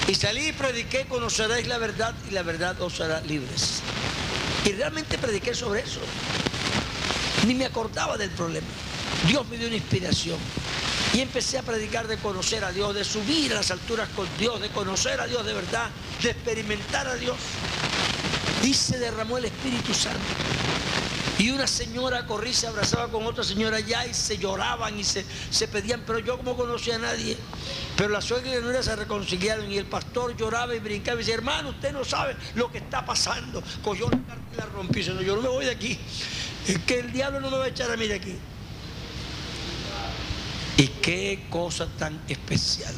Y 0.08 0.14
salí 0.14 0.50
y 0.50 0.52
prediqué, 0.54 1.06
conoceréis 1.06 1.68
la 1.68 1.80
verdad 1.80 2.14
y 2.30 2.34
la 2.34 2.44
verdad 2.44 2.80
os 2.82 3.02
hará 3.02 3.22
libres. 3.22 3.82
Y 4.64 4.72
realmente 4.72 5.18
prediqué 5.18 5.56
sobre 5.56 5.82
eso. 5.82 6.00
Ni 7.48 7.56
me 7.56 7.66
acordaba 7.66 8.16
del 8.18 8.30
problema. 8.32 8.68
Dios 9.28 9.48
me 9.48 9.58
dio 9.58 9.68
una 9.68 9.78
inspiración. 9.78 10.38
Y 11.14 11.22
empecé 11.22 11.58
a 11.58 11.64
predicar 11.64 12.08
de 12.08 12.18
conocer 12.18 12.64
a 12.64 12.72
Dios, 12.72 12.94
de 12.94 13.04
subir 13.04 13.52
a 13.54 13.56
las 13.56 13.72
alturas 13.72 14.08
con 14.16 14.28
Dios, 14.38 14.62
de 14.62 14.70
conocer 14.70 15.20
a 15.20 15.28
Dios 15.28 15.46
de 15.46 15.54
verdad, 15.54 15.90
de 16.22 16.30
experimentar 16.30 17.08
a 17.08 17.16
Dios. 17.16 17.38
Y 18.64 18.74
se 18.74 19.00
derramó 19.00 19.38
el 19.38 19.46
Espíritu 19.46 19.94
Santo. 19.94 20.20
Y 21.38 21.50
una 21.50 21.68
señora 21.68 22.26
corría 22.26 22.54
se 22.54 22.68
abrazaba 22.68 23.12
con 23.12 23.26
otra 23.26 23.44
señora 23.44 23.78
allá 23.78 24.06
y 24.06 24.14
se 24.14 24.38
lloraban 24.38 24.98
y 24.98 25.04
se, 25.04 25.26
se 25.50 25.68
pedían, 25.68 26.04
pero 26.08 26.20
yo 26.20 26.38
como 26.38 26.56
conocía 26.56 26.96
a 26.96 27.00
nadie. 27.00 27.38
Pero 27.98 28.10
la 28.10 28.22
suegra 28.22 28.52
y 28.52 28.56
la 28.56 28.62
nuera 28.62 28.84
se 28.84 28.96
reconciliaron 28.96 29.70
y 29.70 29.78
el 29.78 29.86
pastor 29.86 30.36
lloraba 30.38 30.76
y 30.76 30.80
brincaba 30.80 31.16
y 31.16 31.20
decía, 31.20 31.36
hermano, 31.36 31.70
usted 31.70 31.92
no 31.92 32.06
sabe 32.06 32.38
lo 32.56 32.72
que 32.72 32.78
está 32.78 33.06
pasando. 33.06 33.62
Cogió 33.84 34.06
la 34.10 34.18
carta 34.18 34.44
y 34.54 34.58
la 34.58 34.66
rompí. 34.68 35.00
Dice, 35.00 35.12
yo 35.26 35.36
no 35.36 35.42
me 35.42 35.50
voy 35.50 35.66
de 35.66 35.72
aquí. 35.72 36.00
Es 36.68 36.80
que 36.80 37.00
el 37.00 37.12
diablo 37.12 37.42
no 37.42 37.52
me 37.52 37.58
va 37.58 37.66
a 37.66 37.68
echar 37.68 37.92
a 37.92 37.98
mí 37.98 38.08
de 38.08 38.16
aquí. 38.16 38.36
Y 40.78 40.88
qué 40.88 41.48
cosa 41.50 41.88
tan 41.98 42.22
especial. 42.28 42.94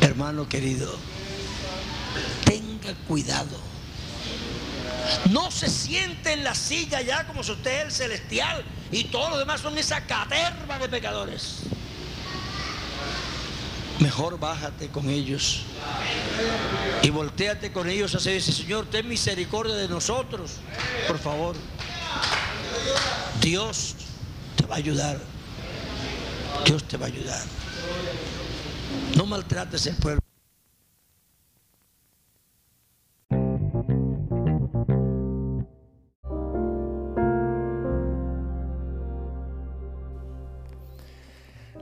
Hermano 0.00 0.48
querido, 0.48 0.92
tenga 2.44 2.94
cuidado. 3.06 3.69
No 5.30 5.50
se 5.50 5.68
siente 5.68 6.32
en 6.32 6.44
la 6.44 6.54
silla 6.54 7.00
ya 7.00 7.26
como 7.26 7.42
si 7.42 7.52
usted 7.52 7.78
es 7.78 7.84
el 7.84 7.92
celestial 7.92 8.64
y 8.90 9.04
todos 9.04 9.30
los 9.30 9.38
demás 9.38 9.60
son 9.60 9.76
esa 9.78 10.00
caterva 10.06 10.78
de 10.78 10.88
pecadores. 10.88 11.60
Mejor 13.98 14.38
bájate 14.38 14.88
con 14.88 15.10
ellos 15.10 15.62
y 17.02 17.10
volteate 17.10 17.70
con 17.70 17.88
ellos 17.88 18.14
así 18.14 18.32
dice, 18.32 18.52
Señor, 18.52 18.86
ten 18.86 19.06
misericordia 19.06 19.74
de 19.74 19.88
nosotros, 19.88 20.52
por 21.06 21.18
favor. 21.18 21.54
Dios 23.40 23.94
te 24.56 24.66
va 24.66 24.76
a 24.76 24.78
ayudar. 24.78 25.18
Dios 26.64 26.84
te 26.84 26.96
va 26.96 27.06
a 27.06 27.08
ayudar. 27.08 27.42
No 29.16 29.26
maltrates 29.26 29.86
el 29.86 29.96
pueblo. 29.96 30.29